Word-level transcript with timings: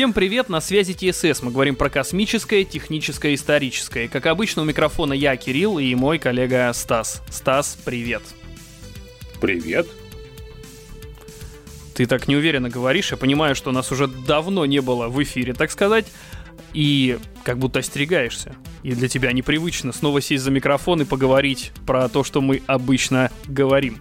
Всем 0.00 0.14
привет, 0.14 0.48
на 0.48 0.62
связи 0.62 0.94
ТСС. 0.94 1.42
Мы 1.42 1.50
говорим 1.50 1.76
про 1.76 1.90
космическое, 1.90 2.64
техническое, 2.64 3.34
историческое. 3.34 4.08
Как 4.08 4.24
обычно, 4.24 4.62
у 4.62 4.64
микрофона 4.64 5.12
я, 5.12 5.36
Кирилл, 5.36 5.78
и 5.78 5.94
мой 5.94 6.18
коллега 6.18 6.72
Стас. 6.72 7.22
Стас, 7.28 7.76
привет. 7.84 8.22
Привет. 9.42 9.86
Ты 11.92 12.06
так 12.06 12.28
неуверенно 12.28 12.70
говоришь, 12.70 13.10
я 13.10 13.18
понимаю, 13.18 13.54
что 13.54 13.72
нас 13.72 13.92
уже 13.92 14.06
давно 14.06 14.64
не 14.64 14.80
было 14.80 15.08
в 15.08 15.22
эфире, 15.22 15.52
так 15.52 15.70
сказать, 15.70 16.06
и 16.72 17.18
как 17.44 17.58
будто 17.58 17.80
остерегаешься. 17.80 18.56
И 18.82 18.92
для 18.92 19.06
тебя 19.06 19.32
непривычно 19.32 19.92
снова 19.92 20.22
сесть 20.22 20.44
за 20.44 20.50
микрофон 20.50 21.02
и 21.02 21.04
поговорить 21.04 21.72
про 21.84 22.08
то, 22.08 22.24
что 22.24 22.40
мы 22.40 22.62
обычно 22.66 23.30
говорим. 23.46 23.98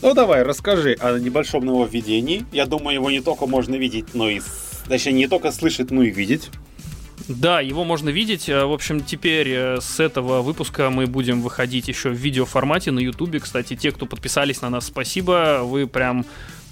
Ну 0.00 0.14
давай, 0.14 0.42
расскажи 0.42 0.96
о 1.00 1.18
небольшом 1.18 1.64
нововведении. 1.64 2.46
Я 2.52 2.66
думаю, 2.66 2.94
его 2.94 3.10
не 3.10 3.20
только 3.20 3.46
можно 3.46 3.74
видеть, 3.74 4.14
но 4.14 4.28
и... 4.28 4.40
Точнее, 4.88 5.12
не 5.12 5.28
только 5.28 5.50
слышать, 5.50 5.90
но 5.90 6.02
и 6.02 6.10
видеть. 6.10 6.50
Да, 7.26 7.60
его 7.60 7.84
можно 7.84 8.08
видеть. 8.08 8.48
Э, 8.48 8.64
в 8.64 8.72
общем, 8.72 9.02
теперь 9.02 9.48
э, 9.50 9.80
с 9.80 10.00
этого 10.00 10.40
выпуска 10.40 10.88
мы 10.88 11.06
будем 11.06 11.42
выходить 11.42 11.88
еще 11.88 12.08
в 12.08 12.14
видеоформате 12.14 12.90
на 12.90 13.00
Ютубе. 13.00 13.40
Кстати, 13.40 13.76
те, 13.76 13.92
кто 13.92 14.06
подписались 14.06 14.62
на 14.62 14.70
нас, 14.70 14.86
спасибо. 14.86 15.60
Вы 15.62 15.86
прям 15.86 16.24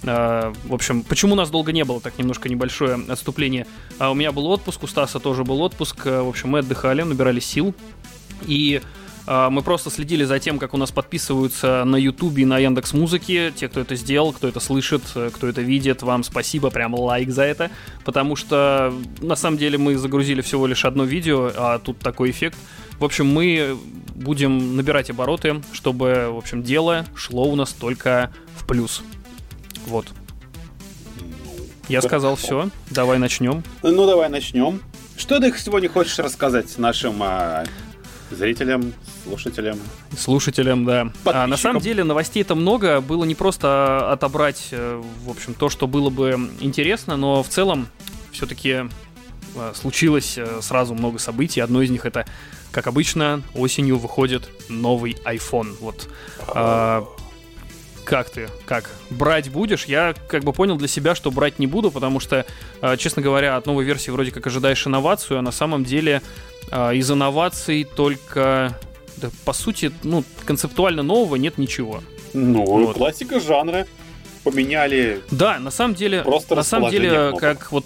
э, 0.04 0.52
в 0.64 0.72
общем, 0.72 1.02
почему 1.02 1.34
нас 1.34 1.50
долго 1.50 1.72
не 1.72 1.84
было, 1.84 2.00
так 2.00 2.16
немножко 2.18 2.48
небольшое 2.48 2.98
отступление. 3.08 3.66
А 3.98 4.10
у 4.10 4.14
меня 4.14 4.32
был 4.32 4.46
отпуск, 4.46 4.84
у 4.84 4.86
Стаса 4.86 5.20
тоже 5.20 5.44
был 5.44 5.60
отпуск. 5.60 6.06
В 6.06 6.28
общем, 6.28 6.50
мы 6.50 6.60
отдыхали, 6.60 7.02
набирали 7.02 7.40
сил. 7.40 7.74
И 8.46 8.80
мы 9.26 9.62
просто 9.62 9.90
следили 9.90 10.24
за 10.24 10.38
тем, 10.38 10.58
как 10.58 10.74
у 10.74 10.76
нас 10.76 10.92
подписываются 10.92 11.84
на 11.84 11.96
Ютубе 11.96 12.42
и 12.42 12.46
на 12.46 12.58
Яндекс 12.58 12.92
Музыке. 12.92 13.52
Те, 13.54 13.68
кто 13.68 13.80
это 13.80 13.96
сделал, 13.96 14.32
кто 14.32 14.46
это 14.46 14.60
слышит, 14.60 15.02
э, 15.14 15.30
кто 15.32 15.48
это 15.48 15.62
видит, 15.62 16.02
вам 16.02 16.22
спасибо, 16.22 16.70
прям 16.70 16.94
лайк 16.94 17.30
за 17.30 17.42
это. 17.42 17.70
Потому 18.04 18.36
что 18.36 18.94
на 19.20 19.34
самом 19.34 19.58
деле 19.58 19.78
мы 19.78 19.96
загрузили 19.96 20.42
всего 20.42 20.66
лишь 20.66 20.84
одно 20.84 21.04
видео, 21.04 21.50
а 21.56 21.78
тут 21.78 21.98
такой 21.98 22.30
эффект. 22.30 22.56
В 22.98 23.04
общем, 23.04 23.26
мы 23.26 23.76
будем 24.14 24.76
набирать 24.76 25.10
обороты, 25.10 25.62
чтобы, 25.72 26.28
в 26.30 26.38
общем, 26.38 26.62
дело 26.62 27.04
шло 27.14 27.44
у 27.48 27.56
нас 27.56 27.72
только 27.72 28.32
в 28.56 28.66
плюс. 28.66 29.02
Вот. 29.86 30.06
Я 31.88 32.02
сказал 32.02 32.36
все. 32.36 32.70
Давай 32.90 33.18
начнем. 33.18 33.62
Ну, 33.82 34.06
давай 34.06 34.28
начнем. 34.28 34.80
Что 35.16 35.40
ты 35.40 35.52
сегодня 35.56 35.88
хочешь 35.88 36.18
рассказать 36.18 36.76
нашим 36.78 37.22
а, 37.22 37.64
зрителям, 38.30 38.92
слушателям. 39.24 39.78
Слушателям, 40.16 40.84
да. 40.84 41.12
А, 41.24 41.46
на 41.46 41.56
самом 41.56 41.80
деле 41.80 42.04
новостей 42.04 42.42
это 42.42 42.54
много. 42.54 43.00
Было 43.00 43.24
не 43.24 43.34
просто 43.34 44.12
отобрать, 44.12 44.68
э, 44.72 45.02
в 45.24 45.30
общем, 45.30 45.54
то, 45.54 45.68
что 45.68 45.86
было 45.86 46.10
бы 46.10 46.50
интересно, 46.60 47.16
но 47.16 47.42
в 47.42 47.48
целом 47.48 47.88
все-таки 48.32 48.84
э, 49.54 49.72
случилось 49.74 50.36
э, 50.36 50.60
сразу 50.62 50.94
много 50.94 51.18
событий. 51.18 51.60
Одно 51.60 51.82
из 51.82 51.90
них 51.90 52.04
это, 52.04 52.26
как 52.70 52.86
обычно, 52.86 53.42
осенью 53.54 53.98
выходит 53.98 54.48
новый 54.68 55.16
iPhone. 55.24 55.76
Вот. 55.80 56.08
А, 56.48 57.06
как 58.06 58.30
ты? 58.30 58.48
Как? 58.64 58.90
Брать 59.10 59.50
будешь? 59.50 59.84
Я 59.84 60.14
как 60.28 60.44
бы 60.44 60.52
понял 60.52 60.76
для 60.76 60.88
себя, 60.88 61.14
что 61.14 61.30
брать 61.30 61.58
не 61.58 61.66
буду, 61.66 61.90
потому 61.90 62.20
что, 62.20 62.46
честно 62.96 63.20
говоря, 63.20 63.56
от 63.56 63.66
новой 63.66 63.84
версии 63.84 64.10
вроде 64.10 64.30
как 64.30 64.46
ожидаешь 64.46 64.86
инновацию, 64.86 65.40
а 65.40 65.42
на 65.42 65.50
самом 65.50 65.84
деле 65.84 66.22
из 66.70 67.10
инноваций 67.10 67.84
только 67.84 68.78
да, 69.16 69.30
по 69.44 69.52
сути, 69.52 69.92
ну, 70.02 70.24
концептуально 70.44 71.02
нового 71.02 71.36
нет 71.36 71.58
ничего. 71.58 72.02
Ну, 72.32 72.64
вот. 72.64 72.96
классика 72.96 73.40
жанра. 73.40 73.86
Поменяли. 74.44 75.22
Да, 75.30 75.58
на 75.58 75.70
самом 75.70 75.94
деле, 75.94 76.22
просто 76.22 76.54
на 76.54 76.62
самом 76.62 76.90
деле, 76.90 77.32
как 77.36 77.72
вот, 77.72 77.84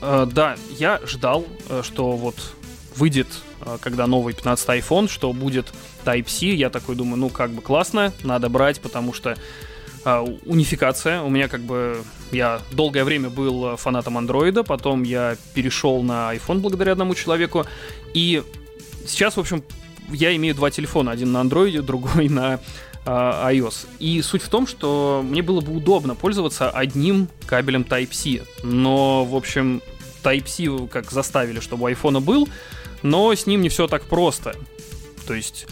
э, 0.00 0.26
да, 0.32 0.56
я 0.78 1.00
ждал, 1.04 1.44
э, 1.68 1.82
что 1.84 2.12
вот 2.12 2.54
выйдет, 2.96 3.28
э, 3.60 3.78
когда 3.80 4.06
новый 4.06 4.34
15 4.34 4.68
iPhone, 4.68 5.08
что 5.08 5.32
будет 5.32 5.72
Type-C. 6.04 6.46
Я 6.46 6.70
такой 6.70 6.96
думаю, 6.96 7.16
ну 7.16 7.28
как 7.28 7.50
бы 7.50 7.62
классно, 7.62 8.12
надо 8.22 8.48
брать, 8.48 8.80
потому 8.80 9.12
что 9.12 9.36
Uh, 10.02 10.40
унификация. 10.46 11.20
У 11.20 11.28
меня 11.28 11.46
как 11.46 11.60
бы... 11.60 12.02
Я 12.32 12.62
долгое 12.72 13.04
время 13.04 13.28
был 13.28 13.76
фанатом 13.76 14.16
андроида, 14.16 14.62
потом 14.62 15.02
я 15.02 15.36
перешел 15.52 16.02
на 16.02 16.34
iPhone 16.34 16.60
благодаря 16.60 16.92
одному 16.92 17.14
человеку. 17.14 17.66
И 18.14 18.42
сейчас, 19.06 19.36
в 19.36 19.40
общем, 19.40 19.62
я 20.08 20.34
имею 20.36 20.54
два 20.54 20.70
телефона, 20.70 21.10
один 21.10 21.32
на 21.32 21.42
Android, 21.42 21.82
другой 21.82 22.28
на 22.28 22.60
э, 23.04 23.10
iOS. 23.10 23.86
И 23.98 24.22
суть 24.22 24.42
в 24.42 24.48
том, 24.48 24.66
что 24.66 25.24
мне 25.24 25.42
было 25.42 25.60
бы 25.60 25.74
удобно 25.74 26.14
пользоваться 26.14 26.70
одним 26.70 27.28
кабелем 27.46 27.82
Type-C. 27.82 28.44
Но, 28.62 29.24
в 29.24 29.34
общем, 29.36 29.82
Type-C 30.22 30.88
как 30.88 31.10
заставили, 31.10 31.60
чтобы 31.60 31.84
у 31.84 31.88
iPhone 31.88 32.20
был, 32.20 32.48
но 33.02 33.34
с 33.34 33.46
ним 33.46 33.62
не 33.62 33.68
все 33.68 33.86
так 33.86 34.02
просто. 34.02 34.54
То 35.26 35.34
есть, 35.34 35.66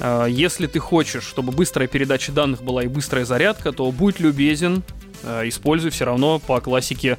э, 0.00 0.26
если 0.28 0.66
ты 0.66 0.78
хочешь, 0.78 1.24
чтобы 1.24 1.52
быстрая 1.52 1.88
передача 1.88 2.32
данных 2.32 2.62
была 2.62 2.84
и 2.84 2.88
быстрая 2.88 3.24
зарядка, 3.24 3.72
то 3.72 3.90
будь 3.92 4.20
любезен, 4.20 4.82
э, 5.22 5.48
используй 5.48 5.90
все 5.90 6.04
равно 6.04 6.38
по 6.38 6.60
классике 6.60 7.18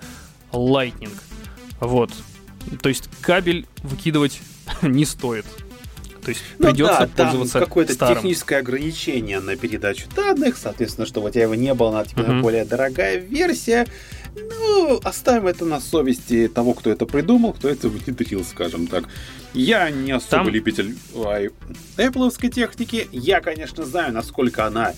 Lightning. 0.52 1.16
Вот. 1.80 2.12
То 2.82 2.90
есть 2.90 3.10
кабель 3.22 3.66
выкидывать 3.84 4.42
не 4.82 5.06
стоит. 5.06 5.46
То 6.28 6.32
есть 6.32 6.44
ну, 6.60 6.68
придется 6.68 7.10
да, 7.16 7.24
пользоваться 7.24 7.60
какое-то 7.60 7.94
старым. 7.94 8.18
техническое 8.18 8.58
ограничение 8.58 9.40
на 9.40 9.56
передачу 9.56 10.10
данных, 10.14 10.58
соответственно, 10.58 11.08
чтобы 11.08 11.28
у 11.28 11.30
тебя 11.30 11.44
его 11.44 11.56
не 11.56 11.74
было, 11.74 11.90
надо 11.92 12.10
тебе 12.10 12.24
uh-huh. 12.24 12.42
более 12.42 12.66
дорогая 12.66 13.16
версия. 13.16 13.88
Ну, 14.50 15.00
оставим 15.04 15.48
это 15.48 15.66
на 15.66 15.80
совести 15.80 16.48
того, 16.48 16.74
кто 16.74 16.90
это 16.92 17.06
придумал, 17.06 17.54
кто 17.54 17.70
это 17.70 17.90
внедрил, 17.90 18.44
скажем 18.44 18.88
так. 18.88 19.06
Я 19.54 19.90
не 19.90 20.12
особо 20.12 20.46
Там... 20.46 20.50
любитель 20.50 20.96
Apple 21.14 22.50
техники. 22.50 23.08
Я, 23.12 23.42
конечно, 23.42 23.86
знаю, 23.86 24.14
насколько 24.14 24.66
она 24.66 24.94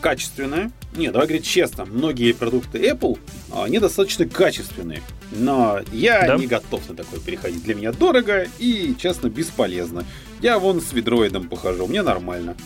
качественная. 0.00 0.70
Не, 0.94 1.10
давай 1.10 1.26
говорить 1.26 1.46
честно, 1.46 1.84
многие 1.84 2.32
продукты 2.32 2.78
Apple, 2.78 3.18
они 3.54 3.78
достаточно 3.78 4.26
качественные. 4.26 5.02
Но 5.32 5.80
я 5.92 6.26
да? 6.26 6.36
не 6.36 6.46
готов 6.46 6.88
на 6.88 6.94
такое 6.94 7.20
переходить. 7.20 7.64
Для 7.64 7.74
меня 7.74 7.92
дорого 7.92 8.46
и, 8.58 8.94
честно, 8.98 9.28
бесполезно. 9.28 10.04
Я 10.40 10.58
вон 10.58 10.80
с 10.80 10.92
ведроидом 10.92 11.48
похожу, 11.48 11.86
мне 11.86 12.02
нормально. 12.02 12.56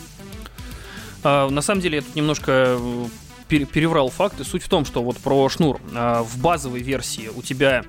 А, 1.23 1.49
на 1.49 1.61
самом 1.61 1.81
деле, 1.81 1.97
я 1.97 2.01
тут 2.01 2.15
немножко 2.15 2.77
э, 2.79 3.05
переврал 3.59 4.09
факты. 4.09 4.43
Суть 4.43 4.63
в 4.63 4.69
том, 4.69 4.85
что 4.85 5.03
вот 5.03 5.17
про 5.17 5.47
шнур. 5.49 5.79
А, 5.93 6.23
в 6.23 6.37
базовой 6.39 6.81
версии 6.81 7.29
у 7.35 7.41
тебя 7.41 7.83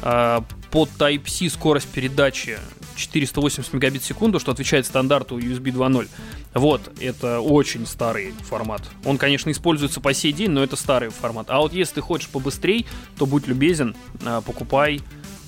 а, 0.00 0.44
под 0.70 0.88
Type-C 0.98 1.50
скорость 1.50 1.88
передачи 1.88 2.58
480 2.96 3.72
мегабит 3.72 4.02
в 4.02 4.06
секунду, 4.06 4.38
что 4.38 4.52
отвечает 4.52 4.86
стандарту 4.86 5.38
USB 5.38 5.72
2.0. 5.72 6.08
Вот, 6.54 6.92
это 7.00 7.40
очень 7.40 7.86
старый 7.86 8.32
формат. 8.48 8.82
Он, 9.04 9.18
конечно, 9.18 9.50
используется 9.50 10.00
по 10.00 10.12
сей 10.12 10.32
день, 10.32 10.50
но 10.50 10.62
это 10.62 10.76
старый 10.76 11.08
формат. 11.08 11.46
А 11.48 11.58
вот 11.58 11.72
если 11.72 11.96
ты 11.96 12.00
хочешь 12.02 12.28
побыстрей, 12.28 12.86
то 13.16 13.26
будь 13.26 13.46
любезен, 13.46 13.96
покупай 14.44 15.00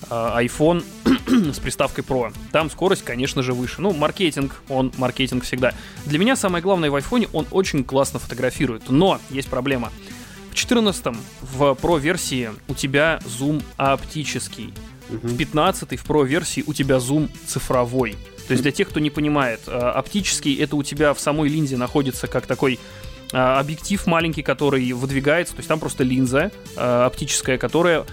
iPhone 0.09 0.83
с 1.53 1.59
приставкой 1.59 2.05
Pro. 2.05 2.35
Там 2.53 2.71
скорость, 2.71 3.05
конечно 3.05 3.43
же, 3.43 3.53
выше. 3.53 3.81
Ну, 3.81 3.93
маркетинг, 3.93 4.63
он 4.69 4.93
маркетинг 4.97 5.45
всегда. 5.45 5.73
Для 6.07 6.19
меня 6.19 6.37
самое 6.37 6.63
главное 6.63 6.91
в 6.91 6.97
iPhone, 6.97 7.29
он 7.33 7.47
очень 7.51 7.85
классно 7.85 8.19
фотографирует. 8.19 8.91
Но 8.91 9.21
есть 9.31 9.49
проблема. 9.49 9.91
В 10.51 10.55
14 10.55 11.17
в 11.43 11.63
Pro 11.73 11.99
версии 11.99 12.51
у 12.69 12.75
тебя 12.75 13.21
зум 13.27 13.63
оптический. 13.77 14.73
Угу. 15.11 15.29
В 15.29 15.37
15 15.37 15.99
в 15.99 16.05
Pro 16.11 16.27
версии 16.27 16.63
у 16.67 16.73
тебя 16.73 17.01
зум 17.01 17.29
цифровой. 17.47 18.17
То 18.47 18.53
есть 18.53 18.63
для 18.63 18.73
тех, 18.73 18.89
кто 18.89 19.01
не 19.01 19.11
понимает, 19.11 19.61
э, 19.67 19.71
оптический 19.71 20.55
это 20.63 20.77
у 20.77 20.83
тебя 20.83 21.15
в 21.15 21.21
самой 21.21 21.49
линзе 21.49 21.77
находится 21.77 22.27
как 22.27 22.47
такой 22.47 22.79
э, 23.33 23.37
объектив 23.37 24.07
маленький, 24.07 24.43
который 24.43 24.93
выдвигается, 24.93 25.55
то 25.55 25.61
есть 25.61 25.69
там 25.69 25.81
просто 25.81 26.05
линза 26.05 26.51
э, 26.77 27.05
оптическая, 27.05 27.57
которая 27.57 28.05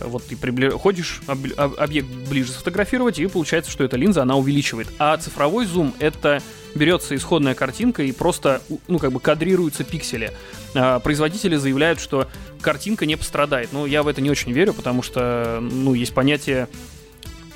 вот 0.00 0.24
ты 0.24 0.36
прибли... 0.36 0.68
ходишь 0.70 1.20
об... 1.26 1.38
объект 1.56 2.08
ближе 2.28 2.52
сфотографировать, 2.52 3.18
и 3.18 3.26
получается, 3.26 3.70
что 3.70 3.84
эта 3.84 3.96
линза, 3.96 4.22
она 4.22 4.36
увеличивает. 4.36 4.88
А 4.98 5.16
цифровой 5.16 5.66
зум— 5.66 5.94
это 5.98 6.42
берется 6.74 7.16
исходная 7.16 7.54
картинка 7.54 8.02
и 8.02 8.12
просто, 8.12 8.62
ну, 8.88 8.98
как 8.98 9.12
бы 9.12 9.20
кадрируются 9.20 9.84
пиксели. 9.84 10.32
А, 10.74 11.00
производители 11.00 11.56
заявляют, 11.56 12.00
что 12.00 12.28
картинка 12.60 13.06
не 13.06 13.16
пострадает. 13.16 13.72
Но 13.72 13.86
я 13.86 14.02
в 14.02 14.08
это 14.08 14.20
не 14.20 14.30
очень 14.30 14.52
верю, 14.52 14.74
потому 14.74 15.02
что, 15.02 15.58
ну, 15.60 15.94
есть 15.94 16.14
понятие 16.14 16.68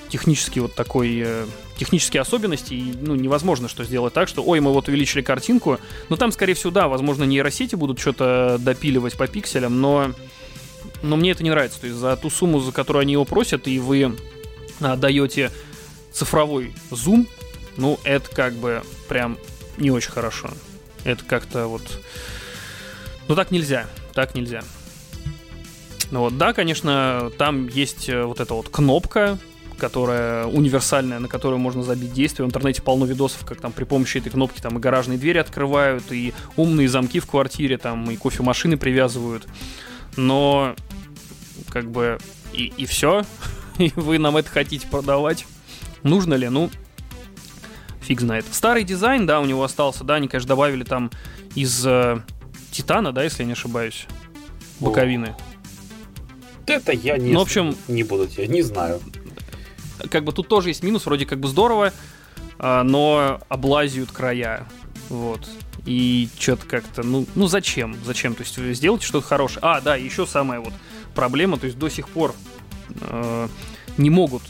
технический 0.08 0.60
вот 0.60 0.75
такой 0.75 1.22
э, 1.25 1.46
технические 1.76 2.20
особенности, 2.20 2.75
и 2.75 2.94
ну, 3.00 3.14
невозможно 3.14 3.69
что 3.69 3.84
сделать 3.84 4.14
так, 4.14 4.28
что 4.28 4.42
ой, 4.42 4.60
мы 4.60 4.72
вот 4.72 4.88
увеличили 4.88 5.22
картинку, 5.22 5.78
но 6.08 6.16
там, 6.16 6.31
скорее 6.31 6.54
всего, 6.54 6.70
да, 6.70 6.88
возможно, 6.88 7.25
нейросети 7.25 7.75
будут 7.75 7.98
что-то 7.98 8.56
допиливать 8.60 9.14
по 9.14 9.26
пикселям, 9.26 9.81
но 9.81 10.12
но 11.05 11.17
мне 11.17 11.31
это 11.33 11.45
не 11.45 11.51
нравится. 11.51 11.81
То 11.81 11.87
есть 11.87 11.99
за 11.99 12.17
ту 12.17 12.31
сумму, 12.31 12.61
за 12.61 12.73
которую 12.73 13.03
они 13.03 13.12
его 13.12 13.25
просят, 13.25 13.69
и 13.69 13.79
вы 13.79 14.17
а, 14.81 14.97
даете 14.97 15.51
цифровой 16.12 16.75
зум, 16.91 17.29
ну, 17.77 17.99
это 18.05 18.29
как 18.31 18.55
бы 18.55 18.83
прям 19.09 19.39
не 19.77 19.91
очень 19.91 20.11
хорошо. 20.11 20.51
Это 21.05 21.25
как-то 21.25 21.67
вот... 21.67 21.83
Ну 23.29 23.35
так 23.35 23.51
нельзя, 23.51 23.87
так 24.12 24.35
нельзя. 24.35 24.62
Ну 26.11 26.21
вот, 26.21 26.39
да, 26.39 26.53
конечно, 26.53 27.31
там 27.39 27.69
есть 27.69 28.09
э, 28.09 28.25
вот 28.25 28.39
эта 28.39 28.55
вот 28.55 28.69
кнопка, 28.69 29.39
которая 29.79 30.47
универсальная, 30.47 31.19
на 31.19 31.29
которую 31.29 31.59
можно 31.59 31.83
забить 31.83 32.12
действие. 32.12 32.47
В 32.47 32.49
интернете 32.49 32.83
полно 32.83 33.06
видосов, 33.06 33.45
как 33.45 33.61
там 33.61 33.73
при 33.73 33.85
помощи 33.85 34.19
этой 34.19 34.31
кнопки 34.31 34.61
там 34.61 34.79
и 34.79 34.81
гаражные 34.81 35.19
двери 35.19 35.39
открывают, 35.39 36.12
и 36.12 36.33
умные 36.56 36.89
замки 36.89 37.19
в 37.19 37.27
квартире, 37.27 37.79
там 37.79 38.11
и 38.11 38.17
кофемашины 38.17 38.77
привязывают. 38.77 39.47
Но 40.16 40.75
как 41.70 41.90
бы 41.90 42.19
и, 42.52 42.72
и 42.76 42.87
все. 42.87 43.25
И 43.78 43.93
вы 43.96 44.19
нам 44.19 44.37
это 44.37 44.49
хотите 44.49 44.87
продавать. 44.87 45.46
Нужно 46.05 46.34
ли? 46.34 46.49
Ну, 46.49 46.70
фиг 48.00 48.20
знает. 48.20 48.44
Старый 48.52 48.84
дизайн, 48.84 49.26
да, 49.26 49.40
у 49.40 49.46
него 49.46 49.64
остался, 49.64 50.05
да, 50.05 50.14
они, 50.14 50.28
конечно, 50.28 50.46
добавили 50.46 50.84
там 50.84 51.11
из 51.56 51.84
э, 51.84 52.20
титана, 52.70 53.11
да, 53.11 53.25
если 53.25 53.43
я 53.43 53.46
не 53.46 53.55
ошибаюсь, 53.55 54.06
боковины. 54.78 55.34
Это 56.67 56.93
я 56.93 57.19
не, 57.19 57.32
ну, 57.32 57.40
в 57.40 57.43
общем, 57.43 57.75
не 57.88 58.05
буду 58.05 58.28
тебе, 58.28 58.46
не 58.46 58.62
знаю 58.62 59.00
как 60.10 60.25
бы 60.25 60.32
тут 60.32 60.49
тоже 60.49 60.70
есть 60.70 60.82
минус, 60.82 61.06
вроде 61.06 61.26
как 61.26 61.40
бы 61.40 61.49
здорово, 61.49 61.93
а, 62.58 62.82
но 62.82 63.40
облазят 63.49 64.10
края. 64.12 64.67
Вот. 65.08 65.49
И 65.86 66.28
что-то 66.38 66.66
как-то, 66.66 67.02
ну, 67.02 67.26
ну 67.34 67.46
зачем? 67.46 67.96
Зачем? 68.04 68.34
То 68.34 68.42
есть 68.42 68.56
сделайте 68.76 69.06
что-то 69.06 69.26
хорошее. 69.26 69.60
А, 69.62 69.81
да, 69.81 69.96
еще 69.96 70.26
самая 70.26 70.60
вот 70.60 70.72
проблема, 71.14 71.58
то 71.58 71.66
есть 71.66 71.78
до 71.78 71.88
сих 71.88 72.08
пор 72.08 72.34
э, 73.00 73.48
не 73.98 74.10
могут 74.10 74.42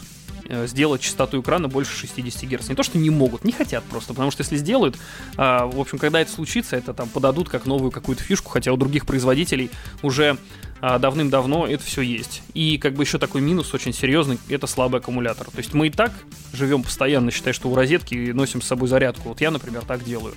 Э, 0.46 0.66
сделать 0.66 1.00
частоту 1.00 1.40
экрана 1.40 1.68
больше 1.68 1.96
60 1.96 2.44
Гц. 2.44 2.68
Не 2.68 2.74
то, 2.74 2.82
что 2.82 2.98
не 2.98 3.08
могут, 3.08 3.44
не 3.44 3.52
хотят 3.52 3.82
просто, 3.84 4.12
потому 4.12 4.30
что 4.30 4.42
если 4.42 4.56
сделают, 4.56 4.96
а, 5.36 5.66
в 5.66 5.80
общем, 5.80 5.98
когда 5.98 6.20
это 6.20 6.30
случится, 6.30 6.76
это 6.76 6.92
там 6.92 7.08
подадут 7.08 7.48
как 7.48 7.64
новую 7.64 7.90
какую-то 7.90 8.22
фишку, 8.22 8.50
хотя 8.50 8.72
у 8.72 8.76
других 8.76 9.06
производителей 9.06 9.70
уже 10.02 10.36
а, 10.82 10.98
давным-давно 10.98 11.66
это 11.66 11.82
все 11.82 12.02
есть. 12.02 12.42
И 12.52 12.76
как 12.76 12.92
бы 12.94 13.04
еще 13.04 13.18
такой 13.18 13.40
минус 13.40 13.72
очень 13.72 13.94
серьезный, 13.94 14.38
это 14.48 14.66
слабый 14.66 15.00
аккумулятор. 15.00 15.50
То 15.50 15.58
есть 15.58 15.72
мы 15.72 15.86
и 15.86 15.90
так 15.90 16.12
живем 16.52 16.82
постоянно, 16.82 17.30
считай, 17.30 17.54
что 17.54 17.70
у 17.70 17.74
розетки 17.74 18.32
носим 18.32 18.60
с 18.60 18.66
собой 18.66 18.88
зарядку. 18.88 19.30
Вот 19.30 19.40
я, 19.40 19.50
например, 19.50 19.84
так 19.86 20.04
делаю 20.04 20.34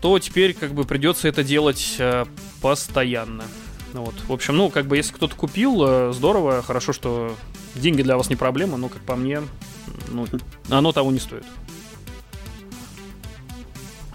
то 0.00 0.18
теперь 0.20 0.54
как 0.54 0.72
бы 0.74 0.84
придется 0.84 1.28
это 1.28 1.42
делать 1.42 1.98
постоянно. 2.60 3.44
Вот. 3.92 4.14
В 4.26 4.32
общем, 4.32 4.56
ну, 4.56 4.70
как 4.70 4.86
бы, 4.86 4.96
если 4.96 5.12
кто-то 5.12 5.36
купил, 5.36 5.82
э, 5.84 6.12
здорово, 6.12 6.62
хорошо, 6.62 6.92
что 6.92 7.36
деньги 7.74 8.02
для 8.02 8.16
вас 8.16 8.30
не 8.30 8.36
проблема, 8.36 8.78
но, 8.78 8.88
как 8.88 9.02
по 9.02 9.16
мне, 9.16 9.42
ну, 10.08 10.26
оно 10.70 10.92
того 10.92 11.10
не 11.10 11.18
стоит. 11.18 11.44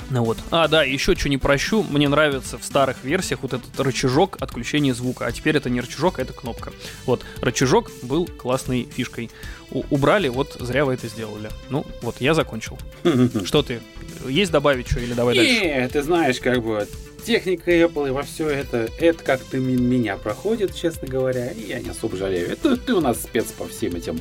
Ну 0.09 0.23
вот. 0.23 0.37
А, 0.51 0.67
да, 0.67 0.83
еще 0.83 1.15
что 1.15 1.29
не 1.29 1.37
прощу, 1.37 1.83
мне 1.83 2.07
нравится 2.07 2.57
в 2.57 2.63
старых 2.63 3.03
версиях 3.03 3.41
вот 3.41 3.53
этот 3.53 3.77
рычажок 3.79 4.37
отключения 4.39 4.93
звука. 4.93 5.25
А 5.25 5.31
теперь 5.31 5.57
это 5.57 5.69
не 5.69 5.81
рычажок, 5.81 6.19
а 6.19 6.21
это 6.21 6.33
кнопка. 6.33 6.71
Вот, 7.05 7.23
рычажок 7.41 7.91
был 8.03 8.25
классной 8.25 8.87
фишкой. 8.89 9.29
У- 9.69 9.83
убрали, 9.89 10.29
вот 10.29 10.55
зря 10.59 10.85
вы 10.85 10.93
это 10.93 11.07
сделали. 11.07 11.49
Ну, 11.69 11.85
вот, 12.01 12.21
я 12.21 12.33
закончил. 12.33 12.79
Что 13.45 13.63
ты? 13.63 13.81
Есть 14.27 14.51
добавить 14.51 14.87
что 14.87 14.99
или 14.99 15.13
давай 15.13 15.35
дальше? 15.35 15.51
Не, 15.51 15.87
ты 15.89 16.01
знаешь, 16.01 16.39
как 16.39 16.63
бы 16.63 16.87
техника 17.25 17.71
Apple 17.71 18.07
и 18.07 18.11
во 18.11 18.23
все 18.23 18.47
это, 18.49 18.89
это 18.99 19.23
как-то 19.23 19.57
меня 19.57 20.15
проходит, 20.15 20.73
честно 20.73 21.07
говоря, 21.07 21.51
и 21.51 21.67
я 21.67 21.79
не 21.79 21.89
особо 21.89 22.15
жалею. 22.15 22.49
Это 22.49 22.77
ты 22.77 22.93
у 22.93 23.01
нас 23.01 23.21
спец 23.21 23.47
по 23.47 23.67
всем 23.67 23.95
этим 23.95 24.19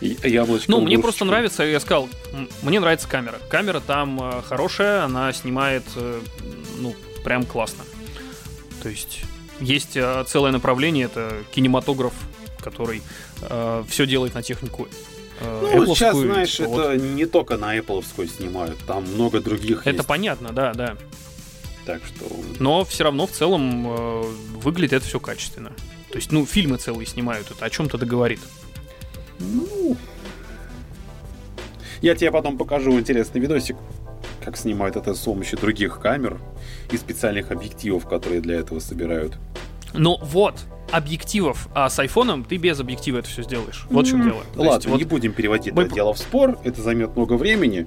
яблочкам. 0.00 0.74
Ну, 0.74 0.80
мне 0.80 0.98
просто 0.98 1.24
нравится, 1.24 1.62
я 1.64 1.80
сказал, 1.80 2.08
мне 2.62 2.80
нравится 2.80 3.08
камера. 3.08 3.40
Камера 3.48 3.80
там 3.80 4.20
э, 4.20 4.42
хорошая, 4.42 5.04
она 5.04 5.32
снимает, 5.32 5.84
э, 5.96 6.20
ну, 6.78 6.94
прям 7.22 7.44
классно. 7.44 7.84
То 8.82 8.88
есть 8.88 9.22
есть 9.60 9.96
э, 9.96 10.24
целое 10.26 10.52
направление, 10.52 11.06
это 11.06 11.38
кинематограф, 11.52 12.14
который 12.60 13.02
э, 13.42 13.84
все 13.88 14.06
делает 14.06 14.34
на 14.34 14.42
технику 14.42 14.88
ну, 15.40 15.94
сейчас, 15.94 16.16
знаешь, 16.16 16.60
вот. 16.60 16.80
это 16.80 16.96
не 16.96 17.26
только 17.26 17.56
на 17.56 17.76
Apple 17.76 18.04
снимают, 18.28 18.78
там 18.86 19.04
много 19.04 19.40
других 19.40 19.80
Это 19.80 19.96
есть. 19.96 20.06
понятно, 20.06 20.50
да, 20.52 20.72
да. 20.74 20.96
Так 21.84 22.02
что... 22.04 22.24
Но 22.60 22.84
все 22.84 23.04
равно 23.04 23.26
в 23.26 23.32
целом 23.32 23.86
э, 23.86 24.22
выглядит 24.54 24.94
это 24.94 25.06
все 25.06 25.20
качественно. 25.20 25.72
То 26.10 26.16
есть, 26.16 26.32
ну, 26.32 26.46
фильмы 26.46 26.78
целые 26.78 27.06
снимают, 27.06 27.50
это 27.50 27.64
о 27.64 27.70
чем-то 27.70 27.98
договорит. 27.98 28.40
Ну... 29.52 29.96
Я 32.02 32.14
тебе 32.14 32.30
потом 32.30 32.58
покажу 32.58 32.92
интересный 32.98 33.40
видосик, 33.40 33.76
как 34.44 34.56
снимают 34.56 34.96
это 34.96 35.14
с 35.14 35.20
помощью 35.20 35.58
других 35.58 36.00
камер 36.00 36.38
и 36.90 36.96
специальных 36.98 37.50
объективов, 37.50 38.06
которые 38.06 38.40
для 38.40 38.56
этого 38.56 38.78
собирают. 38.78 39.38
Ну 39.94 40.18
вот, 40.20 40.60
объективов, 40.90 41.68
а 41.74 41.88
с 41.88 41.98
айфоном 41.98 42.44
ты 42.44 42.56
без 42.56 42.78
объектива 42.78 43.18
это 43.18 43.28
все 43.28 43.42
сделаешь. 43.42 43.86
Вот 43.90 44.06
в 44.06 44.10
чем 44.10 44.22
дело. 44.22 44.42
Ладно, 44.54 44.74
есть, 44.74 44.86
вот... 44.86 44.98
не 44.98 45.04
будем 45.04 45.32
переводить 45.32 45.72
Мы... 45.72 45.84
это 45.84 45.94
дело 45.94 46.12
в 46.12 46.18
спор, 46.18 46.58
это 46.64 46.82
займет 46.82 47.16
много 47.16 47.34
времени. 47.34 47.86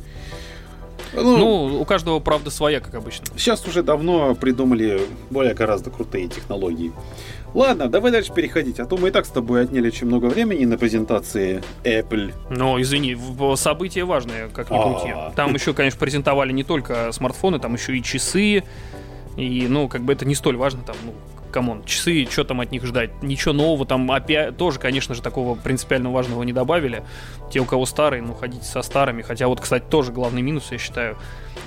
Ну, 1.14 1.38
ну, 1.38 1.82
у 1.82 1.86
каждого, 1.86 2.20
правда, 2.20 2.50
своя, 2.50 2.80
как 2.80 2.96
обычно. 2.96 3.28
Сейчас 3.38 3.66
уже 3.68 3.82
давно 3.82 4.36
придумали 4.36 5.02
более 5.30 5.54
гораздо 5.54 5.90
крутые 5.90 6.28
технологии. 6.28 6.92
Ладно, 7.54 7.88
давай 7.88 8.12
дальше 8.12 8.34
переходить, 8.34 8.80
а 8.80 8.86
то 8.86 8.98
мы 8.98 9.08
и 9.10 9.12
так 9.12 9.26
с 9.26 9.30
тобой 9.30 9.64
отняли 9.64 9.88
очень 9.88 10.08
много 10.08 10.26
времени 10.26 10.66
на 10.66 10.78
презентации 10.78 11.64
Apple. 11.84 12.34
Ну, 12.50 12.80
извини, 12.80 13.18
события 13.56 14.04
важные, 14.04 14.50
как 14.50 14.70
ни 14.70 14.78
крути. 14.82 15.10
А. 15.16 15.32
Там 15.36 15.54
еще, 15.54 15.74
конечно, 15.74 16.00
презентовали 16.00 16.52
не 16.52 16.64
только 16.64 17.12
смартфоны, 17.12 17.60
там 17.60 17.74
еще 17.74 17.98
и 17.98 18.04
часы, 18.04 18.64
и, 19.38 19.66
ну, 19.68 19.88
как 19.88 20.02
бы 20.02 20.14
это 20.14 20.26
не 20.26 20.36
столь 20.36 20.58
важно, 20.58 20.84
там, 20.84 20.96
ну, 21.06 21.14
come 21.58 21.73
on, 21.73 21.84
часы, 21.86 22.28
что 22.30 22.44
там 22.44 22.62
от 22.62 22.72
них 22.72 22.86
ждать? 22.86 23.24
Ничего 23.24 23.52
нового 23.52 23.84
там 23.84 24.12
опять 24.12 24.56
тоже, 24.58 24.78
конечно 24.78 25.16
же, 25.16 25.24
такого 25.24 25.56
принципиально 25.56 26.12
важного 26.12 26.44
не 26.44 26.54
добавили. 26.54 27.04
Те, 27.52 27.62
у 27.62 27.66
кого 27.66 27.88
старые, 27.88 28.22
ну, 28.22 28.36
ходите 28.36 28.64
со 28.64 28.84
старыми. 28.84 29.24
Хотя 29.24 29.48
вот, 29.48 29.60
кстати, 29.60 29.84
тоже 29.90 30.12
главный 30.12 30.44
минус, 30.44 30.68
я 30.70 30.78
считаю, 30.78 31.18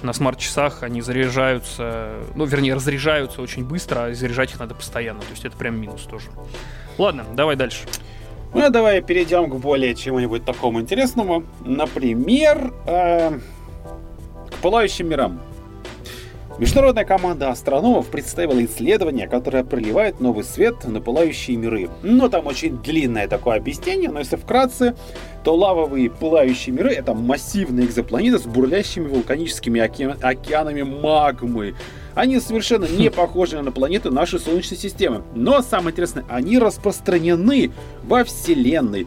на 0.02 0.12
смарт-часах 0.12 0.84
они 0.84 1.02
заряжаются, 1.02 2.12
ну, 2.36 2.44
вернее, 2.44 2.74
разряжаются 2.74 3.42
очень 3.42 3.64
быстро, 3.64 4.04
а 4.04 4.14
заряжать 4.14 4.52
их 4.52 4.60
надо 4.60 4.76
постоянно. 4.76 5.22
То 5.22 5.30
есть 5.32 5.44
это 5.44 5.56
прям 5.56 5.80
минус 5.80 6.02
тоже. 6.02 6.26
Ладно, 6.96 7.24
давай 7.34 7.56
дальше. 7.56 7.80
Ну, 8.54 8.70
давай 8.70 9.02
перейдем 9.02 9.50
к 9.50 9.56
более 9.56 9.96
чему-нибудь 9.96 10.44
такому 10.44 10.80
интересному. 10.80 11.42
Например, 11.64 12.72
э, 12.86 13.40
к 14.52 14.54
пылающим 14.62 15.08
мирам. 15.08 15.40
Международная 16.60 17.06
команда 17.06 17.48
астрономов 17.48 18.08
представила 18.08 18.62
исследование, 18.62 19.26
которое 19.26 19.64
проливает 19.64 20.20
новый 20.20 20.44
свет 20.44 20.84
на 20.84 21.00
пылающие 21.00 21.56
миры. 21.56 21.88
Но 22.02 22.28
там 22.28 22.46
очень 22.46 22.76
длинное 22.82 23.26
такое 23.28 23.56
объяснение, 23.56 24.10
но 24.10 24.18
если 24.18 24.36
вкратце, 24.36 24.94
то 25.42 25.54
лавовые 25.54 26.10
пылающие 26.10 26.74
миры— 26.74 26.92
это 26.92 27.14
массивные 27.14 27.86
экзопланеты 27.86 28.38
с 28.38 28.42
бурлящими 28.42 29.08
вулканическими 29.08 29.80
оке... 29.80 30.08
океанами 30.20 30.82
магмы. 30.82 31.76
Они 32.14 32.38
совершенно 32.40 32.84
не 32.84 33.10
похожи 33.10 33.58
на 33.62 33.72
планеты 33.72 34.10
нашей 34.10 34.38
Солнечной 34.38 34.78
системы. 34.78 35.22
Но 35.34 35.62
самое 35.62 35.92
интересное, 35.92 36.26
они 36.28 36.58
распространены 36.58 37.72
во 38.02 38.22
Вселенной. 38.22 39.06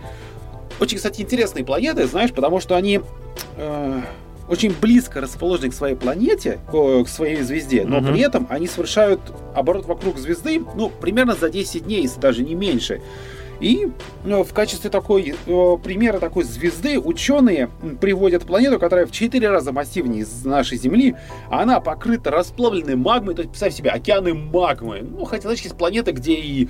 Очень, 0.80 0.98
кстати, 0.98 1.22
интересные 1.22 1.64
планеты, 1.64 2.08
знаешь, 2.08 2.34
потому 2.34 2.60
что 2.60 2.76
они... 2.76 3.02
Э 3.58 4.02
очень 4.50 4.74
близко 4.80 5.22
расположены 5.22 5.70
к 5.70 5.74
своей 5.74 5.96
планете, 5.96 6.60
к 6.70 7.08
своей 7.08 7.42
звезде, 7.42 7.86
но 7.86 8.00
угу. 8.00 8.08
при 8.08 8.22
этом 8.22 8.48
они 8.50 8.68
совершают 8.68 9.22
оборот 9.56 9.86
вокруг 9.86 10.18
звезды, 10.18 10.62
ну, 10.76 10.90
примерно 10.90 11.36
за 11.36 11.50
10 11.50 11.86
дней, 11.86 12.04
если 12.04 12.20
даже 12.20 12.44
не 12.44 12.56
меньше. 12.56 13.02
И 13.60 13.88
ну, 14.26 14.44
в 14.44 14.54
качестве 14.54 14.90
такой 14.90 15.36
э, 15.46 15.78
примера 15.82 16.20
такой 16.20 16.44
звезды 16.44 17.00
ученые 17.00 17.70
приводят 18.02 18.44
планету, 18.44 18.78
которая 18.78 19.06
в 19.06 19.12
4 19.12 19.50
раза 19.50 19.72
массивнее 19.72 20.26
нашей 20.44 20.78
Земли. 20.78 21.16
Она 21.50 21.80
покрыта 21.80 22.30
расплавленной 22.30 22.96
магмой, 22.96 23.36
то 23.36 23.42
есть 23.42 23.52
представь 23.52 23.74
себе 23.74 23.92
океаны 23.92 24.34
магмы. 24.34 25.02
Ну, 25.02 25.24
хотя, 25.24 25.44
знаешь, 25.44 25.62
есть 25.62 25.78
планеты, 25.78 26.12
где 26.12 26.34
и 26.34 26.68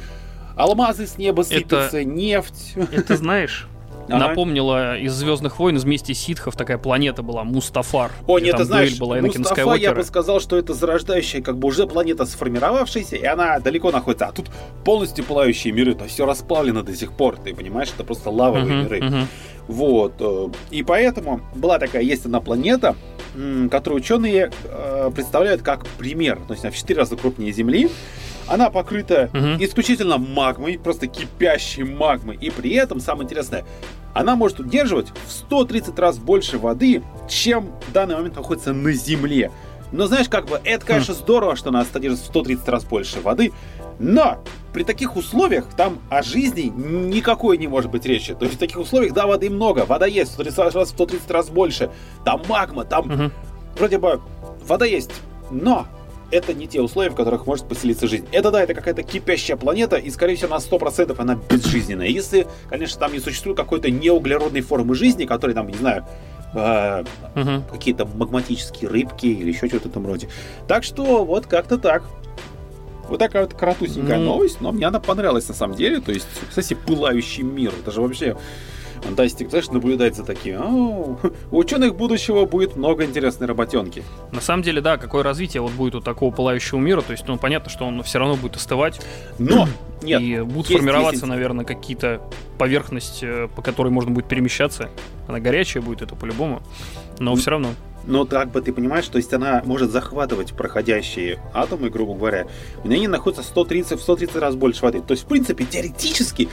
алмазы 0.55 1.07
с 1.07 1.17
неба 1.17 1.41
сыпятся, 1.41 1.97
это, 1.97 2.03
нефть. 2.03 2.75
Это 2.91 3.17
знаешь, 3.17 3.67
Ага. 4.07 4.17
Напомнила 4.17 4.97
из 4.97 5.13
Звездных 5.13 5.59
войн 5.59 5.77
вместе 5.77 6.13
ситхов 6.13 6.55
такая 6.55 6.77
планета 6.77 7.23
была 7.23 7.43
Мустафар. 7.43 8.11
О, 8.27 8.39
нет, 8.39 8.57
ты 8.57 8.65
знаешь, 8.65 8.97
была 8.97 9.17
Мустафа, 9.17 9.75
я 9.75 9.93
бы 9.93 10.03
сказал, 10.03 10.39
что 10.39 10.57
это 10.57 10.73
зарождающая, 10.73 11.41
как 11.41 11.57
бы 11.57 11.67
уже 11.67 11.87
планета 11.87 12.25
сформировавшаяся, 12.25 13.15
и 13.15 13.25
она 13.25 13.59
далеко 13.59 13.91
находится. 13.91 14.27
А 14.27 14.31
тут 14.31 14.47
полностью 14.83 15.23
пылающие 15.25 15.73
миры, 15.73 15.95
то 15.95 16.03
есть 16.03 16.15
все 16.15 16.25
расплавлено 16.25 16.83
до 16.83 16.95
сих 16.95 17.13
пор, 17.13 17.37
ты 17.37 17.53
понимаешь, 17.53 17.89
это 17.93 18.03
просто 18.03 18.29
лавовые 18.29 18.65
uh-huh, 18.65 18.83
миры. 18.83 18.99
Uh-huh. 18.99 19.25
Вот. 19.67 20.13
Э, 20.19 20.49
и 20.71 20.83
поэтому 20.83 21.41
была 21.55 21.79
такая, 21.79 22.03
есть 22.03 22.25
одна 22.25 22.41
планета, 22.41 22.95
которую 23.71 24.01
ученые 24.01 24.51
э, 24.65 25.11
представляют 25.13 25.61
как 25.61 25.85
пример. 25.97 26.39
То 26.47 26.53
есть 26.53 26.63
она 26.63 26.71
в 26.71 26.75
4 26.75 26.99
раза 26.99 27.15
крупнее 27.15 27.51
Земли. 27.51 27.89
Она 28.47 28.69
покрыта 28.69 29.29
угу. 29.33 29.63
исключительно 29.63 30.17
магмой, 30.17 30.77
просто 30.77 31.07
кипящей 31.07 31.83
магмой. 31.83 32.37
И 32.37 32.49
при 32.49 32.73
этом, 32.73 32.99
самое 32.99 33.25
интересное, 33.25 33.65
она 34.13 34.35
может 34.35 34.59
удерживать 34.59 35.07
в 35.25 35.31
130 35.31 35.97
раз 35.97 36.17
больше 36.17 36.57
воды, 36.57 37.03
чем 37.27 37.71
в 37.87 37.91
данный 37.91 38.15
момент 38.15 38.35
находится 38.35 38.73
на 38.73 38.91
Земле. 38.91 39.51
Но 39.91 40.07
знаешь, 40.07 40.27
как 40.27 40.47
бы, 40.47 40.59
это, 40.63 40.85
конечно, 40.85 41.13
здорово, 41.13 41.55
что 41.55 41.69
у 41.69 41.71
нас 41.71 41.87
содержится 41.91 42.25
в 42.25 42.29
130 42.29 42.67
раз 42.67 42.83
больше 42.83 43.21
воды, 43.21 43.51
но 43.99 44.43
при 44.73 44.83
таких 44.83 45.15
условиях 45.15 45.67
там 45.77 45.99
о 46.09 46.23
жизни 46.23 46.61
никакой 46.63 47.59
не 47.59 47.67
может 47.67 47.91
быть 47.91 48.05
речи. 48.05 48.33
То 48.33 48.45
есть 48.45 48.55
в 48.55 48.59
таких 48.59 48.77
условиях, 48.77 49.13
да, 49.13 49.27
воды 49.27 49.51
много, 49.51 49.85
вода 49.85 50.07
есть, 50.07 50.31
130 50.33 50.73
раз, 50.73 50.89
130 50.89 51.29
раз 51.29 51.49
больше, 51.49 51.91
там 52.25 52.41
магма, 52.49 52.85
там 52.85 53.11
угу. 53.11 53.31
вроде 53.77 53.99
бы 53.99 54.19
вода 54.65 54.85
есть, 54.85 55.11
но 55.51 55.85
это 56.33 56.53
не 56.53 56.67
те 56.67 56.81
условия, 56.81 57.11
в 57.11 57.15
которых 57.15 57.45
может 57.45 57.67
поселиться 57.67 58.07
жизнь. 58.07 58.27
Это 58.31 58.51
да, 58.51 58.63
это 58.63 58.73
какая-то 58.73 59.03
кипящая 59.03 59.55
планета, 59.55 59.97
и, 59.97 60.09
скорее 60.09 60.35
всего, 60.35 60.55
на 60.55 60.59
100% 60.59 61.15
она 61.17 61.35
безжизненная. 61.49 62.07
Если, 62.07 62.47
конечно, 62.69 62.99
там 62.99 63.13
не 63.13 63.19
существует 63.19 63.55
какой-то 63.55 63.91
неуглеродной 63.91 64.61
формы 64.61 64.95
жизни, 64.95 65.25
которая 65.25 65.55
там, 65.55 65.67
не 65.67 65.77
знаю, 65.77 66.05
э, 66.53 67.03
угу. 67.35 67.63
какие-то 67.71 68.05
магматические 68.05 68.89
рыбки 68.89 69.27
или 69.27 69.49
еще 69.49 69.67
что-то 69.67 69.89
там 69.89 70.07
роде. 70.07 70.27
Так 70.67 70.83
что 70.83 71.23
вот 71.23 71.45
как-то 71.45 71.77
так. 71.77 72.03
Вот 73.07 73.19
такая 73.19 73.43
вот 73.43 73.53
коротусенькая 73.53 74.17
mm. 74.17 74.23
новость, 74.23 74.61
но 74.61 74.71
мне 74.71 74.87
она 74.87 75.01
понравилась 75.01 75.49
на 75.49 75.53
самом 75.53 75.75
деле. 75.75 75.99
То 75.99 76.13
есть, 76.13 76.25
кстати, 76.47 76.73
пылающий 76.73 77.43
мир. 77.43 77.73
Это 77.77 77.91
же 77.91 78.01
вообще 78.01 78.37
Фантастик, 79.03 79.49
знаешь, 79.49 79.69
наблюдать 79.69 80.15
за 80.15 80.23
таким. 80.23 80.61
у 81.51 81.57
ученых 81.57 81.95
будущего 81.95 82.45
будет 82.45 82.75
много 82.75 83.03
интересной 83.03 83.47
работенки. 83.47 84.03
На 84.31 84.41
самом 84.41 84.63
деле, 84.63 84.81
да, 84.81 84.97
какое 84.97 85.23
развитие 85.23 85.61
вот 85.61 85.71
будет 85.71 85.95
у 85.95 86.01
такого 86.01 86.33
пылающего 86.33 86.79
мира. 86.79 87.01
То 87.01 87.11
есть, 87.11 87.27
ну, 87.27 87.37
понятно, 87.37 87.69
что 87.69 87.85
он 87.85 88.01
все 88.03 88.19
равно 88.19 88.35
будет 88.35 88.55
остывать. 88.55 89.01
Но! 89.39 89.67
Нет, 90.01 90.21
и 90.21 90.41
будут 90.41 90.69
есть, 90.69 90.79
формироваться, 90.79 91.15
есть... 91.15 91.27
наверное, 91.27 91.65
какие-то 91.65 92.21
поверхности, 92.57 93.45
э, 93.45 93.47
по 93.47 93.61
которой 93.61 93.89
можно 93.89 94.11
будет 94.11 94.27
перемещаться. 94.27 94.89
Она 95.27 95.39
горячая 95.39 95.81
будет, 95.81 96.01
это 96.01 96.15
по-любому. 96.15 96.61
Но 97.19 97.35
все 97.35 97.51
равно. 97.51 97.69
Но 98.05 98.25
так 98.25 98.51
бы 98.51 98.61
ты 98.61 98.73
понимаешь, 98.73 99.07
то 99.07 99.17
есть 99.17 99.33
она 99.33 99.61
может 99.65 99.91
захватывать 99.91 100.53
проходящие 100.53 101.39
атомы, 101.53 101.89
грубо 101.89 102.15
говоря, 102.15 102.47
у 102.83 102.87
нее 102.87 103.07
находится 103.07 103.43
130 103.43 103.97
в 103.97 104.01
130 104.01 104.35
раз 104.35 104.55
больше 104.55 104.81
воды. 104.83 105.01
То 105.01 105.13
есть, 105.13 105.23
в 105.23 105.27
принципе, 105.27 105.63
теоретически 105.63 106.49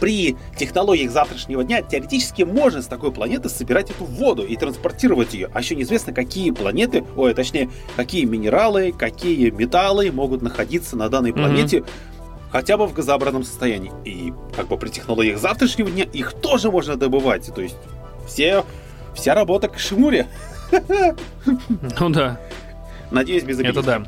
при 0.00 0.36
технологиях 0.56 1.10
завтрашнего 1.10 1.62
дня 1.62 1.82
теоретически 1.82 2.42
можно 2.42 2.82
с 2.82 2.86
такой 2.86 3.12
планеты 3.12 3.48
собирать 3.48 3.90
эту 3.90 4.04
воду 4.04 4.42
и 4.42 4.56
транспортировать 4.56 5.34
ее. 5.34 5.50
А 5.52 5.60
еще 5.60 5.76
неизвестно, 5.76 6.12
какие 6.12 6.50
планеты, 6.50 7.04
ой, 7.16 7.34
точнее, 7.34 7.70
какие 7.96 8.24
минералы, 8.24 8.92
какие 8.92 9.50
металлы 9.50 10.10
могут 10.10 10.42
находиться 10.42 10.96
на 10.96 11.08
данной 11.08 11.32
планете. 11.32 11.78
Mm-hmm 11.78 11.90
хотя 12.50 12.76
бы 12.76 12.88
в 12.88 12.92
газообразном 12.92 13.44
состоянии. 13.44 13.92
И 14.04 14.32
как 14.56 14.66
бы 14.66 14.76
при 14.76 14.88
технологиях 14.88 15.38
завтрашнего 15.38 15.88
дня 15.88 16.02
их 16.02 16.32
тоже 16.32 16.70
можно 16.70 16.96
добывать. 16.96 17.48
То 17.54 17.62
есть 17.62 17.76
все, 18.26 18.64
вся 19.14 19.34
работа 19.34 19.68
к 19.68 19.78
Шимуре. 19.78 20.26
Ну 22.00 22.10
да. 22.10 22.40
Надеюсь, 23.10 23.44
без 23.44 23.58
обид. 23.58 23.76
Это 23.76 23.82
да. 23.82 24.02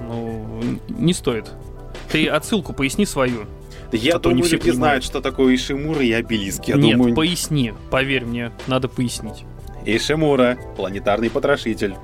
Ну, 0.00 0.62
не 0.88 1.12
стоит. 1.12 1.50
Ты 2.10 2.26
отсылку 2.28 2.72
поясни 2.72 3.06
свою. 3.06 3.46
Я 3.92 4.18
думаю, 4.18 4.36
не 4.36 4.42
все 4.42 4.56
люди 4.56 4.70
знают, 4.70 5.04
что 5.04 5.20
такое 5.20 5.54
Ишимура 5.54 6.02
и 6.02 6.12
обелиск. 6.12 6.64
Я 6.64 6.76
Нет, 6.76 6.96
думаю... 6.96 7.14
поясни. 7.14 7.74
Поверь 7.90 8.24
мне, 8.24 8.52
надо 8.66 8.88
пояснить. 8.88 9.44
Ишимура, 9.84 10.58
планетарный 10.76 11.30
потрошитель. 11.30 11.94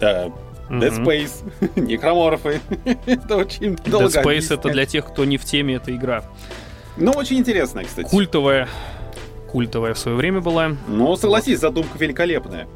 Э, 0.00 0.30
Dead 0.70 1.04
Space, 1.04 1.42
некроморфы. 1.76 2.60
это 3.06 3.36
очень 3.36 3.76
долго 3.76 4.06
Dead 4.06 4.24
Space 4.24 4.54
это 4.54 4.70
для 4.70 4.86
тех, 4.86 5.06
кто 5.06 5.24
не 5.24 5.36
в 5.36 5.44
теме, 5.44 5.74
эта 5.74 5.94
игра. 5.94 6.24
Ну, 6.96 7.12
очень 7.12 7.38
интересная, 7.38 7.84
кстати. 7.84 8.08
Культовая. 8.08 8.68
Культовая 9.50 9.94
в 9.94 9.98
свое 9.98 10.16
время 10.16 10.40
была. 10.40 10.76
Ну, 10.86 11.16
согласись, 11.16 11.58
задумка 11.58 11.98
великолепная. 11.98 12.68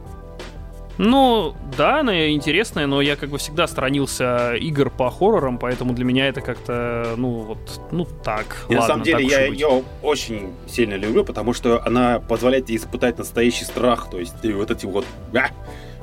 Ну, 0.98 1.54
да, 1.76 2.00
она 2.00 2.30
интересная, 2.30 2.86
но 2.86 3.00
я 3.00 3.16
как 3.16 3.30
бы 3.30 3.38
всегда 3.38 3.66
сторонился 3.66 4.54
игр 4.54 4.90
по 4.90 5.10
хоррорам, 5.10 5.58
поэтому 5.58 5.92
для 5.92 6.04
меня 6.04 6.28
это 6.28 6.40
как-то, 6.40 7.14
ну, 7.16 7.30
вот, 7.40 7.80
ну, 7.90 8.06
так. 8.24 8.66
И 8.68 8.74
ладно, 8.74 8.80
на 8.80 8.86
самом 8.86 9.02
деле 9.02 9.26
я 9.26 9.46
ее 9.46 9.82
очень 10.02 10.52
сильно 10.68 10.94
люблю, 10.94 11.24
потому 11.24 11.52
что 11.52 11.82
она 11.84 12.20
позволяет 12.20 12.66
тебе 12.66 12.76
испытать 12.76 13.18
настоящий 13.18 13.64
страх, 13.64 14.08
то 14.10 14.18
есть 14.20 14.34
вот 14.44 14.70
эти 14.70 14.86
вот... 14.86 15.04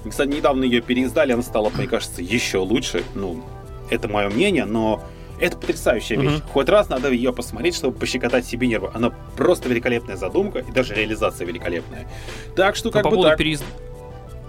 Кстати, 0.07 0.29
недавно 0.29 0.63
ее 0.63 0.81
переиздали, 0.81 1.31
она 1.31 1.43
стала, 1.43 1.69
мне 1.69 1.86
кажется, 1.86 2.24
еще 2.24 2.57
лучше. 2.57 3.03
Ну, 3.13 3.43
это 3.91 4.07
мое 4.07 4.29
мнение, 4.29 4.65
но 4.65 5.03
это 5.39 5.57
потрясающая 5.57 6.17
вещь. 6.17 6.31
Mm-hmm. 6.31 6.51
Хоть 6.51 6.69
раз 6.69 6.89
надо 6.89 7.12
ее 7.12 7.31
посмотреть, 7.31 7.75
чтобы 7.75 8.00
пощекотать 8.00 8.45
себе 8.45 8.65
нервы. 8.65 8.89
Она 8.95 9.12
просто 9.38 9.69
великолепная 9.69 10.15
задумка, 10.15 10.60
и 10.60 10.71
даже 10.71 10.95
реализация 10.95 11.45
великолепная. 11.45 12.07
Так 12.55 12.75
что, 12.75 12.89
как 12.89 13.03
Но 13.03 13.12
бы 13.12 13.15
по 13.15 13.15
поводу 13.17 13.29
так. 13.29 13.38
Переиз 13.38 13.63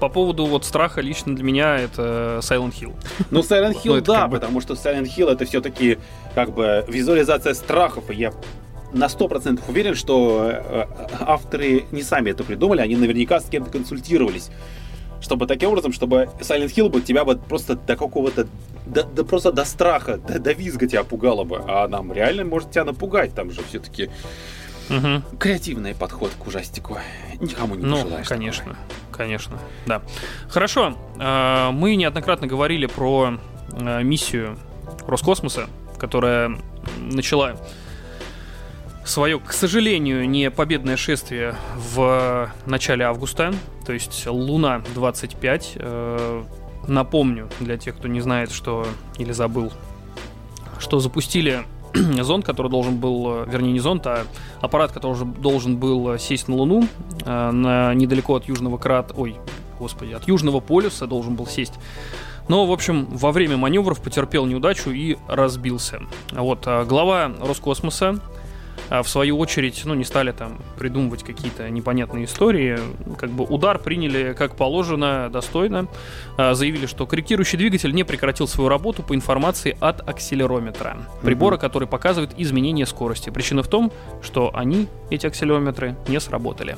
по 0.02 0.08
поводу 0.08 0.46
вот 0.46 0.64
страха 0.64 1.00
лично 1.00 1.32
для 1.36 1.44
меня 1.44 1.78
это 1.78 2.40
Silent 2.42 2.74
Hill. 2.74 2.92
Ну, 3.30 3.38
Silent 3.38 3.80
Hill, 3.84 4.00
да, 4.00 4.26
потому 4.26 4.60
что 4.60 4.74
Silent 4.74 5.06
Hill 5.16 5.30
это 5.30 5.44
все-таки 5.44 5.96
как 6.34 6.52
бы 6.52 6.84
визуализация 6.88 7.54
страхов, 7.54 8.10
и 8.10 8.14
я 8.14 8.32
на 8.92 9.04
100% 9.04 9.62
уверен, 9.68 9.94
что 9.94 10.50
э, 10.50 10.86
авторы 11.20 11.84
не 11.92 12.02
сами 12.02 12.30
это 12.30 12.42
придумали, 12.42 12.80
они 12.80 12.96
наверняка 12.96 13.38
с 13.38 13.44
кем-то 13.44 13.70
консультировались. 13.70 14.50
Чтобы 15.20 15.46
таким 15.46 15.68
образом, 15.68 15.92
чтобы 15.92 16.28
Silent 16.40 16.74
Hill 16.74 16.88
бы 16.88 17.00
тебя 17.00 17.22
вот 17.22 17.40
просто 17.46 17.76
до 17.76 17.94
какого-то 17.94 18.48
да, 18.86 19.04
да 19.04 19.22
просто 19.22 19.52
до 19.52 19.64
страха, 19.64 20.16
до, 20.16 20.40
до 20.40 20.50
визга 20.50 20.88
тебя 20.88 21.04
пугало 21.04 21.44
бы. 21.44 21.62
А 21.68 21.86
нам 21.86 22.12
реально 22.12 22.44
может 22.44 22.72
тебя 22.72 22.82
напугать. 22.82 23.36
Там 23.36 23.52
же 23.52 23.60
все-таки 23.68 24.10
угу. 24.88 25.22
креативный 25.38 25.94
подход 25.94 26.32
к 26.38 26.46
ужастику. 26.46 26.98
Никому 27.40 27.74
не 27.74 27.84
ну, 27.84 27.96
пожелаешь. 27.96 28.28
конечно. 28.28 28.64
Такого 28.64 29.02
конечно, 29.12 29.58
да. 29.86 30.02
Хорошо, 30.48 30.96
а, 31.18 31.70
мы 31.70 31.94
неоднократно 31.94 32.46
говорили 32.46 32.86
про 32.86 33.38
а, 33.72 34.02
миссию 34.02 34.58
Роскосмоса, 35.06 35.68
которая 35.98 36.58
начала 36.98 37.56
свое, 39.04 39.38
к 39.38 39.52
сожалению, 39.52 40.28
не 40.28 40.50
победное 40.50 40.96
шествие 40.96 41.54
в 41.76 42.50
начале 42.66 43.04
августа, 43.04 43.52
то 43.86 43.92
есть 43.92 44.26
Луна 44.26 44.82
25. 44.94 45.72
Э, 45.76 46.44
напомню 46.86 47.48
для 47.58 47.76
тех, 47.78 47.96
кто 47.96 48.06
не 48.06 48.20
знает, 48.20 48.52
что 48.52 48.86
или 49.18 49.32
забыл, 49.32 49.72
что 50.78 51.00
запустили 51.00 51.64
зонд, 52.22 52.44
который 52.44 52.70
должен 52.70 52.98
был, 52.98 53.44
вернее 53.44 53.72
не 53.72 53.80
зонд, 53.80 54.06
а 54.06 54.26
аппарат, 54.60 54.92
который 54.92 55.24
должен 55.24 55.76
был 55.76 56.18
сесть 56.18 56.48
на 56.48 56.56
Луну, 56.56 56.86
э, 57.24 57.50
на, 57.50 57.94
недалеко 57.94 58.36
от 58.36 58.46
Южного 58.46 58.78
крат, 58.78 59.12
ой, 59.16 59.36
господи, 59.78 60.12
от 60.12 60.26
Южного 60.28 60.60
полюса 60.60 61.06
должен 61.06 61.34
был 61.34 61.46
сесть. 61.46 61.74
Но, 62.48 62.66
в 62.66 62.72
общем, 62.72 63.06
во 63.06 63.30
время 63.30 63.56
маневров 63.56 64.00
потерпел 64.00 64.46
неудачу 64.46 64.90
и 64.90 65.16
разбился. 65.28 66.00
Вот, 66.32 66.66
глава 66.66 67.30
Роскосмоса 67.40 68.20
в 68.90 69.04
свою 69.04 69.38
очередь, 69.38 69.82
ну, 69.84 69.94
не 69.94 70.04
стали 70.04 70.32
там 70.32 70.60
придумывать 70.78 71.22
какие-то 71.22 71.68
непонятные 71.70 72.26
истории. 72.26 72.78
Как 73.18 73.30
бы 73.30 73.44
удар 73.44 73.78
приняли 73.78 74.34
как 74.34 74.56
положено, 74.56 75.30
достойно. 75.30 75.86
А, 76.36 76.54
заявили, 76.54 76.86
что 76.86 77.06
корректирующий 77.06 77.58
двигатель 77.58 77.94
не 77.94 78.04
прекратил 78.04 78.46
свою 78.46 78.68
работу 78.68 79.02
по 79.02 79.14
информации 79.14 79.76
от 79.80 80.06
акселерометра. 80.08 80.98
Прибора, 81.22 81.56
который 81.56 81.88
показывает 81.88 82.32
изменение 82.36 82.86
скорости. 82.86 83.30
Причина 83.30 83.62
в 83.62 83.68
том, 83.68 83.92
что 84.22 84.50
они, 84.54 84.88
эти 85.10 85.26
акселерометры, 85.26 85.96
не 86.08 86.20
сработали. 86.20 86.76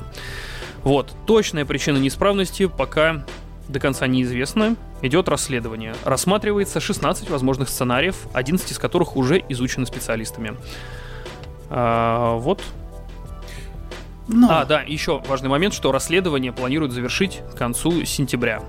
Вот, 0.83 1.11
точная 1.25 1.65
причина 1.65 1.97
неисправности 1.97 2.67
пока 2.67 3.25
до 3.67 3.79
конца 3.79 4.07
неизвестна. 4.07 4.75
Идет 5.01 5.27
расследование. 5.27 5.95
Рассматривается 6.03 6.79
16 6.79 7.29
возможных 7.29 7.69
сценариев, 7.69 8.15
11 8.33 8.71
из 8.71 8.79
которых 8.79 9.17
уже 9.17 9.43
изучены 9.49 9.85
специалистами. 9.85 10.55
А, 11.69 12.35
вот. 12.37 12.63
Но... 14.27 14.47
А, 14.49 14.65
да, 14.65 14.81
еще 14.81 15.21
важный 15.27 15.49
момент, 15.49 15.73
что 15.73 15.91
расследование 15.91 16.51
планируют 16.51 16.93
завершить 16.93 17.41
к 17.53 17.57
концу 17.57 18.05
сентября. 18.05 18.61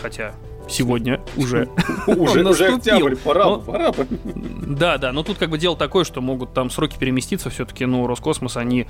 Хотя 0.00 0.34
сегодня 0.68 1.20
уже 1.36 1.68
уже 2.06 2.44
уже 2.44 2.74
октябрь, 2.74 3.16
пора, 3.16 3.56
пора. 3.58 3.92
Да, 4.34 4.98
да, 4.98 5.12
но 5.12 5.22
тут 5.22 5.38
как 5.38 5.50
бы 5.50 5.58
дело 5.58 5.76
такое, 5.76 6.04
что 6.04 6.20
могут 6.20 6.54
там 6.54 6.70
сроки 6.70 6.96
переместиться, 6.98 7.50
все-таки, 7.50 7.84
ну, 7.86 8.06
Роскосмос, 8.06 8.56
они 8.56 8.86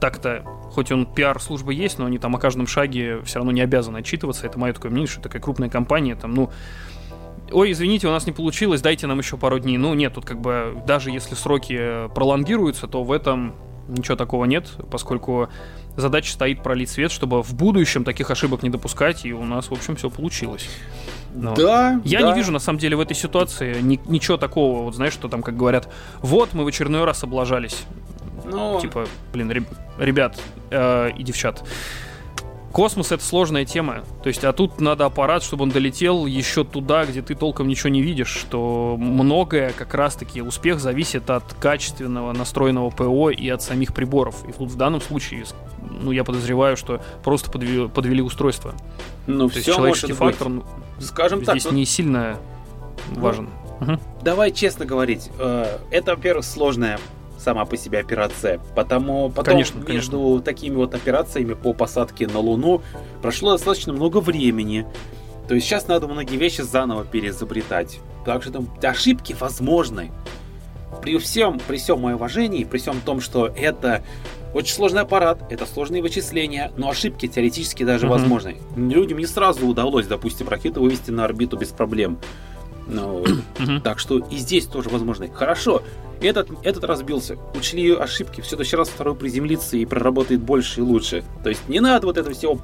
так-то, 0.00 0.42
хоть 0.72 0.90
он 0.90 1.06
пиар-служба 1.06 1.70
есть, 1.70 1.98
но 1.98 2.06
они 2.06 2.18
там 2.18 2.34
о 2.34 2.38
каждом 2.38 2.66
шаге 2.66 3.22
все 3.22 3.38
равно 3.38 3.52
не 3.52 3.60
обязаны 3.60 3.98
отчитываться. 3.98 4.46
Это 4.46 4.58
мое 4.58 4.72
такое 4.72 4.90
мнение, 4.90 5.08
что 5.08 5.20
такая 5.20 5.40
крупная 5.40 5.68
компания, 5.68 6.16
там, 6.16 6.34
ну, 6.34 6.50
ой, 7.52 7.72
извините, 7.72 8.08
у 8.08 8.10
нас 8.10 8.26
не 8.26 8.32
получилось, 8.32 8.80
дайте 8.80 9.06
нам 9.06 9.18
еще 9.18 9.36
пару 9.36 9.58
дней. 9.58 9.78
Ну, 9.78 9.94
нет, 9.94 10.14
тут 10.14 10.24
как 10.24 10.40
бы 10.40 10.82
даже 10.86 11.10
если 11.10 11.34
сроки 11.34 12.08
пролонгируются, 12.14 12.86
то 12.86 13.02
в 13.02 13.12
этом 13.12 13.54
ничего 13.88 14.16
такого 14.16 14.44
нет, 14.44 14.70
поскольку 14.90 15.48
задача 15.96 16.32
стоит 16.32 16.62
пролить 16.62 16.90
свет, 16.90 17.10
чтобы 17.10 17.42
в 17.42 17.54
будущем 17.54 18.04
таких 18.04 18.30
ошибок 18.30 18.62
не 18.62 18.70
допускать, 18.70 19.24
и 19.24 19.32
у 19.32 19.44
нас, 19.44 19.68
в 19.68 19.72
общем, 19.72 19.96
все 19.96 20.10
получилось. 20.10 20.68
Ну, 21.34 21.54
да. 21.54 22.00
Я 22.04 22.20
да. 22.20 22.30
не 22.30 22.34
вижу, 22.34 22.52
на 22.52 22.58
самом 22.58 22.78
деле, 22.78 22.96
в 22.96 23.00
этой 23.00 23.14
ситуации 23.14 23.80
ни, 23.80 24.00
ничего 24.06 24.36
такого, 24.36 24.82
вот 24.84 24.94
знаешь, 24.94 25.12
что 25.12 25.28
там, 25.28 25.42
как 25.42 25.56
говорят, 25.56 25.92
вот 26.20 26.52
мы 26.52 26.64
в 26.64 26.66
очередной 26.66 27.04
раз 27.04 27.22
облажались. 27.22 27.84
Ну... 28.44 28.80
Типа, 28.80 29.06
блин, 29.32 29.64
ребят 29.98 30.40
э, 30.70 31.10
и 31.16 31.22
девчат, 31.22 31.64
Космос 32.72 33.12
это 33.12 33.22
сложная 33.22 33.64
тема. 33.66 34.02
То 34.22 34.28
есть, 34.28 34.42
а 34.44 34.52
тут 34.52 34.80
надо 34.80 35.04
аппарат, 35.04 35.42
чтобы 35.42 35.64
он 35.64 35.70
долетел 35.70 36.26
еще 36.26 36.64
туда, 36.64 37.04
где 37.04 37.20
ты 37.20 37.34
толком 37.34 37.68
ничего 37.68 37.90
не 37.90 38.00
видишь, 38.00 38.28
что 38.30 38.96
многое 38.98 39.72
как 39.72 39.94
раз-таки 39.94 40.40
успех 40.40 40.80
зависит 40.80 41.28
от 41.28 41.44
качественного 41.54 42.32
настроенного 42.32 42.90
ПО 42.90 43.30
и 43.30 43.48
от 43.48 43.62
самих 43.62 43.92
приборов. 43.92 44.36
И 44.48 44.52
тут 44.52 44.70
в 44.70 44.76
данном 44.76 45.02
случае, 45.02 45.44
ну, 46.00 46.12
я 46.12 46.24
подозреваю, 46.24 46.76
что 46.76 47.02
просто 47.22 47.50
подвели, 47.50 47.88
подвели 47.88 48.22
устройство. 48.22 48.74
Ну, 49.26 49.48
То 49.48 49.50
все 49.50 49.58
есть 49.58 49.74
человеческий 49.74 50.12
может 50.14 50.36
фактор 50.36 50.48
быть. 50.48 50.64
ну, 50.98 51.02
Скажем 51.04 51.44
так, 51.44 51.56
здесь 51.56 51.70
ну, 51.70 51.76
не 51.76 51.84
сильно 51.84 52.38
важен. 53.10 53.50
Мгм. 53.80 54.00
давай 54.22 54.52
честно 54.52 54.84
говорить, 54.84 55.28
э, 55.40 55.78
это, 55.90 56.14
во-первых, 56.14 56.44
сложная 56.44 57.00
сама 57.42 57.64
по 57.64 57.76
себе 57.76 57.98
операция, 57.98 58.60
потому 58.74 59.28
потом 59.30 59.54
Конечно, 59.54 59.80
между 59.86 60.40
такими 60.44 60.76
вот 60.76 60.94
операциями 60.94 61.54
по 61.54 61.72
посадке 61.72 62.26
на 62.26 62.38
Луну 62.38 62.82
прошло 63.20 63.52
достаточно 63.52 63.92
много 63.92 64.18
времени. 64.20 64.86
То 65.48 65.54
есть 65.54 65.66
сейчас 65.66 65.88
надо 65.88 66.06
многие 66.08 66.36
вещи 66.36 66.62
заново 66.62 67.04
переизобретать. 67.04 67.98
Так 68.24 68.42
что 68.42 68.52
там 68.52 68.68
ошибки 68.82 69.34
возможны. 69.38 70.12
При 71.02 71.18
всем, 71.18 71.58
при 71.66 71.78
всем 71.78 72.00
моем 72.00 72.16
уважении, 72.16 72.64
при 72.64 72.78
всем 72.78 73.00
том, 73.00 73.20
что 73.20 73.48
это 73.48 74.02
очень 74.54 74.74
сложный 74.74 75.00
аппарат, 75.02 75.42
это 75.50 75.66
сложные 75.66 76.02
вычисления, 76.02 76.70
но 76.76 76.90
ошибки 76.90 77.26
теоретически 77.26 77.82
даже 77.84 78.06
Мгм. 78.06 78.12
возможны. 78.12 78.56
Людям 78.76 79.18
не 79.18 79.26
сразу 79.26 79.66
удалось, 79.66 80.06
допустим, 80.06 80.48
ракету 80.48 80.82
вывести 80.82 81.10
на 81.10 81.24
орбиту 81.24 81.56
без 81.56 81.68
проблем. 81.68 82.18
Ну, 82.86 83.24
так 83.82 83.98
что 83.98 84.18
и 84.18 84.36
здесь 84.36 84.66
тоже 84.66 84.88
возможно. 84.88 85.28
Хорошо, 85.32 85.82
этот, 86.20 86.48
этот 86.62 86.84
разбился. 86.84 87.36
Учли 87.54 87.82
ее 87.82 87.96
ошибки. 87.98 88.40
В 88.40 88.46
следующий 88.46 88.76
раз 88.76 88.88
второй 88.88 89.14
приземлится 89.14 89.76
и 89.76 89.84
проработает 89.84 90.40
больше 90.40 90.80
и 90.80 90.82
лучше. 90.82 91.24
То 91.42 91.48
есть 91.48 91.68
не 91.68 91.80
надо 91.80 92.06
вот 92.06 92.18
этого 92.18 92.34
всего 92.34 92.58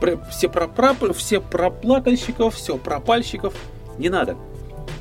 про- 0.00 0.18
все 0.30 0.48
про, 0.48 0.68
про- 0.68 1.12
все 1.12 1.40
проплакальщиков, 1.40 2.54
все 2.54 2.76
пропальщиков. 2.76 3.54
Не 3.98 4.08
надо. 4.08 4.36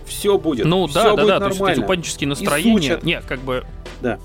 Все 0.06 0.38
будет. 0.38 0.66
Ну 0.66 0.88
да, 0.88 1.04
да, 1.04 1.16
будет 1.16 1.28
да, 1.28 1.40
то 1.40 1.46
есть 1.46 1.56
эти 1.56 1.62
нормально. 1.62 1.86
панические 1.88 2.28
настроения. 2.28 2.82
сучат. 2.82 3.04
Не, 3.04 3.22
как 3.22 3.40
бы. 3.40 3.66
Да. 4.02 4.20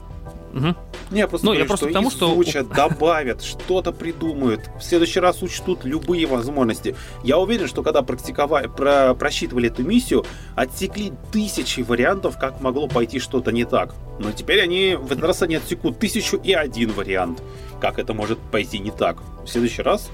Мгм. 0.53 0.77
Не, 1.11 1.21
я 1.21 1.29
просто 1.29 1.47
Ну, 1.47 1.53
я 1.53 1.59
говорю, 1.59 1.69
просто 1.69 1.87
что 1.87 1.91
к 1.91 1.95
тому, 1.95 2.11
что- 2.11 2.35
изучат, 2.35 2.69
добавят, 2.69 3.43
что-то 3.43 3.93
придумают. 3.93 4.69
В 4.79 4.83
следующий 4.83 5.21
раз 5.21 5.41
учтут 5.43 5.85
любые 5.85 6.27
возможности. 6.27 6.97
Я 7.23 7.39
уверен, 7.39 7.69
что 7.69 7.83
когда 7.83 8.03
практиковали, 8.03 8.67
про, 8.67 9.15
просчитывали 9.15 9.69
эту 9.69 9.85
миссию, 9.85 10.25
отсекли 10.57 11.13
тысячи 11.31 11.81
вариантов, 11.81 12.39
как 12.39 12.61
могло 12.61 12.89
пойти 12.89 13.21
что-то 13.21 13.53
не 13.53 13.65
так. 13.65 13.95
Но 14.19 14.33
теперь 14.33 14.61
они 14.61 14.97
в 14.97 15.13
этот 15.13 15.25
раз 15.25 15.43
они 15.43 15.57
отсекут 15.57 15.99
тысячу 16.01 16.39
и 16.39 16.53
один 16.53 16.91
вариант, 16.93 17.41
как 17.81 17.99
это 18.01 18.13
может 18.13 18.39
пойти 18.39 18.81
не 18.81 18.91
так. 18.91 19.19
В 19.45 19.47
следующий 19.47 19.83
раз 19.83 20.11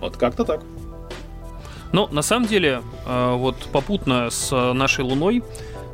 вот 0.00 0.16
как-то 0.18 0.44
так. 0.44 0.60
Но 1.92 2.06
на 2.08 2.20
самом 2.22 2.46
деле, 2.46 2.82
э, 3.06 3.34
вот 3.36 3.56
попутно 3.72 4.28
с 4.28 4.52
э, 4.52 4.72
нашей 4.72 5.04
Луной, 5.04 5.42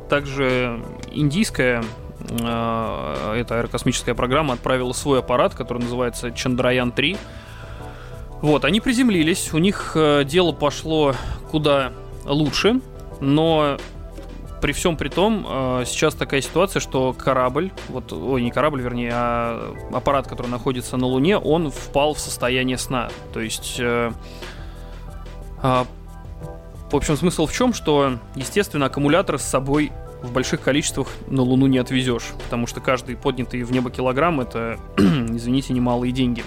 также 0.09 0.83
индийская 1.11 1.83
э, 2.29 3.35
эта 3.37 3.59
аэрокосмическая 3.59 4.15
программа 4.15 4.53
отправила 4.53 4.93
свой 4.93 5.19
аппарат, 5.19 5.53
который 5.55 5.79
называется 5.79 6.29
Чандраян-3. 6.29 7.17
Вот, 8.41 8.65
они 8.65 8.81
приземлились, 8.81 9.53
у 9.53 9.57
них 9.57 9.93
э, 9.95 10.23
дело 10.25 10.51
пошло 10.51 11.15
куда 11.49 11.93
лучше, 12.25 12.81
но 13.21 13.77
при 14.61 14.71
всем 14.73 14.97
при 14.97 15.09
том, 15.09 15.45
э, 15.47 15.83
сейчас 15.85 16.13
такая 16.13 16.41
ситуация, 16.41 16.79
что 16.79 17.13
корабль, 17.13 17.71
вот, 17.87 18.11
ой, 18.11 18.41
не 18.41 18.51
корабль, 18.51 18.81
вернее, 18.81 19.11
а 19.13 19.73
аппарат, 19.93 20.27
который 20.27 20.47
находится 20.47 20.97
на 20.97 21.07
Луне, 21.07 21.37
он 21.37 21.71
впал 21.71 22.13
в 22.13 22.19
состояние 22.19 22.77
сна. 22.77 23.09
То 23.33 23.39
есть 23.39 23.79
а, 25.63 25.87
в 26.91 26.95
общем, 26.95 27.15
смысл 27.17 27.47
в 27.47 27.53
чем, 27.53 27.73
что, 27.73 28.19
естественно, 28.35 28.85
аккумуляторы 28.85 29.39
с 29.39 29.43
собой 29.43 29.91
в 30.23 30.31
больших 30.31 30.61
количествах 30.61 31.09
на 31.27 31.43
Луну 31.43 31.67
не 31.67 31.77
отвезешь, 31.77 32.31
потому 32.45 32.65
что 32.65 32.79
каждый 32.79 33.17
поднятый 33.17 33.61
в 33.63 33.71
небо 33.71 33.91
килограмм 33.91 34.39
это, 34.39 34.79
извините, 34.97 35.73
немалые 35.73 36.13
деньги. 36.13 36.43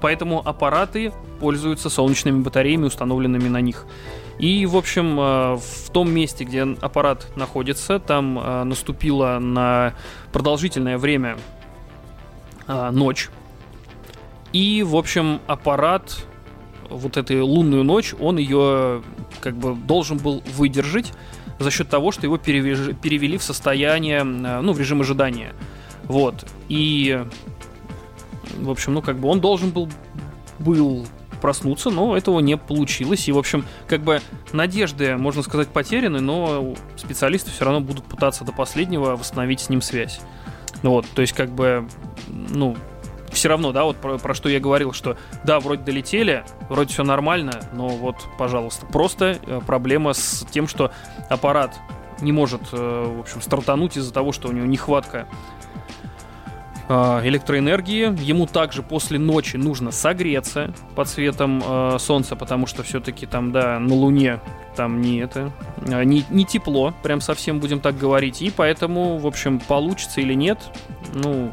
Поэтому 0.00 0.46
аппараты 0.46 1.12
пользуются 1.40 1.90
солнечными 1.90 2.42
батареями, 2.42 2.84
установленными 2.84 3.48
на 3.48 3.60
них. 3.60 3.86
И, 4.38 4.64
в 4.66 4.76
общем, 4.76 5.18
э, 5.18 5.56
в 5.56 5.90
том 5.90 6.10
месте, 6.10 6.44
где 6.44 6.62
аппарат 6.62 7.26
находится, 7.36 7.98
там 7.98 8.38
э, 8.38 8.64
наступила 8.64 9.38
на 9.40 9.94
продолжительное 10.32 10.96
время 10.96 11.36
э, 12.68 12.90
ночь. 12.90 13.30
И, 14.52 14.84
в 14.84 14.94
общем, 14.94 15.40
аппарат 15.46 16.24
вот 16.88 17.16
этой 17.16 17.40
лунную 17.40 17.82
ночь, 17.82 18.14
он 18.20 18.36
ее 18.36 19.02
как 19.40 19.56
бы 19.56 19.74
должен 19.74 20.18
был 20.18 20.42
выдержать 20.54 21.12
за 21.58 21.70
счет 21.70 21.88
того, 21.88 22.12
что 22.12 22.26
его 22.26 22.38
перевели 22.38 23.38
в 23.38 23.42
состояние, 23.42 24.20
э, 24.20 24.60
ну, 24.60 24.72
в 24.72 24.78
режим 24.78 25.00
ожидания. 25.00 25.54
Вот. 26.04 26.46
И, 26.68 27.24
в 28.58 28.70
общем, 28.70 28.94
ну, 28.94 29.02
как 29.02 29.18
бы 29.18 29.28
он 29.28 29.40
должен 29.40 29.70
был, 29.70 29.88
был 30.58 31.06
проснуться, 31.40 31.90
но 31.90 32.16
этого 32.16 32.40
не 32.40 32.56
получилось. 32.56 33.28
И, 33.28 33.32
в 33.32 33.38
общем, 33.38 33.64
как 33.86 34.02
бы 34.02 34.20
надежды, 34.52 35.16
можно 35.16 35.42
сказать, 35.42 35.68
потеряны, 35.68 36.20
но 36.20 36.74
специалисты 36.96 37.50
все 37.50 37.64
равно 37.64 37.80
будут 37.80 38.04
пытаться 38.04 38.44
до 38.44 38.52
последнего 38.52 39.16
восстановить 39.16 39.60
с 39.60 39.68
ним 39.68 39.82
связь. 39.82 40.20
Вот, 40.82 41.06
то 41.14 41.22
есть, 41.22 41.32
как 41.32 41.50
бы, 41.50 41.88
ну, 42.28 42.76
все 43.36 43.48
равно, 43.48 43.72
да, 43.72 43.84
вот 43.84 43.96
про, 43.96 44.18
про 44.18 44.34
что 44.34 44.48
я 44.48 44.60
говорил, 44.60 44.92
что 44.92 45.16
да, 45.44 45.60
вроде 45.60 45.82
долетели, 45.82 46.44
вроде 46.68 46.92
все 46.92 47.04
нормально, 47.04 47.60
но 47.72 47.88
вот, 47.88 48.16
пожалуйста, 48.38 48.86
просто 48.86 49.38
э, 49.46 49.60
проблема 49.66 50.12
с 50.12 50.46
тем, 50.50 50.66
что 50.66 50.90
аппарат 51.28 51.78
не 52.20 52.32
может, 52.32 52.62
э, 52.72 53.14
в 53.16 53.20
общем, 53.20 53.40
стартануть 53.40 53.96
из-за 53.96 54.12
того, 54.12 54.32
что 54.32 54.48
у 54.48 54.52
него 54.52 54.66
нехватка 54.66 55.26
э, 56.88 57.20
электроэнергии. 57.24 58.18
Ему 58.22 58.46
также 58.46 58.82
после 58.82 59.18
ночи 59.18 59.56
нужно 59.56 59.90
согреться 59.90 60.72
под 60.94 61.08
светом 61.08 61.62
э, 61.64 61.96
солнца, 61.98 62.36
потому 62.36 62.66
что 62.66 62.82
все-таки 62.82 63.26
там, 63.26 63.52
да, 63.52 63.78
на 63.78 63.94
Луне 63.94 64.40
там 64.76 65.00
не 65.00 65.18
это, 65.18 65.52
э, 65.86 66.04
не, 66.04 66.24
не 66.30 66.44
тепло, 66.44 66.94
прям 67.02 67.20
совсем 67.20 67.60
будем 67.60 67.80
так 67.80 67.98
говорить. 67.98 68.42
И 68.42 68.50
поэтому, 68.50 69.18
в 69.18 69.26
общем, 69.26 69.60
получится 69.60 70.20
или 70.20 70.34
нет, 70.34 70.58
ну, 71.14 71.52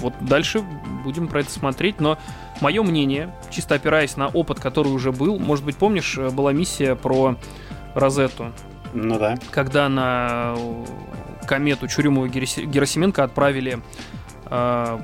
вот 0.00 0.14
дальше 0.20 0.62
будем 1.04 1.28
про 1.28 1.40
это 1.40 1.50
смотреть, 1.50 2.00
но 2.00 2.18
мое 2.60 2.82
мнение, 2.82 3.34
чисто 3.50 3.74
опираясь 3.76 4.16
на 4.16 4.28
опыт, 4.28 4.60
который 4.60 4.88
уже 4.88 5.12
был, 5.12 5.38
может 5.38 5.64
быть, 5.64 5.76
помнишь, 5.76 6.16
э, 6.18 6.30
была 6.30 6.52
миссия 6.52 6.94
про 6.94 7.36
Розетту, 7.94 8.52
Ну 8.92 9.18
да. 9.18 9.36
когда 9.50 9.88
на 9.88 10.54
э, 10.56 10.84
комету 11.46 11.88
Чурюмова 11.88 12.28
Герасименко 12.28 13.24
отправили 13.24 13.80
э, 14.46 14.98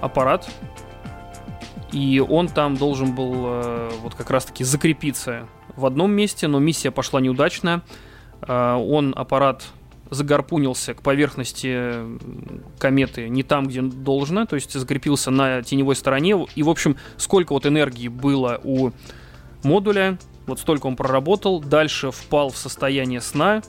аппарат, 0.00 0.48
и 1.92 2.20
он 2.20 2.48
там 2.48 2.76
должен 2.76 3.14
был 3.14 3.32
э, 3.46 3.90
вот 4.02 4.14
как 4.14 4.30
раз-таки 4.30 4.64
закрепиться 4.64 5.46
в 5.76 5.86
одном 5.86 6.12
месте, 6.12 6.46
но 6.46 6.58
миссия 6.58 6.90
пошла 6.90 7.20
неудачно. 7.20 7.82
Э, 8.42 8.74
он, 8.74 9.12
аппарат, 9.16 9.66
загарпунился 10.10 10.94
к 10.94 11.02
поверхности 11.02 11.68
м, 11.68 12.62
кометы 12.78 13.28
не 13.28 13.42
там, 13.42 13.66
где 13.66 13.80
должно, 13.82 14.44
то 14.44 14.56
есть 14.56 14.72
закрепился 14.72 15.30
на 15.30 15.62
теневой 15.62 15.96
стороне. 15.96 16.46
И, 16.54 16.62
в 16.62 16.68
общем, 16.68 16.96
сколько 17.16 17.52
вот 17.52 17.66
энергии 17.66 18.08
было 18.08 18.60
у 18.62 18.90
модуля, 19.62 20.18
вот 20.46 20.58
столько 20.58 20.86
он 20.86 20.96
проработал, 20.96 21.60
дальше 21.60 22.10
впал 22.10 22.50
в 22.50 22.56
состояние 22.56 23.20
сна, 23.20 23.62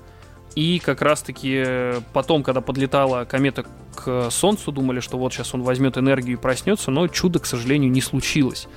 и 0.55 0.79
как 0.79 1.01
раз-таки 1.01 1.63
э, 1.65 2.01
потом, 2.13 2.43
когда 2.43 2.61
подлетала 2.61 3.23
комета 3.25 3.65
к 3.95 4.29
Солнцу, 4.31 4.71
думали, 4.71 4.99
что 4.99 5.17
вот 5.17 5.33
сейчас 5.33 5.53
он 5.53 5.61
возьмет 5.61 5.97
энергию 5.97 6.37
и 6.37 6.41
проснется, 6.41 6.91
но 6.91 7.07
чудо, 7.07 7.39
к 7.39 7.45
сожалению, 7.45 7.91
не 7.91 8.01
случилось. 8.01 8.67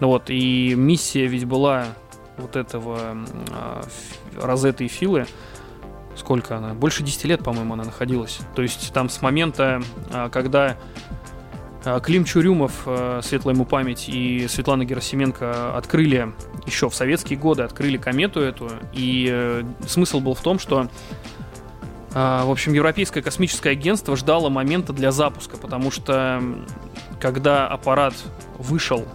Ну 0.00 0.08
Вот, 0.08 0.24
и 0.28 0.74
миссия 0.76 1.26
ведь 1.26 1.46
была 1.46 1.86
вот 2.36 2.54
этого 2.54 2.98
м, 3.12 3.26
а, 3.50 3.82
Розетты 4.40 4.84
и 4.84 4.88
Филы, 4.88 5.26
сколько 6.16 6.56
она? 6.56 6.74
Больше 6.74 7.02
10 7.02 7.24
лет, 7.24 7.44
по-моему, 7.44 7.74
она 7.74 7.84
находилась. 7.84 8.38
То 8.54 8.62
есть 8.62 8.92
там 8.92 9.08
с 9.08 9.22
момента, 9.22 9.82
а, 10.12 10.28
когда 10.28 10.76
а, 11.84 12.00
Клим 12.00 12.24
Чурюмов, 12.24 12.82
э, 12.86 13.20
светлая 13.22 13.54
ему 13.54 13.64
память, 13.64 14.08
и 14.08 14.48
Светлана 14.48 14.84
Герасименко 14.84 15.76
открыли 15.76 16.32
еще 16.66 16.90
в 16.90 16.94
советские 16.94 17.38
годы, 17.38 17.62
открыли 17.62 17.96
комету 17.96 18.40
эту, 18.40 18.70
и 18.92 19.28
э, 19.30 19.62
смысл 19.86 20.20
был 20.20 20.34
в 20.34 20.40
том, 20.40 20.58
что 20.58 20.88
а, 22.18 22.46
в 22.46 22.50
общем, 22.50 22.72
Европейское 22.72 23.22
космическое 23.22 23.70
агентство 23.70 24.16
ждало 24.16 24.48
момента 24.48 24.94
для 24.94 25.12
запуска, 25.12 25.58
потому 25.58 25.90
что 25.90 26.42
когда 27.20 27.68
аппарат 27.68 28.14
вышел 28.58 29.06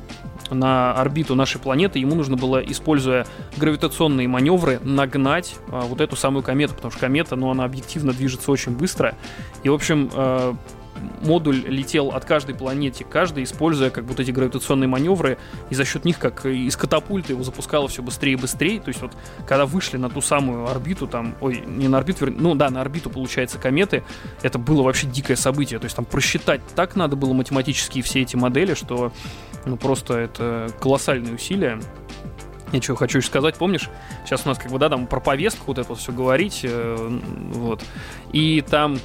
на 0.53 0.93
орбиту 0.93 1.35
нашей 1.35 1.59
планеты, 1.59 1.99
ему 1.99 2.15
нужно 2.15 2.35
было, 2.35 2.59
используя 2.59 3.25
гравитационные 3.57 4.27
маневры, 4.27 4.79
нагнать 4.83 5.55
а, 5.69 5.81
вот 5.81 6.01
эту 6.01 6.15
самую 6.15 6.43
комету, 6.43 6.73
потому 6.75 6.91
что 6.91 6.99
комета, 6.99 7.35
ну, 7.35 7.49
она 7.49 7.63
объективно 7.63 8.13
движется 8.13 8.51
очень 8.51 8.73
быстро. 8.73 9.15
И, 9.63 9.69
в 9.69 9.73
общем, 9.73 10.09
э, 10.13 10.53
модуль 11.21 11.63
летел 11.67 12.09
от 12.09 12.25
каждой 12.25 12.55
планеты 12.55 13.03
к 13.03 13.09
каждой, 13.09 13.43
используя 13.43 13.89
как 13.89 14.05
будто 14.05 14.23
эти 14.23 14.31
гравитационные 14.31 14.87
маневры, 14.87 15.37
и 15.69 15.75
за 15.75 15.85
счет 15.85 16.05
них, 16.05 16.19
как 16.19 16.45
из 16.45 16.75
катапульты, 16.75 17.33
его 17.33 17.43
запускало 17.43 17.87
все 17.87 18.01
быстрее 18.01 18.33
и 18.33 18.35
быстрее. 18.35 18.79
То 18.79 18.89
есть 18.89 19.01
вот, 19.01 19.11
когда 19.47 19.65
вышли 19.65 19.97
на 19.97 20.09
ту 20.09 20.21
самую 20.21 20.67
орбиту, 20.67 21.07
там, 21.07 21.35
ой, 21.41 21.63
не 21.65 21.87
на 21.87 21.97
орбиту, 21.97 22.27
ну 22.31 22.55
да, 22.55 22.69
на 22.69 22.81
орбиту, 22.81 23.09
получается, 23.09 23.57
кометы, 23.57 24.03
это 24.41 24.59
было 24.59 24.83
вообще 24.83 25.07
дикое 25.07 25.35
событие. 25.35 25.79
То 25.79 25.85
есть 25.85 25.95
там 25.95 26.05
просчитать 26.05 26.61
так 26.75 26.95
надо 26.95 27.15
было 27.15 27.33
математически 27.33 28.01
все 28.01 28.21
эти 28.21 28.35
модели, 28.35 28.73
что 28.73 29.11
ну 29.65 29.77
просто 29.77 30.17
это 30.17 30.69
колоссальные 30.79 31.35
усилия. 31.35 31.79
Я 32.71 32.81
что 32.81 32.95
хочу 32.95 33.17
еще 33.17 33.27
сказать, 33.27 33.55
помнишь, 33.55 33.89
сейчас 34.25 34.45
у 34.45 34.49
нас 34.49 34.57
как 34.57 34.71
бы, 34.71 34.79
да, 34.79 34.87
там 34.87 35.05
про 35.05 35.19
повестку 35.19 35.65
вот 35.67 35.77
это 35.77 35.89
вот 35.89 35.99
все 35.99 36.13
говорить, 36.13 36.61
э, 36.63 37.19
вот, 37.51 37.83
и 38.31 38.61
там 38.61 38.97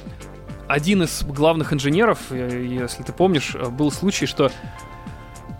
один 0.67 1.03
из 1.03 1.23
главных 1.23 1.73
инженеров, 1.73 2.19
э, 2.31 2.65
если 2.67 3.03
ты 3.03 3.13
помнишь, 3.13 3.55
э, 3.55 3.69
был 3.69 3.91
случай, 3.91 4.25
что 4.25 4.51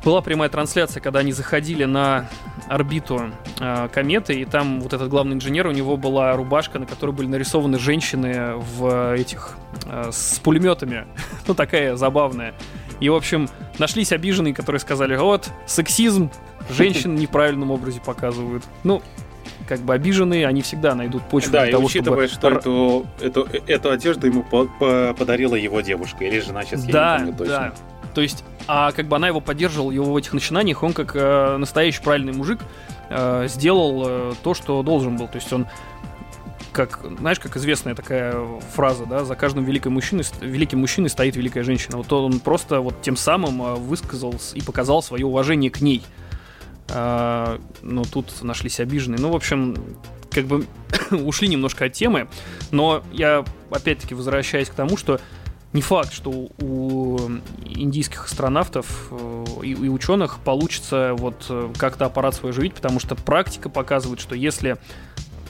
была 0.04 0.22
прямая 0.22 0.50
трансляция, 0.50 1.02
когда 1.02 1.20
они 1.20 1.32
заходили 1.32 1.84
на 1.84 2.30
орбиту 2.70 3.32
э, 3.60 3.90
кометы, 3.92 4.40
и 4.40 4.46
там 4.46 4.80
вот 4.82 4.94
этот 4.94 5.10
главный 5.10 5.36
инженер, 5.36 5.68
у 5.68 5.72
него 5.72 5.98
была 5.98 6.36
рубашка, 6.36 6.80
на 6.80 6.86
которой 6.86 7.12
были 7.12 7.28
нарисованы 7.28 7.80
женщины 7.80 8.54
в 8.56 9.14
этих 9.16 9.58
э, 9.86 10.10
с 10.12 10.40
пулеметами, 10.40 11.08
ну 11.48 11.54
такая 11.54 11.96
забавная. 11.96 12.54
И, 13.00 13.10
в 13.10 13.16
общем, 13.16 13.48
нашлись 13.78 14.12
обиженные, 14.12 14.54
которые 14.54 14.80
сказали, 14.80 15.16
вот, 15.16 15.50
сексизм, 15.66 16.32
женщин 16.70 17.16
неправильном 17.16 17.72
образе 17.72 18.00
показывают. 18.00 18.64
Ну, 18.84 19.04
как 19.68 19.80
бы 19.82 19.94
обиженные, 19.94 20.48
они 20.48 20.62
всегда 20.62 20.96
найдут 20.96 21.24
почву 21.24 21.52
да, 21.52 21.64
для 21.64 21.72
того, 21.72 21.84
и 21.84 21.86
учитывая, 21.86 22.28
чтобы... 22.28 22.60
что 22.60 23.06
эту, 23.20 23.44
эту, 23.44 23.62
эту 23.68 23.92
одежду 23.92 24.28
ему 24.28 24.44
по 24.44 24.66
по 24.66 25.14
подарила 25.18 25.56
его 25.56 25.82
девушка 25.82 26.24
или 26.24 26.40
жена, 26.40 26.64
сейчас 26.64 26.86
да, 26.86 27.16
я 27.16 27.20
не 27.20 27.32
помню 27.32 27.38
точно. 27.38 27.54
Да, 27.54 27.74
то 28.14 28.22
есть, 28.22 28.44
а 28.68 28.92
как 28.94 29.08
бы 29.08 29.16
она 29.16 29.28
его 29.28 29.42
поддерживала 29.42 29.92
его 29.92 30.12
в 30.12 30.18
этих 30.18 30.34
начинаниях, 30.34 30.82
он 30.82 30.94
как 30.94 31.16
э, 31.16 31.58
настоящий 31.58 32.02
правильный 32.02 32.34
мужик 32.34 32.60
э, 33.10 33.46
сделал 33.48 34.04
э, 34.08 34.34
то, 34.44 34.56
что 34.56 34.82
должен 34.82 35.18
был. 35.18 35.28
То 35.28 35.36
есть 35.36 35.54
он 35.54 35.68
как, 36.72 37.00
знаешь, 37.20 37.40
как 37.40 37.58
известная 37.58 37.96
такая 37.96 38.36
фраза, 38.74 39.06
да, 39.06 39.26
за 39.26 39.36
каждым 39.36 39.66
великим 39.66 39.94
мужчиной, 39.94 40.24
великим 40.42 40.80
мужчиной 40.80 41.10
стоит 41.10 41.36
великая 41.36 41.64
женщина. 41.64 41.98
Вот 41.98 42.12
он 42.14 42.40
просто 42.40 42.82
вот 42.82 43.02
тем 43.02 43.18
самым 43.18 43.62
э, 43.62 43.76
высказал 43.76 44.36
и 44.54 44.62
показал 44.62 45.02
свое 45.02 45.26
уважение 45.26 45.72
к 45.72 45.82
ней. 45.82 46.04
А, 46.90 47.60
но 47.82 48.04
тут 48.04 48.44
нашлись 48.44 48.80
обиженные. 48.80 49.20
Ну, 49.20 49.32
в 49.32 49.36
общем, 49.36 49.76
как 50.30 50.46
бы 50.46 50.66
ушли 51.12 51.48
немножко 51.48 51.86
от 51.86 51.94
темы, 51.94 52.28
но 52.72 53.04
я 53.12 53.44
опять-таки 53.72 54.16
возвращаюсь 54.16 54.70
к 54.70 54.74
тому, 54.74 54.98
что 54.98 55.20
не 55.74 55.82
факт, 55.82 56.14
что 56.14 56.32
у 56.32 57.20
индийских 57.66 58.26
астронавтов 58.26 59.10
э, 59.12 59.46
и, 59.64 59.76
ученых 59.90 60.40
получится 60.40 61.14
вот 61.18 61.46
э, 61.50 61.74
как-то 61.78 62.06
аппарат 62.06 62.36
свой 62.36 62.52
оживить, 62.52 62.74
потому 62.74 63.00
что 63.00 63.16
практика 63.16 63.70
показывает, 63.70 64.20
что 64.22 64.34
если 64.34 64.78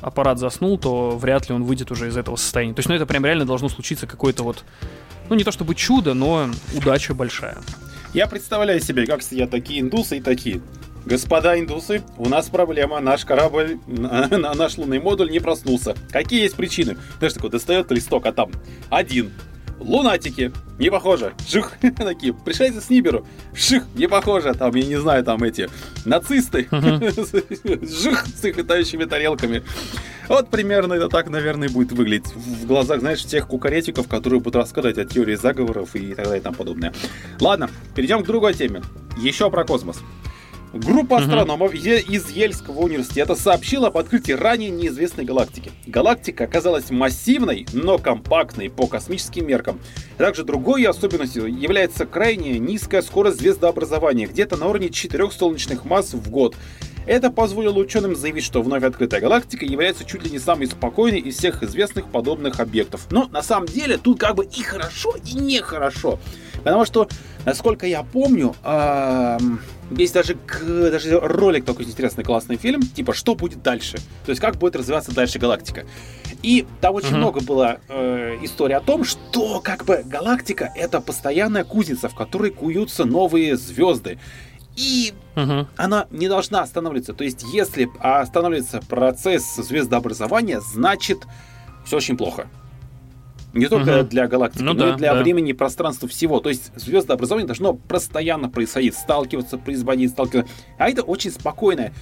аппарат 0.02 0.39
заснул, 0.39 0.78
то 0.78 1.17
вряд 1.17 1.50
ли 1.50 1.56
он 1.56 1.63
выйдет 1.63 1.91
уже 1.91 2.08
из 2.08 2.17
этого 2.17 2.36
состояния. 2.36 2.73
То 2.73 2.80
есть, 2.80 2.89
ну, 2.89 2.95
это 2.95 3.06
прям 3.06 3.26
реально 3.26 3.45
должно 3.45 3.69
случиться 3.69 4.08
какое-то 4.08 4.43
вот, 4.43 4.63
ну, 5.30 5.36
не 5.36 5.43
то 5.43 5.52
чтобы 5.52 5.76
чудо, 5.76 6.13
но 6.13 6.50
удача 6.76 7.13
большая. 7.13 7.58
Я 8.13 8.28
представляю 8.28 8.80
себе, 8.80 9.06
как 9.06 9.21
сидят 9.21 9.52
такие 9.52 9.82
индусы 9.82 10.17
и 10.17 10.21
такие. 10.21 10.62
Господа 11.07 11.57
индусы, 11.57 12.03
у 12.17 12.27
нас 12.27 12.49
проблема. 12.49 12.99
Наш 12.99 13.23
корабль, 13.23 13.79
наш 13.87 14.77
лунный 14.77 14.99
модуль 14.99 15.31
не 15.31 15.39
проснулся. 15.39 15.95
Какие 16.11 16.41
есть 16.41 16.57
причины? 16.57 16.97
Знаешь, 17.19 17.33
такой 17.33 17.49
достает 17.49 17.89
листок, 17.91 18.25
а 18.25 18.33
там 18.33 18.51
один. 18.89 19.31
Лунатики, 19.79 20.51
не 20.77 20.89
похоже. 20.89 21.33
Ших, 21.47 21.77
такие, 21.97 22.33
пришельцы 22.33 22.81
с 22.81 22.89
Ниберу. 22.89 23.25
Ших, 23.53 23.85
не 23.95 24.07
похоже. 24.07 24.53
Там, 24.53 24.75
я 24.75 24.85
не 24.85 24.97
знаю, 24.97 25.23
там 25.23 25.41
эти 25.43 25.69
нацисты. 26.03 26.67
Жих 26.71 28.25
с 28.25 28.43
их 28.43 28.57
летающими 28.57 29.05
тарелками. 29.05 29.63
Вот 30.27 30.49
примерно 30.49 30.95
это 30.95 31.07
так, 31.07 31.29
наверное, 31.29 31.69
будет 31.69 31.93
выглядеть 31.93 32.35
в 32.35 32.65
глазах, 32.65 32.99
знаешь, 32.99 33.23
тех 33.23 33.47
кукаретиков, 33.47 34.09
которые 34.09 34.41
будут 34.41 34.57
рассказывать 34.57 34.97
о 34.97 35.05
теории 35.05 35.35
заговоров 35.35 35.95
и 35.95 36.13
так 36.15 36.25
далее 36.25 36.41
и 36.41 36.43
тому 36.43 36.57
подобное. 36.57 36.93
Ладно, 37.39 37.69
перейдем 37.95 38.23
к 38.23 38.27
другой 38.27 38.55
теме. 38.55 38.81
Еще 39.17 39.49
про 39.49 39.63
космос. 39.63 40.01
Группа 40.73 41.17
астрономов 41.17 41.73
из 41.73 42.30
Ельского 42.30 42.82
университета 42.82 43.36
сообщила 43.36 43.88
об 43.88 43.97
открытии 43.97 44.34
ранее 44.34 44.69
неизвестной 44.69 45.23
галактики. 45.23 45.71
Галактика 45.86 46.43
оказалась 46.43 46.91
массивной, 46.91 47.65
но 47.71 47.97
компактной 47.97 48.69
по 48.69 48.86
космическим 48.86 49.47
меркам. 49.47 49.80
Также 50.17 50.43
другой 50.43 50.84
особенностью 50.84 51.47
является 51.47 52.06
крайне 52.06 52.60
низкая 52.60 53.01
скорость 53.01 53.39
звездообразования, 53.39 54.27
где-то 54.27 54.58
на 54.58 54.67
уровне 54.67 54.89
4 54.89 55.32
солнечных 55.32 55.86
масс 55.86 56.13
в 56.13 56.30
год. 56.30 56.56
Это 57.06 57.32
позволило 57.32 57.80
ученым 57.80 58.17
заявить, 58.17 58.43
что 58.43 58.62
вновь 58.62 58.84
открытая 58.84 59.21
галактика 59.21 59.63
является 59.63 60.03
чуть 60.03 60.25
ли 60.25 60.30
не 60.30 60.39
самой 60.39 60.67
спокойной 60.67 61.19
из 61.19 61.38
всех 61.38 61.63
известных 61.63 62.08
подобных 62.08 62.60
объектов. 62.60 63.08
Но 63.10 63.30
на 63.30 63.41
самом 63.41 63.67
деле 63.67 63.97
тут 63.97 64.19
как 64.19 64.36
бы 64.36 64.43
и 64.43 64.62
хорошо, 64.62 65.15
и 65.25 65.36
нехорошо. 65.36 66.19
Потому 66.58 66.84
что, 66.84 67.08
насколько 67.45 67.88
я 67.88 68.03
помню, 68.03 68.53
есть 69.91 70.13
даже, 70.13 70.38
даже 70.60 71.19
ролик 71.19 71.65
такой 71.65 71.86
интересный, 71.86 72.23
классный 72.23 72.58
фильм, 72.58 72.82
типа 72.82 73.13
«Что 73.13 73.36
будет 73.36 73.62
дальше?». 73.62 73.97
То 74.26 74.32
есть, 74.32 74.41
как 74.41 74.58
будет 74.58 74.76
развиваться 74.76 75.13
дальше 75.13 75.39
галактика. 75.39 75.86
И 76.43 76.65
там 76.82 76.95
очень 76.95 77.13
uh-huh. 77.13 77.17
много 77.17 77.41
было 77.41 77.80
э, 77.88 78.38
историй 78.41 78.76
о 78.76 78.82
том, 78.82 79.04
что 79.04 79.60
как 79.62 79.86
бы 79.86 80.04
галактика— 80.06 80.71
это 80.76 81.02
постоянная 81.02 81.63
кузница, 81.63 82.10
в 82.10 82.15
которой 82.15 82.52
куются 82.52 83.06
новые 83.06 83.56
звезды. 83.56 84.19
И 84.76 85.13
uh-huh. 85.36 85.67
она 85.78 86.08
не 86.12 86.28
должна 86.28 86.62
останавливаться. 86.62 87.13
То 87.13 87.23
есть, 87.23 87.43
если 87.54 87.89
останавливается 88.00 88.82
процесс 88.88 89.56
звездообразования, 89.56 90.60
значит, 90.60 91.19
все 91.86 91.97
очень 91.97 92.17
плохо. 92.17 92.47
Не 93.59 93.67
только 93.67 94.01
угу. 94.01 94.07
для 94.07 94.27
галактики, 94.27 94.61
ну, 94.61 94.73
но 94.73 94.79
да, 94.79 94.93
и 94.93 94.97
для 94.97 95.13
да. 95.13 95.21
времени 95.21 95.51
и 95.51 95.53
пространства 95.53 96.07
всего. 96.07 96.39
То 96.39 96.49
есть 96.49 96.71
звездообразование 96.75 97.47
должно 97.47 97.73
постоянно 97.73 98.49
происходить, 98.49 98.95
сталкиваться, 98.95 99.57
производить, 99.57 100.11
сталкиваться. 100.11 100.51
А 100.77 100.89
это 100.89 101.03
очень 101.03 101.31
спокойное. 101.31 101.93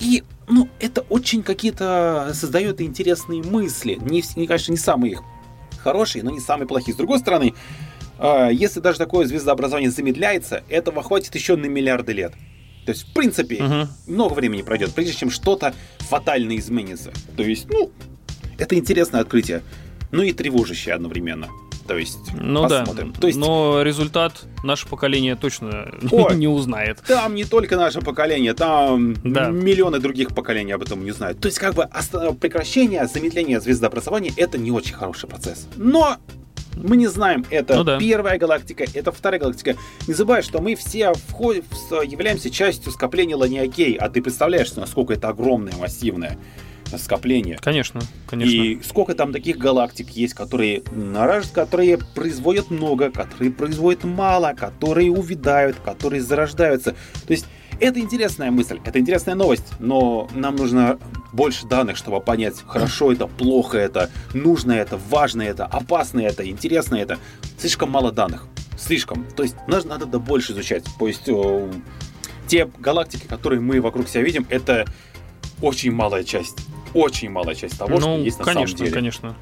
И, 0.00 0.24
ну, 0.48 0.68
это 0.80 1.02
очень 1.02 1.42
какие-то 1.42 2.32
создает 2.34 2.80
интересные 2.80 3.42
мысли. 3.42 3.98
Не, 4.00 4.22
не, 4.36 4.46
конечно, 4.46 4.72
не 4.72 4.78
самые 4.78 5.12
их 5.12 5.22
хорошие, 5.82 6.24
но 6.24 6.30
не 6.30 6.40
самые 6.40 6.66
плохие. 6.66 6.94
С 6.94 6.96
другой 6.96 7.18
стороны, 7.18 7.54
э, 8.18 8.48
если 8.52 8.80
даже 8.80 8.98
такое 8.98 9.26
звездообразование 9.26 9.90
замедляется, 9.90 10.64
этого 10.68 11.02
хватит 11.02 11.34
еще 11.34 11.56
на 11.56 11.66
миллиарды 11.66 12.12
лет. 12.12 12.32
То 12.86 12.92
есть, 12.92 13.08
в 13.08 13.12
принципе, 13.14 13.56
uh 13.56 13.86
много 14.06 14.34
времени 14.34 14.62
пройдет, 14.62 14.92
прежде 14.92 15.14
чем 15.14 15.30
что-то 15.30 15.74
фатально 16.00 16.56
изменится. 16.56 17.12
То 17.36 17.42
есть, 17.42 17.66
ну, 17.70 17.90
это 18.58 18.74
интересное 18.74 19.20
открытие 19.20 19.62
ну 20.14 20.22
и 20.22 20.32
тревожащее 20.32 20.94
одновременно. 20.94 21.48
То 21.86 21.98
есть, 21.98 22.32
ну 22.32 22.62
посмотрим. 22.62 23.12
да. 23.12 23.20
То 23.20 23.26
есть... 23.26 23.38
Но 23.38 23.82
результат 23.82 24.44
наше 24.62 24.88
поколение 24.88 25.36
точно 25.36 25.92
О, 26.10 26.32
не 26.32 26.48
узнает. 26.48 27.00
Там 27.06 27.34
не 27.34 27.44
только 27.44 27.76
наше 27.76 28.00
поколение, 28.00 28.54
там 28.54 29.14
да. 29.22 29.48
миллионы 29.48 29.98
других 29.98 30.34
поколений 30.34 30.72
об 30.72 30.82
этом 30.82 31.04
не 31.04 31.10
знают. 31.10 31.40
То 31.40 31.46
есть, 31.46 31.58
как 31.58 31.74
бы 31.74 31.88
прекращение, 32.40 33.06
замедление 33.06 33.60
звездообразования 33.60 34.32
это 34.36 34.56
не 34.56 34.70
очень 34.70 34.94
хороший 34.94 35.28
процесс. 35.28 35.68
Но 35.76 36.16
мы 36.76 36.96
не 36.96 37.06
знаем, 37.06 37.44
это 37.50 37.76
ну, 37.76 37.84
да. 37.84 37.98
первая 37.98 38.38
галактика, 38.38 38.84
это 38.94 39.12
вторая 39.12 39.40
галактика. 39.40 39.76
Не 40.08 40.14
забывай, 40.14 40.42
что 40.42 40.60
мы 40.60 40.74
все 40.76 41.12
входим, 41.12 41.64
являемся 42.02 42.50
частью 42.50 42.92
скопления 42.92 43.36
Ланиакей, 43.36 43.94
а 43.94 44.08
ты 44.08 44.22
представляешь, 44.22 44.74
насколько 44.74 45.12
это 45.12 45.28
огромное, 45.28 45.74
массивное 45.76 46.38
скопление. 46.98 47.58
Конечно, 47.60 48.00
конечно. 48.26 48.52
И 48.52 48.80
сколько 48.82 49.14
там 49.14 49.32
таких 49.32 49.58
галактик 49.58 50.10
есть, 50.10 50.34
которые 50.34 50.82
нараж... 50.92 51.48
которые 51.48 51.98
производят 51.98 52.70
много, 52.70 53.10
которые 53.10 53.50
производят 53.50 54.04
мало, 54.04 54.54
которые 54.54 55.10
увядают, 55.10 55.76
которые 55.84 56.22
зарождаются. 56.22 56.92
То 57.26 57.32
есть 57.32 57.46
это 57.80 57.98
интересная 58.00 58.50
мысль, 58.50 58.80
это 58.84 58.98
интересная 58.98 59.34
новость, 59.34 59.66
но 59.80 60.28
нам 60.34 60.56
нужно 60.56 60.98
больше 61.32 61.66
данных, 61.66 61.96
чтобы 61.96 62.20
понять, 62.20 62.54
хорошо 62.66 63.12
это, 63.12 63.26
плохо 63.26 63.78
это, 63.78 64.10
нужно 64.32 64.72
это, 64.72 64.98
важно 65.10 65.42
это, 65.42 65.66
опасно 65.66 66.20
это, 66.20 66.48
интересно 66.48 66.96
это. 66.96 67.18
Слишком 67.58 67.90
мало 67.90 68.12
данных, 68.12 68.46
слишком. 68.78 69.26
То 69.36 69.42
есть 69.42 69.56
надо, 69.66 69.88
надо 69.88 70.06
да 70.06 70.18
больше 70.18 70.52
изучать. 70.52 70.84
То 70.98 71.08
есть 71.08 71.28
о, 71.28 71.68
те 72.46 72.70
галактики, 72.78 73.26
которые 73.26 73.60
мы 73.60 73.80
вокруг 73.80 74.08
себя 74.08 74.22
видим, 74.22 74.46
это 74.50 74.84
очень 75.60 75.92
малая 75.92 76.24
часть 76.24 76.58
очень 76.94 77.30
малая 77.30 77.54
часть 77.54 77.78
того, 77.78 77.94
ну, 77.94 78.00
что 78.00 78.16
есть 78.18 78.38
на 78.38 78.44
конечно, 78.44 78.66
самом 78.66 78.78
деле. 78.78 78.94
Конечно, 78.94 79.36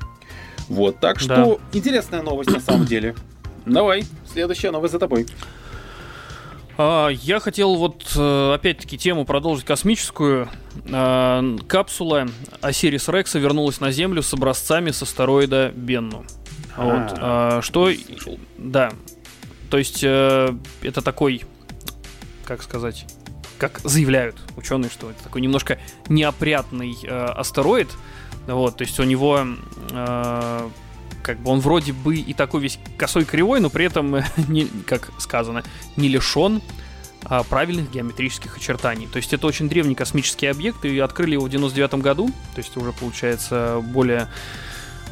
Вот, 0.69 0.99
так 0.99 1.21
что 1.21 1.29
да. 1.29 1.79
интересная 1.79 2.23
новость 2.23 2.51
на 2.51 2.61
самом 2.61 2.87
деле. 2.87 3.15
Давай, 3.67 4.05
следующая 4.27 4.71
новость 4.71 4.93
за 4.93 4.99
тобой. 4.99 5.27
А, 6.79 7.09
я 7.09 7.39
хотел 7.39 7.77
вот 7.77 8.13
э, 8.17 8.55
опять-таки 8.55 8.97
тему 8.97 9.25
продолжить 9.25 9.65
космическую. 9.65 10.49
А, 10.91 11.45
капсула 11.69 12.29
Осирис 12.61 13.09
Рекса 13.09 13.39
вернулась 13.39 13.81
на 13.81 13.93
Землю 13.93 14.23
с 14.23 14.33
образцами 14.33 14.91
с 14.91 15.03
астероида 15.03 15.73
Бенну. 15.75 16.25
Вот, 16.77 17.15
а, 17.19 17.61
что... 17.63 17.91
Да. 18.57 18.93
То 19.71 19.79
есть 19.79 20.01
э, 20.03 20.55
это 20.83 21.03
такой, 21.03 21.43
как 22.45 22.63
сказать, 22.63 23.07
как 23.63 23.79
заявляют 23.85 24.35
ученые, 24.57 24.91
что 24.91 25.09
это 25.09 25.23
такой 25.23 25.41
немножко 25.41 25.79
неопрятный 26.09 26.99
э, 27.01 27.09
астероид. 27.09 27.91
Вот, 28.49 28.79
то 28.79 28.83
есть 28.83 28.99
у 28.99 29.05
него 29.05 29.47
э, 29.93 30.69
как 31.23 31.39
бы 31.39 31.51
он 31.53 31.61
вроде 31.61 31.93
бы 31.93 32.17
и 32.17 32.35
такой 32.35 32.61
весь 32.61 32.81
косой 32.97 33.25
кривой, 33.25 33.61
но 33.61 33.71
при 33.71 33.85
этом, 33.85 34.17
не, 34.49 34.65
как 34.85 35.13
сказано, 35.19 35.63
не 35.97 36.09
лишен 36.09 36.61
а, 37.23 37.45
правильных 37.45 37.93
геометрических 37.93 38.57
очертаний. 38.57 39.07
То 39.07 39.19
есть 39.19 39.33
это 39.33 39.47
очень 39.47 39.69
древний 39.69 39.95
космический 39.95 40.49
объект, 40.49 40.85
и 40.85 40.99
открыли 40.99 41.35
его 41.35 41.45
в 41.45 41.49
99 41.49 41.95
году, 42.03 42.31
то 42.57 42.59
есть 42.59 42.77
уже 42.77 42.93
получается 42.93 43.81
более 43.81 44.27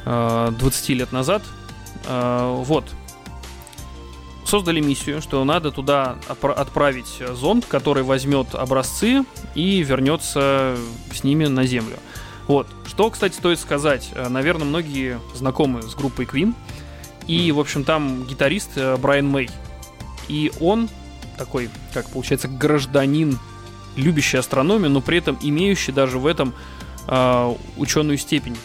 а, 0.05 0.51
20 0.51 0.89
лет 0.89 1.13
назад. 1.13 1.45
А, 2.09 2.53
вот. 2.53 2.85
Создали 4.51 4.81
миссию, 4.81 5.23
что 5.23 5.45
надо 5.45 5.71
туда 5.71 6.17
отправить 6.27 7.23
зонд, 7.35 7.67
который 7.67 8.03
возьмет 8.03 8.57
образцы 8.57 9.25
и 9.55 9.81
вернется 9.85 10.77
с 11.15 11.23
ними 11.23 11.45
на 11.45 11.67
Землю. 11.67 11.97
Вот. 12.49 12.67
Что, 12.85 13.11
кстати, 13.11 13.35
стоит 13.35 13.61
сказать, 13.61 14.11
э, 14.13 14.29
наверное, 14.29 14.65
многие 14.65 15.21
знакомы 15.37 15.83
с 15.83 15.95
группой 15.95 16.25
Queen. 16.25 16.53
И, 17.29 17.53
в 17.53 17.61
общем, 17.61 17.85
там 17.85 18.25
гитарист 18.25 18.71
э, 18.75 18.97
Брайан 18.97 19.29
Мэй. 19.29 19.49
И 20.27 20.51
он 20.59 20.89
такой, 21.39 21.71
как 21.95 22.11
получается, 22.11 22.49
гражданин, 22.49 23.39
любящий 23.95 24.39
астрономию, 24.39 24.91
но 24.91 25.01
при 25.01 25.19
этом 25.19 25.39
имеющий 25.41 25.93
даже 25.93 26.19
в 26.19 26.27
этом 26.27 26.55
э, 27.07 27.55
ученую 27.77 28.19
степень. 28.19 28.57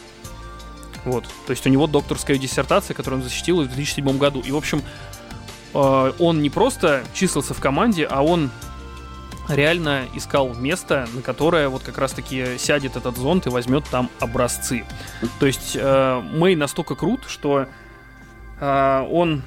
Вот. 1.04 1.26
То 1.46 1.52
есть 1.52 1.68
у 1.68 1.70
него 1.70 1.86
докторская 1.86 2.40
диссертация, 2.40 2.96
которую 2.96 3.22
он 3.22 3.24
защитил 3.24 3.62
в 3.62 3.68
2007 3.68 4.18
году. 4.18 4.42
И, 4.42 4.52
в 4.52 4.58
общем, 4.58 4.82
э, 5.76 6.14
он 6.20 6.42
не 6.42 6.50
просто 6.50 7.04
числился 7.14 7.54
в 7.54 7.60
команде, 7.60 8.08
а 8.10 8.24
он 8.24 8.50
реально 9.48 10.06
искал 10.14 10.54
место, 10.56 11.08
на 11.14 11.22
которое 11.22 11.70
вот 11.70 11.84
как 11.84 11.98
раз-таки 11.98 12.58
сядет 12.58 12.96
этот 12.96 13.18
зонд 13.18 13.46
и 13.46 13.50
возьмет 13.50 13.84
там 13.92 14.10
образцы. 14.20 14.86
То 15.40 15.46
есть 15.46 15.76
э, 15.76 16.22
Мэй 16.34 16.56
настолько 16.56 16.96
крут, 16.96 17.26
что 17.28 17.68
э, 18.60 19.08
он 19.12 19.44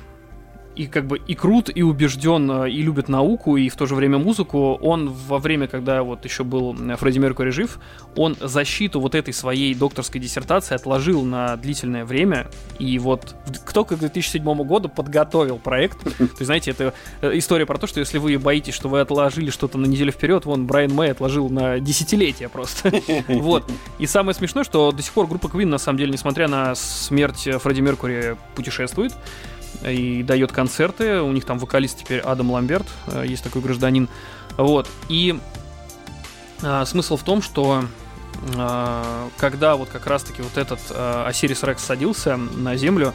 и 0.79 0.87
как 0.87 1.07
бы 1.07 1.19
и 1.19 1.35
крут, 1.35 1.71
и 1.75 1.83
убежден, 1.83 2.51
э, 2.51 2.71
и 2.71 2.83
любит 2.83 3.09
науку, 3.09 3.57
и 3.57 3.69
в 3.69 3.75
то 3.75 3.87
же 3.87 3.97
время 3.97 4.19
музыку, 4.19 4.75
он 4.75 5.11
во 5.11 5.38
время, 5.38 5.67
когда 5.67 6.05
вот 6.05 6.25
еще 6.25 6.45
был 6.45 6.77
э, 6.79 6.97
Фредди 6.97 7.19
Меркури 7.19 7.51
жив, 7.51 7.81
он 8.14 8.37
защиту 8.41 9.01
вот 9.01 9.17
этой 9.17 9.35
своей 9.35 9.75
докторской 9.75 10.21
диссертации 10.21 10.77
отложил 10.77 11.25
на 11.25 11.57
длительное 11.57 12.05
время, 12.05 12.47
и 12.79 12.97
вот 13.01 13.35
только 13.75 13.97
к 13.97 13.99
2007 13.99 14.45
году 14.62 14.88
подготовил 14.88 15.59
проект. 15.59 15.99
То 16.05 16.23
есть, 16.23 16.45
знаете, 16.45 16.71
это 16.71 16.95
э, 17.23 17.37
история 17.37 17.67
про 17.67 17.77
то, 17.77 17.88
что 17.88 17.99
если 17.99 18.19
вы 18.19 18.38
боитесь, 18.38 18.75
что 18.75 18.88
вы 18.88 19.01
отложили 19.01 19.51
что-то 19.51 19.79
на 19.79 19.87
неделю 19.87 20.12
вперед, 20.12 20.45
вон 20.45 20.67
Брайан 20.67 20.93
Мэй 20.93 21.11
отложил 21.11 21.51
на 21.51 21.81
десятилетия 21.81 22.49
просто. 22.49 22.93
Вот. 23.29 23.71
И 23.99 24.07
самое 24.07 24.35
смешное, 24.35 24.64
что 24.64 24.93
до 24.93 25.03
сих 25.03 25.12
пор 25.12 25.27
группа 25.27 25.47
Queen, 25.47 25.67
на 25.67 25.79
самом 25.79 25.99
деле, 25.99 26.12
несмотря 26.12 26.49
на 26.49 26.75
смерть 26.75 27.49
Фредди 27.62 27.81
Меркури, 27.81 28.37
путешествует 28.55 29.12
и 29.85 30.23
дает 30.23 30.53
концерты. 30.53 31.21
У 31.21 31.33
них 31.33 31.45
там 31.45 31.59
вокалист 31.59 31.99
теперь 31.99 32.21
Адам 32.21 32.51
Ламберт, 32.51 32.87
э, 33.09 33.25
есть 33.27 33.43
такой 33.43 33.63
гражданин. 33.63 34.09
Вот. 34.57 34.89
И 35.09 35.39
а, 36.63 36.85
смысл 36.85 37.17
в 37.17 37.23
том, 37.23 37.43
что 37.43 37.85
а, 38.57 39.29
когда 39.37 39.77
вот 39.77 39.89
как 39.89 40.07
раз-таки 40.07 40.43
вот 40.43 40.57
этот 40.57 40.81
а, 40.91 41.31
Рекс 41.31 41.85
садился 41.85 42.37
на 42.37 42.77
землю, 42.77 43.15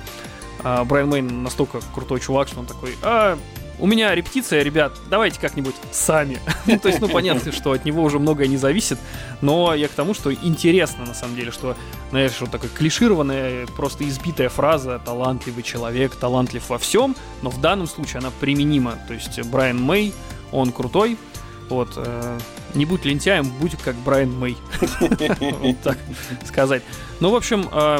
а, 0.63 0.85
Брайан 0.85 1.09
Мейн 1.09 1.43
настолько 1.43 1.79
крутой 1.93 2.19
чувак, 2.19 2.47
что 2.47 2.59
он 2.59 2.65
такой, 2.65 2.95
а, 3.01 3.37
у 3.79 3.87
меня 3.87 4.13
репетиция, 4.13 4.63
ребят, 4.63 4.93
давайте 5.09 5.39
как-нибудь 5.39 5.75
сами. 5.91 6.39
ну, 6.65 6.79
то 6.79 6.87
есть, 6.87 7.01
ну, 7.01 7.09
понятно, 7.09 7.51
что 7.51 7.71
от 7.71 7.85
него 7.85 8.03
уже 8.03 8.19
многое 8.19 8.47
не 8.47 8.57
зависит, 8.57 8.99
но 9.41 9.73
я 9.73 9.87
к 9.87 9.91
тому, 9.91 10.13
что 10.13 10.33
интересно, 10.33 11.05
на 11.05 11.13
самом 11.13 11.35
деле, 11.35 11.51
что, 11.51 11.75
знаешь, 12.11 12.33
вот 12.39 12.51
такая 12.51 12.69
клишированная, 12.69 13.67
просто 13.67 14.07
избитая 14.07 14.49
фраза 14.49 15.01
«талантливый 15.03 15.63
человек, 15.63 16.15
талантлив 16.15 16.69
во 16.69 16.77
всем», 16.77 17.15
но 17.41 17.49
в 17.49 17.59
данном 17.59 17.87
случае 17.87 18.19
она 18.19 18.31
применима. 18.39 18.97
То 19.07 19.13
есть 19.13 19.41
Брайан 19.43 19.81
Мэй, 19.81 20.13
он 20.51 20.71
крутой, 20.71 21.17
вот, 21.69 21.93
э, 21.95 22.39
не 22.75 22.85
будь 22.85 23.05
лентяем, 23.05 23.49
будь 23.59 23.75
как 23.77 23.95
Брайан 23.95 24.31
Мэй. 24.37 24.57
Так 25.83 25.97
сказать. 26.45 26.83
Ну, 27.19 27.31
в 27.31 27.35
общем, 27.35 27.67
э, 27.71 27.99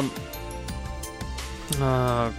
э, 1.78 2.30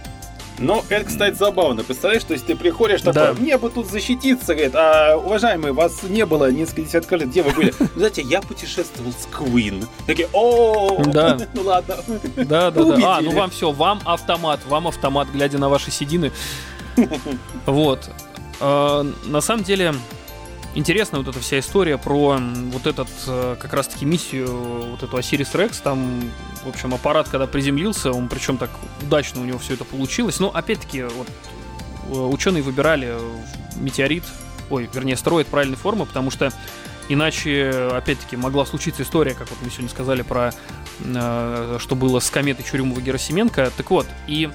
но 0.58 0.84
это, 0.88 1.04
кстати, 1.04 1.34
забавно. 1.34 1.84
Представляешь, 1.84 2.24
то 2.24 2.32
есть 2.32 2.46
ты 2.46 2.56
приходишь 2.56 3.00
такой, 3.00 3.14
да. 3.14 3.32
мне 3.34 3.58
бы 3.58 3.70
тут 3.70 3.86
защититься, 3.88 4.54
говорит, 4.54 4.74
а, 4.74 5.16
уважаемые, 5.16 5.72
вас 5.72 6.02
не 6.04 6.24
было 6.24 6.50
несколько 6.50 6.82
десятков 6.82 7.20
лет, 7.20 7.28
где 7.30 7.42
вы 7.42 7.52
были? 7.52 7.74
Знаете, 7.96 8.22
я 8.22 8.40
путешествовал 8.40 9.12
с 9.12 9.26
Queen. 9.26 9.86
Такие, 10.06 10.28
о, 10.32 11.02
да. 11.06 11.38
ну 11.54 11.62
ладно. 11.64 11.96
Да, 12.36 12.70
да, 12.70 12.84
да. 12.84 13.16
А, 13.16 13.20
ну 13.20 13.32
вам 13.32 13.50
все, 13.50 13.70
вам 13.70 14.00
автомат, 14.04 14.60
вам 14.68 14.88
автомат, 14.88 15.28
глядя 15.32 15.58
на 15.58 15.68
ваши 15.68 15.90
седины. 15.90 16.32
Вот. 17.66 18.08
А, 18.60 19.04
на 19.26 19.40
самом 19.40 19.64
деле, 19.64 19.94
интересная 20.76 21.20
вот 21.20 21.28
эта 21.28 21.40
вся 21.40 21.58
история 21.58 21.98
про 21.98 22.38
вот 22.38 22.86
этот, 22.86 23.08
э, 23.26 23.56
как 23.58 23.72
раз-таки 23.72 24.04
миссию, 24.04 24.46
вот 24.90 25.02
эту 25.02 25.16
Осирис 25.16 25.54
Рекс, 25.54 25.78
там, 25.78 26.20
в 26.64 26.68
общем, 26.68 26.94
аппарат, 26.94 27.28
когда 27.28 27.46
приземлился, 27.46 28.12
он 28.12 28.28
причем 28.28 28.58
так 28.58 28.70
удачно 29.02 29.40
у 29.40 29.44
него 29.44 29.58
все 29.58 29.74
это 29.74 29.84
получилось, 29.84 30.38
но, 30.38 30.50
опять-таки, 30.50 31.02
вот, 31.04 31.28
э, 32.08 32.12
ученые 32.12 32.62
выбирали 32.62 33.16
метеорит, 33.76 34.24
ой, 34.70 34.88
вернее, 34.92 35.14
астероид 35.14 35.46
правильной 35.46 35.76
формы, 35.76 36.04
потому 36.04 36.30
что 36.30 36.52
иначе, 37.08 37.88
опять-таки, 37.92 38.36
могла 38.36 38.66
случиться 38.66 39.02
история, 39.02 39.32
как 39.32 39.48
вот 39.48 39.58
мы 39.62 39.70
сегодня 39.70 39.88
сказали 39.88 40.22
про, 40.22 40.52
э, 41.00 41.78
что 41.80 41.94
было 41.96 42.20
с 42.20 42.30
кометой 42.30 42.64
Чурюмова-Герасименко, 42.64 43.72
так 43.76 43.90
вот, 43.90 44.06
и 44.26 44.50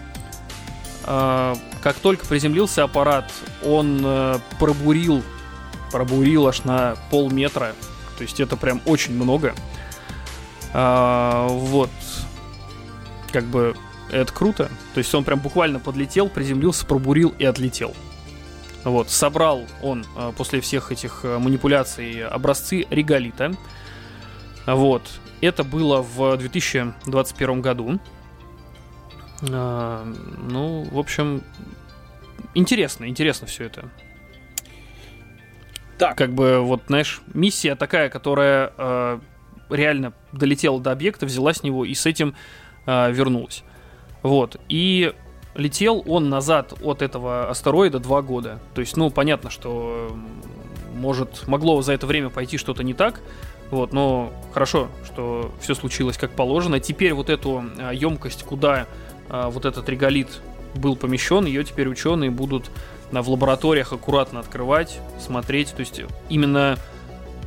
как 1.03 1.95
только 2.03 2.27
приземлился 2.27 2.83
аппарат, 2.83 3.31
он 3.63 4.05
пробурил 4.59 5.23
пробурил 5.91 6.47
аж 6.47 6.63
на 6.63 6.95
полметра. 7.09 7.75
То 8.17 8.23
есть 8.23 8.39
это 8.39 8.55
прям 8.55 8.81
очень 8.85 9.13
много. 9.13 9.53
А, 10.73 11.47
вот. 11.47 11.89
Как 13.31 13.45
бы 13.45 13.75
это 14.11 14.31
круто. 14.31 14.69
То 14.93 14.97
есть 14.97 15.13
он 15.15 15.23
прям 15.23 15.39
буквально 15.39 15.79
подлетел, 15.79 16.29
приземлился, 16.29 16.85
пробурил 16.85 17.33
и 17.37 17.45
отлетел. 17.45 17.95
Вот. 18.83 19.09
Собрал 19.09 19.65
он 19.81 20.05
а, 20.15 20.31
после 20.31 20.61
всех 20.61 20.91
этих 20.91 21.21
а, 21.23 21.39
манипуляций 21.39 22.25
образцы 22.25 22.85
реголита. 22.89 23.53
Вот. 24.65 25.03
Это 25.41 25.63
было 25.63 26.01
в 26.01 26.37
2021 26.37 27.61
году. 27.61 27.99
А, 29.49 30.05
ну, 30.49 30.87
в 30.91 30.99
общем, 30.99 31.43
интересно, 32.53 33.07
интересно 33.07 33.47
все 33.47 33.65
это. 33.65 33.89
Так. 36.01 36.17
Как 36.17 36.33
бы, 36.33 36.61
вот, 36.61 36.81
знаешь, 36.87 37.21
миссия 37.31 37.75
такая, 37.75 38.09
которая 38.09 38.73
э, 38.75 39.19
реально 39.69 40.13
долетела 40.31 40.79
до 40.79 40.91
объекта, 40.91 41.27
взяла 41.27 41.53
с 41.53 41.61
него 41.61 41.85
и 41.85 41.93
с 41.93 42.07
этим 42.07 42.33
э, 42.87 43.11
вернулась. 43.11 43.63
Вот. 44.23 44.59
И 44.67 45.13
летел 45.53 46.03
он 46.07 46.27
назад 46.27 46.73
от 46.81 47.03
этого 47.03 47.51
астероида 47.51 47.99
два 47.99 48.23
года. 48.23 48.57
То 48.73 48.81
есть, 48.81 48.97
ну, 48.97 49.11
понятно, 49.11 49.51
что 49.51 50.17
может, 50.95 51.47
могло 51.47 51.79
за 51.83 51.93
это 51.93 52.07
время 52.07 52.29
пойти 52.29 52.57
что-то 52.57 52.83
не 52.83 52.95
так. 52.95 53.21
Вот, 53.69 53.93
но 53.93 54.33
хорошо, 54.53 54.87
что 55.05 55.51
все 55.61 55.75
случилось 55.75 56.17
как 56.17 56.31
положено. 56.31 56.79
Теперь 56.79 57.13
вот 57.13 57.29
эту 57.29 57.63
емкость, 57.93 58.43
куда 58.43 58.87
а, 59.29 59.51
вот 59.51 59.65
этот 59.65 59.87
реголит 59.87 60.41
был 60.73 60.95
помещен, 60.95 61.45
ее 61.45 61.63
теперь 61.63 61.87
ученые 61.87 62.31
будут 62.31 62.71
в 63.11 63.29
лабораториях 63.29 63.91
аккуратно 63.91 64.39
открывать, 64.39 64.99
смотреть. 65.19 65.73
То 65.73 65.81
есть 65.81 66.01
именно 66.29 66.77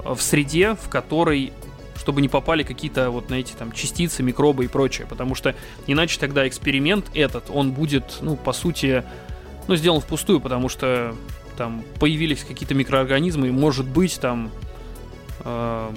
в 0.05 0.21
среде, 0.21 0.75
в 0.75 0.89
которой 0.89 1.53
чтобы 1.97 2.21
не 2.21 2.29
попали 2.29 2.65
какие-то 2.65 3.11
вот 3.11 3.31
на 3.31 3.37
эти 3.37 3.53
там 3.53 3.73
частицы, 3.73 4.23
микробы 4.23 4.67
и 4.67 4.69
прочее, 4.69 5.07
потому 5.09 5.35
что 5.35 5.55
иначе 5.87 6.19
тогда 6.21 6.47
эксперимент 6.47 7.07
этот, 7.15 7.49
он 7.49 7.73
будет, 7.73 8.19
ну, 8.21 8.37
по 8.37 8.53
сути, 8.53 9.05
ну, 9.69 9.77
сделан 9.77 10.03
впустую, 10.03 10.41
потому 10.41 10.69
что 10.69 11.15
там 11.57 11.83
появились 11.99 12.45
какие-то 12.45 12.75
микроорганизмы, 12.75 13.49
и 13.49 13.51
может 13.51 13.87
быть 13.87 14.21
там 14.21 14.51
э, 15.45 15.91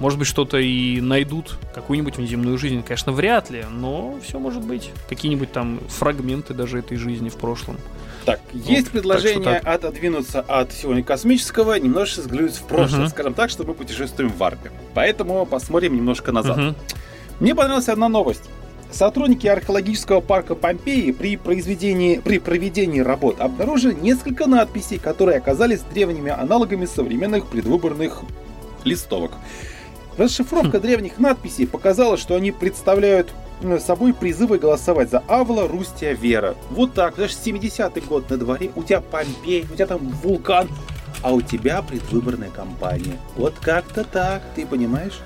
может 0.00 0.18
быть, 0.18 0.28
что-то 0.28 0.58
и 0.58 1.00
найдут, 1.00 1.58
какую-нибудь 1.74 2.16
внеземную 2.16 2.58
жизнь. 2.58 2.82
Конечно, 2.82 3.12
вряд 3.12 3.50
ли, 3.50 3.64
но 3.70 4.18
все 4.22 4.38
может 4.38 4.62
быть. 4.64 4.90
Какие-нибудь 5.08 5.52
там 5.52 5.80
фрагменты 5.88 6.54
даже 6.54 6.78
этой 6.78 6.96
жизни 6.96 7.28
в 7.28 7.36
прошлом. 7.36 7.76
Так, 8.24 8.40
вот, 8.52 8.64
есть 8.64 8.90
предложение 8.90 9.44
так 9.44 9.64
так. 9.64 9.74
отодвинуться 9.74 10.40
от 10.40 10.72
сегодня 10.72 11.04
космического, 11.04 11.78
немножко 11.78 12.20
взглянуть 12.22 12.54
в 12.54 12.62
прошлое, 12.62 13.06
uh-huh. 13.06 13.10
скажем 13.10 13.34
так, 13.34 13.50
что 13.50 13.64
мы 13.64 13.74
путешествуем 13.74 14.30
в 14.30 14.38
варпе. 14.38 14.72
Поэтому 14.94 15.44
посмотрим 15.44 15.94
немножко 15.94 16.32
назад. 16.32 16.58
Uh-huh. 16.58 16.74
Мне 17.40 17.54
понравилась 17.54 17.88
одна 17.88 18.08
новость. 18.08 18.44
Сотрудники 18.90 19.46
археологического 19.46 20.20
парка 20.20 20.54
Помпеи 20.54 21.10
при, 21.10 21.36
произведении, 21.36 22.18
при 22.18 22.38
проведении 22.38 23.00
работ 23.00 23.40
обнаружили 23.40 23.92
несколько 23.92 24.46
надписей, 24.46 24.98
которые 24.98 25.38
оказались 25.38 25.80
древними 25.80 26.30
аналогами 26.30 26.86
современных 26.86 27.46
предвыборных 27.46 28.22
листовок. 28.84 29.32
Расшифровка 30.16 30.80
древних 30.80 31.18
надписей 31.18 31.66
показала, 31.66 32.16
что 32.16 32.36
они 32.36 32.52
представляют 32.52 33.32
собой 33.80 34.12
призывы 34.12 34.58
голосовать 34.58 35.10
за 35.10 35.20
Авла, 35.26 35.66
Рустия, 35.66 36.12
Вера. 36.12 36.54
Вот 36.70 36.94
так, 36.94 37.16
даже 37.16 37.34
70-й 37.34 38.00
год 38.02 38.28
на 38.30 38.36
дворе, 38.36 38.70
у 38.74 38.82
тебя 38.82 39.00
Помпей, 39.00 39.64
у 39.70 39.74
тебя 39.74 39.86
там 39.86 40.00
вулкан, 40.22 40.68
а 41.22 41.32
у 41.32 41.40
тебя 41.40 41.82
предвыборная 41.82 42.50
кампания. 42.50 43.18
Вот 43.36 43.54
как-то 43.60 44.04
так, 44.04 44.42
ты 44.54 44.66
понимаешь? 44.66 45.20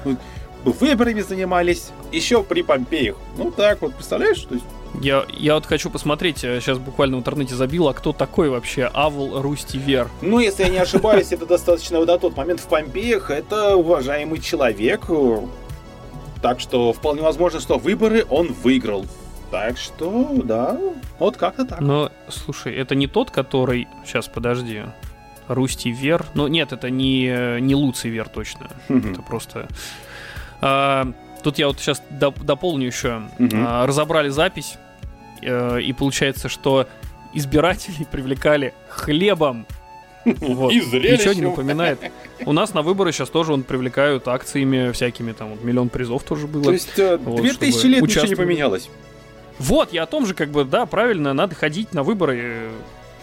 Выборами 0.64 1.20
занимались 1.20 1.88
еще 2.12 2.42
при 2.42 2.62
Помпеях. 2.62 3.16
Ну 3.36 3.50
так 3.50 3.80
вот, 3.82 3.94
представляешь? 3.94 4.40
То 4.42 4.54
есть 4.54 4.66
я, 5.00 5.24
я 5.30 5.54
вот 5.54 5.66
хочу 5.66 5.90
посмотреть, 5.90 6.38
сейчас 6.38 6.78
буквально 6.78 7.16
в 7.16 7.20
интернете 7.20 7.54
забил, 7.54 7.88
а 7.88 7.94
кто 7.94 8.12
такой 8.12 8.50
вообще 8.50 8.90
Авл 8.92 9.40
Рустивер? 9.40 10.08
Ну, 10.22 10.38
если 10.40 10.64
я 10.64 10.68
не 10.68 10.78
ошибаюсь, 10.78 11.32
это 11.32 11.46
достаточно 11.46 12.04
на 12.04 12.18
тот 12.18 12.36
момент 12.36 12.60
в 12.60 12.66
Помпеях, 12.66 13.30
это 13.30 13.76
уважаемый 13.76 14.40
человек, 14.40 15.06
так 16.42 16.60
что 16.60 16.92
вполне 16.92 17.22
возможно, 17.22 17.60
что 17.60 17.78
выборы 17.78 18.24
он 18.28 18.52
выиграл. 18.52 19.06
Так 19.50 19.78
что, 19.78 20.30
да, 20.44 20.78
вот 21.18 21.38
как-то 21.38 21.64
так. 21.64 21.80
Но, 21.80 22.12
слушай, 22.28 22.74
это 22.74 22.94
не 22.94 23.06
тот, 23.06 23.30
который... 23.30 23.88
Сейчас, 24.04 24.28
подожди. 24.28 24.82
Русти 25.46 25.88
Вер. 25.88 26.26
Ну, 26.34 26.48
нет, 26.48 26.72
это 26.72 26.90
не, 26.90 27.58
не 27.60 27.74
Луций 27.74 28.10
Вер 28.10 28.28
точно. 28.28 28.68
Это 28.90 29.22
просто... 29.22 29.68
А, 31.38 31.42
Тут 31.42 31.58
я 31.58 31.68
вот 31.68 31.78
сейчас 31.78 32.02
дополню 32.10 32.86
еще. 32.86 33.22
Угу. 33.38 33.56
разобрали 33.84 34.28
запись, 34.28 34.76
э, 35.42 35.80
и 35.80 35.92
получается, 35.92 36.48
что 36.48 36.86
избирателей 37.34 38.06
привлекали 38.10 38.74
хлебом. 38.88 39.66
Вот. 40.24 40.72
И 40.72 40.80
Ничего 40.80 41.32
не 41.32 41.40
напоминает. 41.42 42.00
У 42.44 42.52
нас 42.52 42.74
на 42.74 42.82
выборы 42.82 43.12
сейчас 43.12 43.30
тоже 43.30 43.52
он 43.52 43.62
привлекают 43.62 44.28
акциями 44.28 44.92
всякими, 44.92 45.32
там 45.32 45.50
вот, 45.50 45.64
миллион 45.64 45.88
призов 45.88 46.22
тоже 46.22 46.46
было. 46.46 46.64
То 46.64 46.72
есть 46.72 46.98
э, 46.98 47.16
вот, 47.16 47.40
2000 47.40 47.86
лет 47.86 48.02
ничего 48.02 48.26
не 48.26 48.34
поменялось. 48.34 48.90
Вот, 49.58 49.92
я 49.92 50.04
о 50.04 50.06
том 50.06 50.26
же, 50.26 50.34
как 50.34 50.50
бы, 50.50 50.64
да, 50.64 50.86
правильно, 50.86 51.32
надо 51.32 51.54
ходить 51.54 51.92
на 51.92 52.02
выборы. 52.02 52.70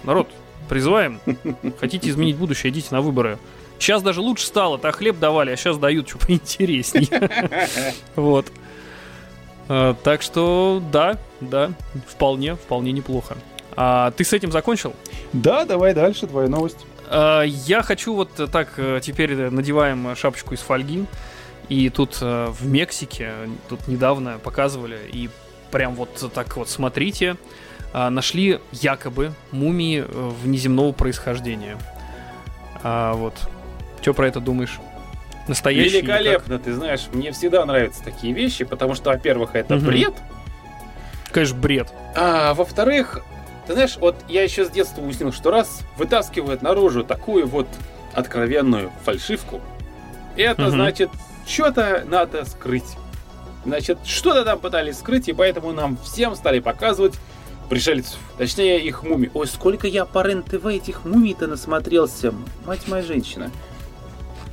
Народ, 0.03 0.29
призываем. 0.67 1.19
Хотите 1.79 2.09
изменить 2.09 2.37
будущее, 2.37 2.71
идите 2.71 2.87
на 2.91 3.01
выборы. 3.01 3.37
Сейчас 3.79 4.01
даже 4.01 4.21
лучше 4.21 4.45
стало, 4.45 4.77
то 4.77 4.91
хлеб 4.91 5.19
давали, 5.19 5.51
а 5.51 5.55
сейчас 5.55 5.77
дают 5.77 6.07
что 6.07 6.17
поинтереснее. 6.19 7.93
Вот. 8.15 8.47
А, 9.67 9.95
так 9.95 10.21
что, 10.21 10.81
да, 10.91 11.17
да, 11.41 11.71
вполне, 12.07 12.55
вполне 12.55 12.91
неплохо. 12.91 13.35
А 13.75 14.11
ты 14.11 14.23
с 14.23 14.31
этим 14.33 14.51
закончил? 14.51 14.93
Да, 15.33 15.65
давай 15.65 15.93
дальше, 15.93 16.27
твоя 16.27 16.47
новость. 16.47 16.85
А, 17.07 17.41
я 17.43 17.81
хочу 17.81 18.13
вот 18.13 18.29
так, 18.51 18.73
э, 18.77 18.99
теперь 19.01 19.35
надеваем 19.35 20.15
шапочку 20.15 20.53
из 20.53 20.59
фольги. 20.59 21.05
И 21.67 21.89
тут 21.89 22.19
э, 22.21 22.47
в 22.49 22.67
Мексике, 22.67 23.31
тут 23.69 23.87
недавно 23.87 24.37
показывали, 24.37 24.99
и 25.11 25.29
прям 25.71 25.95
вот 25.95 26.31
так 26.33 26.55
вот 26.57 26.69
смотрите, 26.69 27.37
а, 27.91 28.09
нашли 28.09 28.59
якобы 28.71 29.31
мумии 29.51 30.03
э, 30.05 30.31
внеземного 30.43 30.91
происхождения. 30.91 31.77
А, 32.83 33.13
вот 33.13 33.33
что 34.05 34.13
про 34.13 34.27
это 34.27 34.39
думаешь? 34.39 34.79
Настоящий 35.47 36.01
Великолепно, 36.01 36.59
ты 36.59 36.75
знаешь, 36.75 37.07
мне 37.11 37.31
всегда 37.31 37.65
нравятся 37.65 38.03
такие 38.03 38.33
вещи, 38.33 38.63
потому 38.63 38.93
что, 38.93 39.09
во-первых, 39.09 39.55
это 39.55 39.77
угу. 39.77 39.87
бред. 39.87 40.13
Конечно, 41.31 41.57
бред. 41.57 41.91
А 42.15 42.53
во-вторых, 42.53 43.21
ты 43.65 43.73
знаешь, 43.73 43.97
вот 43.97 44.15
я 44.29 44.43
еще 44.43 44.63
с 44.63 44.69
детства 44.69 45.01
уяснил, 45.01 45.33
что 45.33 45.49
раз 45.49 45.79
вытаскивают 45.97 46.61
наружу 46.61 47.03
такую 47.03 47.47
вот 47.47 47.67
откровенную 48.13 48.91
фальшивку, 49.03 49.59
это 50.37 50.61
угу. 50.65 50.69
значит, 50.69 51.09
что-то 51.47 52.03
надо 52.07 52.45
скрыть. 52.45 52.97
Значит, 53.65 53.97
что-то 54.05 54.45
там 54.45 54.59
пытались 54.59 54.99
скрыть, 54.99 55.29
и 55.29 55.33
поэтому 55.33 55.73
нам 55.73 55.97
всем 55.97 56.35
стали 56.35 56.59
показывать 56.59 57.15
пришельцев. 57.71 58.19
Точнее, 58.37 58.79
их 58.85 59.01
мумий. 59.01 59.31
Ой, 59.33 59.47
сколько 59.47 59.87
я 59.87 60.05
по 60.05 60.21
РЕН-ТВ 60.21 60.63
этих 60.67 61.05
мумий-то 61.05 61.47
насмотрелся. 61.47 62.35
Мать 62.67 62.87
моя 62.87 63.01
женщина. 63.01 63.49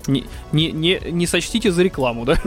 Не, 0.06 0.24
не, 0.50 0.72
не, 0.72 1.00
не 1.10 1.26
сочтите 1.26 1.70
за 1.70 1.82
рекламу, 1.82 2.24
да? 2.24 2.38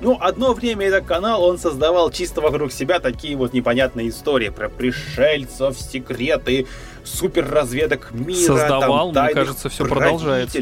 Ну, 0.00 0.18
одно 0.20 0.52
время 0.52 0.86
этот 0.86 1.04
канал, 1.04 1.44
он 1.44 1.58
создавал 1.58 2.10
чисто 2.10 2.40
вокруг 2.40 2.72
себя 2.72 2.98
такие 2.98 3.36
вот 3.36 3.52
непонятные 3.52 4.08
истории 4.08 4.48
про 4.48 4.68
пришельцев, 4.68 5.78
секреты, 5.78 6.66
суперразведок 7.04 8.12
мира. 8.12 8.46
Создавал, 8.46 9.12
там, 9.12 9.26
мне 9.26 9.34
кажется, 9.34 9.68
все 9.68 9.84
продолжается. 9.84 10.58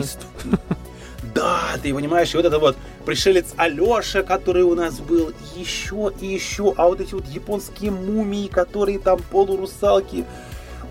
Да, 1.35 1.61
ты 1.83 1.95
понимаешь, 1.95 2.35
и 2.35 2.37
вот 2.37 2.47
это 2.47 2.59
вот 2.59 2.77
пришелец 3.07 3.55
Алёша, 3.57 4.23
который 4.23 4.63
у 4.63 4.75
нас 4.75 4.99
был, 4.99 5.33
еще 5.55 6.13
и 6.21 6.27
еще, 6.27 6.75
а 6.77 6.89
вот 6.89 7.01
эти 7.01 7.15
вот 7.15 7.27
японские 7.27 7.93
мумии, 7.93 8.49
которые 8.49 8.99
там 8.99 9.21
полурусалки, 9.31 10.25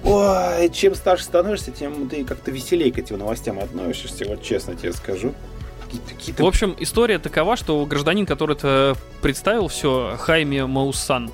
Ой, 0.03 0.69
чем 0.69 0.95
старше 0.95 1.25
становишься, 1.25 1.71
тем 1.71 2.07
ты 2.07 2.23
как-то 2.23 2.51
веселее 2.51 2.91
к 2.91 2.97
этим 2.97 3.17
новостям 3.17 3.59
относишься, 3.59 4.25
вот 4.27 4.41
честно 4.41 4.75
тебе 4.75 4.93
скажу. 4.93 5.33
В 6.37 6.45
общем, 6.45 6.75
история 6.79 7.19
такова, 7.19 7.55
что 7.57 7.83
гражданин, 7.85 8.25
который 8.25 8.55
это 8.55 8.95
представил 9.21 9.67
все, 9.67 10.15
Хайме 10.19 10.65
Маусан, 10.65 11.31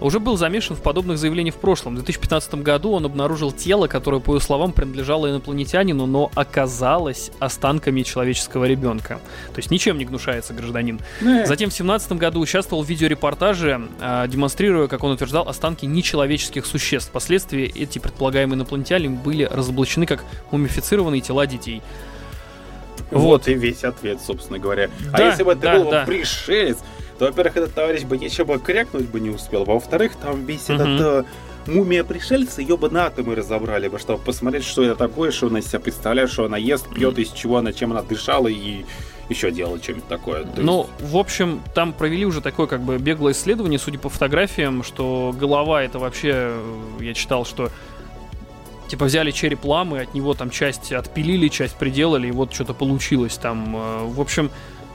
уже 0.00 0.18
был 0.18 0.36
замешан 0.36 0.76
в 0.76 0.80
подобных 0.80 1.18
заявлениях 1.18 1.54
в 1.54 1.58
прошлом. 1.58 1.94
В 1.94 1.96
2015 1.96 2.54
году 2.56 2.92
он 2.92 3.04
обнаружил 3.04 3.52
тело, 3.52 3.86
которое, 3.86 4.20
по 4.20 4.32
его 4.32 4.40
словам, 4.40 4.72
принадлежало 4.72 5.30
инопланетянину, 5.30 6.06
но 6.06 6.30
оказалось 6.34 7.30
останками 7.38 8.02
человеческого 8.02 8.64
ребенка. 8.64 9.20
То 9.52 9.58
есть 9.58 9.70
ничем 9.70 9.98
не 9.98 10.04
гнушается 10.04 10.52
гражданин. 10.52 11.00
Не. 11.20 11.46
Затем 11.46 11.70
в 11.70 11.74
2017 11.74 12.12
году 12.12 12.40
участвовал 12.40 12.82
в 12.82 12.88
видеорепортаже, 12.88 13.88
а, 14.00 14.26
демонстрируя, 14.26 14.88
как 14.88 15.04
он 15.04 15.12
утверждал, 15.12 15.48
останки 15.48 15.86
нечеловеческих 15.86 16.66
существ. 16.66 17.10
Впоследствии 17.10 17.64
эти 17.64 17.98
предполагаемые 17.98 18.56
инопланетяне 18.56 19.10
были 19.10 19.44
разоблачены 19.44 20.06
как 20.06 20.24
мумифицированные 20.50 21.20
тела 21.20 21.46
детей. 21.46 21.82
Вот. 23.10 23.20
вот 23.20 23.48
и 23.48 23.54
весь 23.54 23.84
ответ, 23.84 24.20
собственно 24.20 24.58
говоря. 24.58 24.90
А 25.12 25.18
да, 25.18 25.24
а 25.24 25.30
если 25.30 25.42
бы 25.42 25.52
это 25.52 25.60
да, 25.60 25.78
был 25.78 25.90
да. 25.90 26.04
пришелец, 26.04 26.78
то, 27.18 27.26
во-первых, 27.26 27.56
этот 27.56 27.74
товарищ 27.74 28.02
бы 28.02 28.18
ничего 28.18 28.58
крякнуть 28.58 29.08
бы 29.08 29.20
не 29.20 29.30
успел, 29.30 29.64
во-вторых, 29.64 30.12
там 30.16 30.44
весь 30.44 30.68
угу. 30.68 30.74
этот 30.74 31.00
э, 31.00 31.24
мумия 31.66 32.04
пришельца, 32.04 32.60
ее 32.60 32.76
бы 32.76 32.90
на 32.90 33.06
атомы 33.06 33.34
разобрали 33.34 33.88
бы, 33.88 33.98
чтобы 33.98 34.22
посмотреть, 34.22 34.64
что 34.64 34.82
это 34.82 34.96
такое, 34.96 35.30
что 35.30 35.46
она 35.48 35.60
из 35.60 35.66
себя 35.66 35.80
представляет, 35.80 36.30
что 36.30 36.44
она 36.44 36.56
ест, 36.56 36.88
пьет, 36.88 37.18
из 37.18 37.30
чего 37.30 37.58
она, 37.58 37.72
чем 37.72 37.92
она 37.92 38.02
дышала 38.02 38.48
и 38.48 38.84
еще 39.28 39.50
делала 39.50 39.78
что-нибудь 39.82 40.08
такое. 40.08 40.44
То 40.44 40.60
ну, 40.60 40.88
есть... 40.98 41.12
в 41.12 41.16
общем, 41.16 41.62
там 41.74 41.92
провели 41.92 42.26
уже 42.26 42.40
такое 42.40 42.66
как 42.66 42.82
бы 42.82 42.98
беглое 42.98 43.32
исследование, 43.32 43.78
судя 43.78 43.98
по 43.98 44.08
фотографиям, 44.08 44.82
что 44.82 45.34
голова 45.38 45.82
это 45.82 45.98
вообще, 45.98 46.32
э, 46.34 46.78
я 47.00 47.14
читал, 47.14 47.44
что 47.44 47.70
типа 48.88 49.06
взяли 49.06 49.30
череп 49.30 49.64
ламы, 49.64 50.00
от 50.00 50.14
него 50.14 50.34
там 50.34 50.50
часть 50.50 50.92
отпилили, 50.92 51.48
часть 51.48 51.76
приделали, 51.76 52.28
и 52.28 52.32
вот 52.32 52.52
что-то 52.52 52.74
получилось 52.74 53.36
там. 53.36 53.76
Э, 53.76 54.04
в 54.04 54.20
общем, 54.20 54.50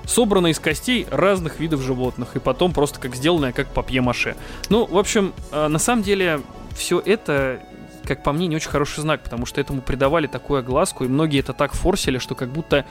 собрана 0.06 0.48
из 0.48 0.60
костей 0.60 1.06
разных 1.12 1.60
видов 1.60 1.82
животных, 1.82 2.36
и 2.36 2.40
потом 2.40 2.74
просто 2.74 3.00
как 3.00 3.16
сделанная, 3.16 3.52
как 3.52 3.68
папье-маше. 3.68 4.36
Ну, 4.70 4.86
в 4.86 4.98
общем, 4.98 5.34
э, 5.52 5.68
на 5.68 5.80
самом 5.80 6.04
деле, 6.04 6.42
все 6.76 7.00
это 7.00 7.62
как 8.10 8.24
по 8.24 8.34
мне, 8.34 8.48
не 8.48 8.56
очень 8.56 8.72
хороший 8.72 9.02
знак, 9.02 9.22
потому 9.22 9.46
что 9.46 9.62
этому 9.62 9.82
придавали 9.82 10.26
такую 10.26 10.62
огласку, 10.62 11.06
и 11.06 11.08
многие 11.08 11.42
это 11.42 11.54
так 11.54 11.74
форсили, 11.74 12.18
что 12.18 12.34
как 12.34 12.50
будто, 12.50 12.86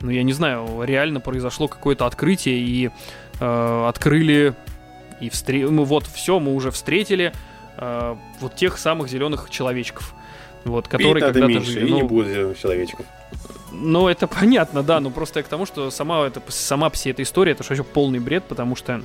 ну, 0.00 0.08
я 0.08 0.22
не 0.22 0.32
знаю, 0.32 0.82
реально 0.82 1.20
произошло 1.20 1.68
какое-то 1.68 2.06
открытие, 2.06 2.58
и 2.58 2.90
э, 3.38 3.86
открыли, 3.86 4.54
и 5.20 5.28
встр... 5.28 5.52
ну, 5.70 5.84
вот 5.84 6.06
все, 6.06 6.38
мы 6.38 6.54
уже 6.54 6.70
встретили 6.70 7.34
э, 7.76 8.16
вот 8.40 8.56
тех 8.56 8.78
самых 8.78 9.10
зеленых 9.10 9.50
человечков, 9.50 10.14
вот, 10.64 10.88
которые 10.88 11.22
когда-то 11.22 11.60
жили. 11.60 11.86
И 11.86 11.90
ну, 11.90 11.96
не 11.96 12.02
будет 12.04 12.58
человечков. 12.58 13.04
Ну, 13.72 14.08
это 14.08 14.26
понятно, 14.40 14.82
да, 14.82 15.00
но 15.00 15.10
просто 15.10 15.40
я 15.40 15.42
к 15.42 15.48
тому, 15.48 15.66
что 15.66 15.90
сама, 15.90 16.26
это, 16.26 16.42
сама 16.48 16.90
вся 16.90 17.10
эта 17.10 17.22
история, 17.22 17.52
это 17.52 17.62
же 17.62 17.70
вообще 17.70 17.84
полный 17.84 18.18
бред, 18.18 18.44
потому 18.44 18.76
что 18.76 19.02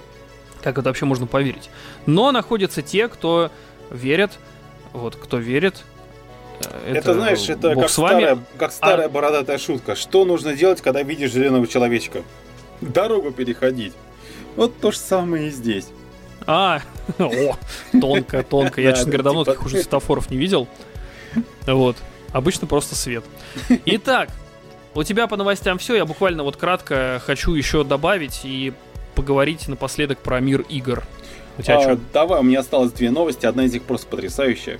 как 0.61 0.78
это 0.78 0.89
вообще 0.89 1.05
можно 1.05 1.28
поверить? 1.28 1.70
Но 2.05 2.32
находятся 2.32 2.82
те, 2.82 3.07
кто 3.07 3.51
верят, 3.89 4.38
вот, 4.93 5.15
кто 5.15 5.38
верит, 5.38 5.84
э, 6.59 6.89
это, 6.89 6.97
это 6.97 7.13
знаешь, 7.13 7.47
это 7.49 7.76
как, 7.76 7.89
с 7.89 7.97
вами. 7.97 8.24
Старая, 8.24 8.39
как 8.57 8.72
старая 8.72 9.05
а... 9.05 9.09
бородатая 9.09 9.57
шутка. 9.57 9.95
Что 9.95 10.26
нужно 10.26 10.53
делать, 10.55 10.82
когда 10.82 11.03
видишь 11.03 11.32
зеленого 11.32 11.68
человечка? 11.68 12.24
Дорогу 12.82 13.32
переходить. 13.32 13.93
Вот 14.55 14.80
то 14.80 14.91
же 14.91 14.97
самое 14.97 15.47
и 15.47 15.51
здесь. 15.51 15.88
А, 16.45 16.82
о, 17.20 17.55
тонко, 17.99 18.43
тонко. 18.43 18.82
Я, 18.82 18.93
честно 18.93 19.11
говоря, 19.11 19.24
давно 19.24 19.43
типа 19.43 19.51
таких 19.53 19.65
уже 19.65 19.82
светофоров 19.82 20.30
не 20.30 20.38
видел. 20.38 20.68
Вот. 21.65 21.97
Обычно 22.32 22.68
просто 22.68 22.95
свет. 22.95 23.24
Итак, 23.86 24.30
у 24.98 25.04
тебя 25.04 25.28
по 25.28 25.38
новостям 25.38 25.78
все. 25.78 25.95
Я 25.95 26.06
буквально 26.06 26.43
вот 26.43 26.58
кратко 26.58 27.22
хочу 27.26 27.54
еще 27.54 27.84
добавить 27.84 28.41
и 28.43 28.74
поговорить 29.16 29.68
напоследок 29.68 30.20
про 30.20 30.39
мир 30.39 30.62
игр. 30.62 31.04
У 31.58 31.62
тебя 31.62 31.78
А, 31.78 31.82
что? 31.82 32.00
давай, 32.14 32.39
у 32.39 32.43
меня 32.43 32.60
осталось 32.60 32.91
две 32.91 33.10
новости, 33.10 33.45
одна 33.45 33.64
из 33.66 33.74
них 33.74 33.84
просто 33.84 34.08
потрясающая. 34.08 34.80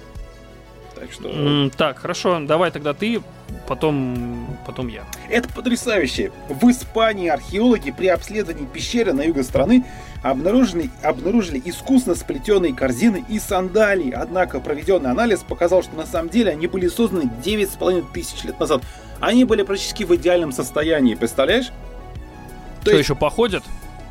Так 0.95 1.11
что... 1.11 1.30
М, 1.30 1.72
Так, 1.76 1.99
хорошо, 1.99 2.39
давай 2.39 2.72
тогда 2.72 2.93
ты, 2.93 3.22
потом, 3.68 4.57
потом 4.65 4.88
я. 4.88 5.03
Это 5.30 5.47
потрясающе. 5.49 6.32
В 6.49 6.70
Испании 6.72 7.30
археологи 7.30 7.91
при 7.91 8.07
обследовании 8.07 8.65
пещеры 8.65 9.13
на 9.13 9.22
юге 9.22 9.43
страны 9.43 9.86
обнаружили, 10.24 10.89
обнаружили 11.03 11.61
искусно 11.65 12.15
сплетенные 12.15 12.74
корзины 12.74 13.24
и 13.30 13.38
сандалии. 13.39 14.11
Однако 14.11 14.59
проведенный 14.59 15.11
анализ 15.11 15.39
показал, 15.39 15.84
что 15.84 15.95
на 15.95 16.05
самом 16.07 16.30
деле 16.30 16.51
они 16.51 16.65
были 16.68 16.88
созданы 16.88 17.30
9,5 17.43 18.05
тысяч 18.13 18.43
лет 18.43 18.59
назад. 18.59 18.82
Они 19.20 19.43
были 19.45 19.63
практически 19.63 20.03
в 20.03 20.15
идеальном 20.15 20.51
состоянии, 20.51 21.15
представляешь? 21.15 21.68
То 21.68 22.82
Что 22.82 22.91
есть- 22.91 23.03
еще 23.03 23.15
походят? 23.15 23.63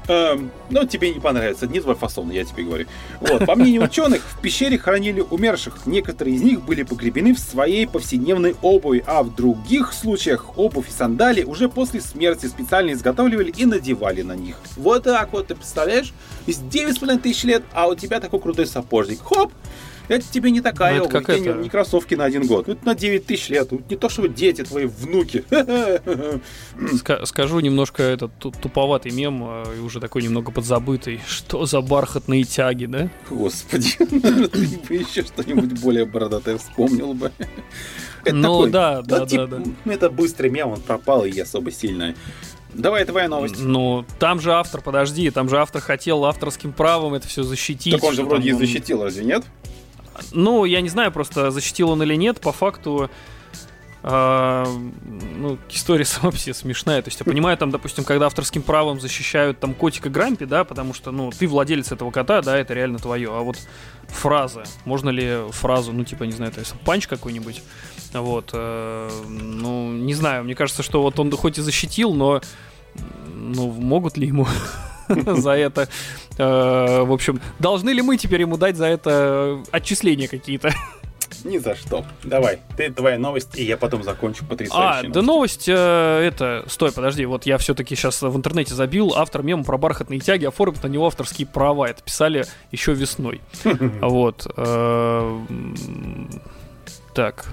Эм, 0.08 0.52
ну, 0.70 0.86
тебе 0.86 1.12
не 1.12 1.18
понравится, 1.18 1.66
не 1.66 1.80
твой 1.80 1.96
фасон, 1.96 2.30
я 2.30 2.44
тебе 2.44 2.62
говорю. 2.62 2.86
Вот, 3.20 3.44
по 3.44 3.56
мнению 3.56 3.82
ученых, 3.82 4.22
в 4.22 4.40
пещере 4.40 4.78
хранили 4.78 5.20
умерших. 5.20 5.84
Некоторые 5.84 6.36
из 6.36 6.42
них 6.42 6.62
были 6.62 6.84
погребены 6.84 7.34
в 7.34 7.40
своей 7.40 7.88
повседневной 7.88 8.54
обуви, 8.62 9.02
а 9.04 9.24
в 9.24 9.34
других 9.34 9.92
случаях 9.92 10.56
обувь 10.56 10.88
и 10.88 10.92
сандалии 10.92 11.42
уже 11.42 11.68
после 11.68 12.00
смерти 12.00 12.46
специально 12.46 12.92
изготавливали 12.92 13.50
и 13.50 13.66
надевали 13.66 14.22
на 14.22 14.36
них. 14.36 14.56
Вот 14.76 15.02
так 15.02 15.32
вот, 15.32 15.48
ты 15.48 15.56
представляешь? 15.56 16.12
Из 16.46 16.58
9,5 16.58 17.18
тысяч 17.18 17.42
лет, 17.42 17.64
а 17.72 17.88
у 17.88 17.96
тебя 17.96 18.20
такой 18.20 18.38
крутой 18.38 18.66
сапожник. 18.66 19.20
Хоп! 19.24 19.52
Это 20.08 20.24
тебе 20.30 20.50
не 20.50 20.60
такая 20.60 20.98
Ну, 20.98 21.04
это 21.06 21.18
обувь, 21.18 21.28
это- 21.30 21.54
не, 21.54 21.62
не 21.64 21.68
кроссовки 21.68 22.14
на 22.14 22.24
один 22.24 22.46
год. 22.46 22.66
Ну, 22.68 22.74
это 22.74 22.86
на 22.86 22.94
9 22.94 23.26
тысяч 23.26 23.48
лет. 23.48 23.68
Ну, 23.70 23.80
Не 23.90 23.96
то, 23.96 24.08
что 24.08 24.26
дети 24.28 24.62
твои, 24.62 24.86
внуки. 24.86 25.44
Ска- 26.76 27.24
скажу 27.26 27.60
немножко 27.60 28.02
этот 28.02 28.32
ту- 28.38 28.50
туповатый 28.52 29.12
мем, 29.12 29.42
э, 29.44 29.76
и 29.78 29.80
уже 29.80 30.00
такой 30.00 30.22
немного 30.22 30.50
подзабытый. 30.52 31.20
Что 31.26 31.66
за 31.66 31.80
бархатные 31.80 32.44
тяги, 32.44 32.86
да? 32.86 33.08
Господи, 33.30 33.92
ты 33.98 34.06
бы 34.88 34.94
еще 34.94 35.22
что-нибудь 35.24 35.80
более 35.80 36.04
бородатое 36.04 36.58
вспомнил 36.58 37.14
бы. 37.14 37.32
Это 38.24 38.34
Ну 38.34 38.54
такой, 38.58 38.70
да, 38.70 39.02
да, 39.02 39.26
тип- 39.26 39.38
да, 39.38 39.46
да. 39.58 39.62
ну, 39.84 39.92
Это 39.92 40.10
быстрый 40.10 40.50
мем, 40.50 40.70
он 40.70 40.80
пропал, 40.80 41.24
и 41.24 41.38
особо 41.38 41.70
сильно. 41.70 42.14
Давай, 42.74 43.06
твоя 43.06 43.26
новость. 43.28 43.54
Ну, 43.58 44.04
там 44.18 44.38
же 44.38 44.52
автор, 44.52 44.82
подожди, 44.82 45.30
там 45.30 45.48
же 45.48 45.56
автор 45.58 45.80
хотел 45.80 46.26
авторским 46.26 46.72
правом 46.74 47.14
это 47.14 47.26
все 47.26 47.42
защитить. 47.42 47.94
Так 47.94 48.04
он 48.04 48.12
же 48.14 48.22
вроде 48.22 48.50
и 48.50 48.52
он- 48.52 48.58
защитил, 48.58 49.02
разве 49.02 49.24
нет? 49.24 49.44
Ну, 50.32 50.64
я 50.64 50.80
не 50.80 50.88
знаю, 50.88 51.12
просто 51.12 51.50
защитил 51.50 51.90
он 51.90 52.02
или 52.02 52.14
нет, 52.14 52.40
по 52.40 52.52
факту. 52.52 53.10
а, 54.02 54.64
ну, 55.36 55.58
история 55.68 56.04
сама 56.06 56.32
себе 56.32 56.54
смешная. 56.54 57.02
То 57.02 57.08
есть, 57.08 57.18
я 57.18 57.24
понимаю, 57.24 57.56
там, 57.56 57.70
допустим, 57.70 58.04
когда 58.04 58.26
авторским 58.26 58.62
правом 58.62 59.00
защищают 59.00 59.58
там 59.58 59.74
котика 59.74 60.08
Грампи, 60.08 60.44
да, 60.44 60.64
потому 60.64 60.94
что, 60.94 61.10
ну, 61.10 61.30
ты 61.30 61.48
владелец 61.48 61.92
этого 61.92 62.10
кота, 62.10 62.40
да, 62.42 62.56
это 62.56 62.72
реально 62.74 62.98
твое. 62.98 63.30
А 63.30 63.40
вот 63.40 63.58
фраза, 64.08 64.64
можно 64.84 65.10
ли 65.10 65.50
фразу, 65.50 65.92
ну, 65.92 66.04
типа, 66.04 66.24
не 66.24 66.32
знаю, 66.32 66.52
то 66.52 66.60
есть 66.60 66.72
панч 66.84 67.08
какой-нибудь, 67.08 67.62
вот, 68.12 68.50
э, 68.52 69.10
ну, 69.28 69.92
не 69.92 70.14
знаю, 70.14 70.44
мне 70.44 70.54
кажется, 70.54 70.82
что 70.82 71.02
вот 71.02 71.18
он 71.18 71.30
хоть 71.32 71.58
и 71.58 71.62
защитил, 71.62 72.14
но, 72.14 72.40
ну, 73.34 73.72
могут 73.72 74.16
ли 74.16 74.28
ему 74.28 74.46
за 75.36 75.50
это, 75.52 75.88
э, 76.38 77.02
в 77.02 77.12
общем, 77.12 77.40
должны 77.58 77.90
ли 77.90 78.02
мы 78.02 78.16
теперь 78.16 78.40
ему 78.42 78.56
дать 78.56 78.76
за 78.76 78.86
это 78.86 79.62
отчисления 79.70 80.28
какие-то? 80.28 80.72
Ни 81.44 81.58
за 81.58 81.74
что. 81.74 82.04
Давай, 82.24 82.60
ты 82.76 82.90
твоя 82.90 83.18
новость, 83.18 83.56
и 83.56 83.64
я 83.64 83.76
потом 83.76 84.02
закончу 84.02 84.44
А, 84.44 84.48
потрясающей 84.48 85.08
да 85.10 85.22
новость, 85.22 85.68
э, 85.68 85.72
это, 85.72 86.64
стой, 86.68 86.92
подожди, 86.92 87.24
вот 87.26 87.46
я 87.46 87.58
все-таки 87.58 87.94
сейчас 87.94 88.22
в 88.22 88.36
интернете 88.36 88.74
забил, 88.74 89.12
автор 89.14 89.42
мема 89.42 89.64
про 89.64 89.76
бархатные 89.78 90.20
тяги 90.20 90.44
оформит 90.44 90.82
на 90.82 90.88
него 90.88 91.06
авторские 91.06 91.46
права, 91.46 91.86
это 91.88 92.02
писали 92.02 92.44
еще 92.70 92.94
весной. 92.94 93.40
Вот. 94.00 94.46
э, 94.56 95.40
Так. 97.14 97.46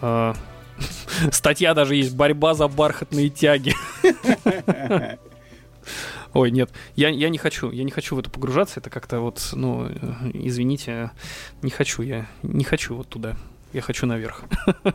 Э, 0.00 0.34
Статья 1.32 1.74
даже 1.74 1.96
есть, 1.96 2.14
борьба 2.14 2.54
за 2.54 2.68
бархатные 2.68 3.30
тяги. 3.30 3.74
Ой, 6.32 6.50
нет, 6.50 6.70
я, 6.94 7.08
я 7.08 7.28
не 7.28 7.38
хочу, 7.38 7.70
я 7.70 7.84
не 7.84 7.90
хочу 7.90 8.16
в 8.16 8.18
это 8.18 8.30
погружаться, 8.30 8.80
это 8.80 8.90
как-то 8.90 9.20
вот, 9.20 9.50
ну, 9.52 9.86
э, 9.88 9.96
извините, 10.34 11.10
не 11.62 11.70
хочу, 11.70 12.02
я 12.02 12.26
не 12.42 12.64
хочу 12.64 12.96
вот 12.96 13.08
туда. 13.08 13.36
Я 13.72 13.82
хочу 13.82 14.06
наверх. 14.06 14.44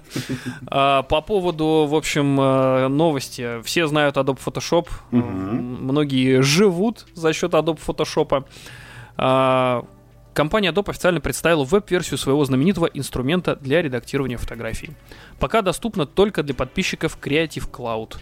А, 0.68 1.04
По 1.04 1.22
поводу, 1.22 1.86
в 1.88 1.94
общем, 1.94 2.40
э, 2.40 2.88
новости. 2.88 3.62
Все 3.64 3.86
знают 3.88 4.18
Adobe 4.18 4.40
Photoshop. 4.44 4.88
Многие 5.12 6.42
живут 6.42 7.06
за 7.14 7.34
счет 7.34 7.54
Adobe 7.54 7.80
Photoshop. 7.86 8.46
А, 9.18 9.86
Компания 10.34 10.72
Adobe 10.72 10.92
официально 10.92 11.20
представила 11.20 11.66
веб-версию 11.66 12.18
своего 12.18 12.46
знаменитого 12.46 12.86
инструмента 12.86 13.58
для 13.58 13.82
редактирования 13.82 14.38
фотографий. 14.38 14.92
Пока 15.40 15.62
доступна 15.62 16.06
только 16.06 16.42
для 16.42 16.56
подписчиков 16.56 17.18
Creative 17.22 17.70
Cloud. 17.70 18.16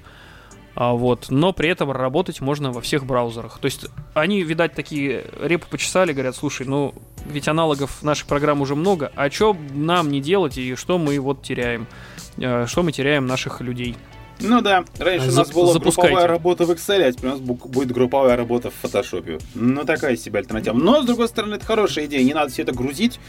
А, 0.82 0.94
вот, 0.94 1.26
но 1.30 1.52
при 1.52 1.68
этом 1.70 1.92
работать 1.92 2.40
можно 2.40 2.72
во 2.72 2.80
всех 2.80 3.06
браузерах. 3.06 3.60
То 3.60 3.66
есть 3.66 3.88
они, 4.14 4.42
видать, 4.44 4.74
такие 4.76 5.26
репу 5.42 5.68
почесали, 5.70 6.14
говорят, 6.14 6.38
слушай, 6.38 6.66
ну 6.66 6.94
ведь 7.26 7.50
аналогов 7.50 8.02
нашей 8.02 8.26
программы 8.26 8.62
уже 8.62 8.76
много, 8.76 9.12
а 9.18 9.30
что 9.30 9.58
нам 9.74 10.10
не 10.10 10.22
делать 10.22 10.58
и 10.58 10.76
что 10.76 10.98
мы 10.98 11.20
вот 11.20 11.44
теряем? 11.44 11.86
Э, 12.38 12.66
Что 12.66 12.82
мы 12.84 12.94
теряем 12.94 13.26
наших 13.28 13.60
людей? 13.60 13.98
Ну 14.40 14.62
да, 14.62 14.86
раньше 15.00 15.28
у 15.28 15.32
Зап- 15.32 15.36
нас 15.36 15.52
была 15.52 15.74
запускайте. 15.74 16.12
групповая 16.14 16.28
работа 16.28 16.66
в 16.66 16.72
Excel, 16.72 17.02
а 17.04 17.12
теперь 17.12 17.30
у 17.30 17.34
нас 17.34 17.42
бу- 17.42 17.68
будет 17.68 17.92
групповая 17.92 18.38
работа 18.38 18.70
в 18.72 18.82
Photoshop. 18.82 19.42
Ну 19.56 19.84
такая 19.84 20.16
себе 20.16 20.40
альтернатива. 20.40 20.74
Но, 20.78 21.04
с 21.04 21.06
другой 21.06 21.28
стороны, 21.28 21.56
это 21.56 21.66
хорошая 21.66 22.06
идея, 22.06 22.24
не 22.24 22.34
надо 22.34 22.54
все 22.54 22.62
это 22.62 22.72
грузить. 22.72 23.20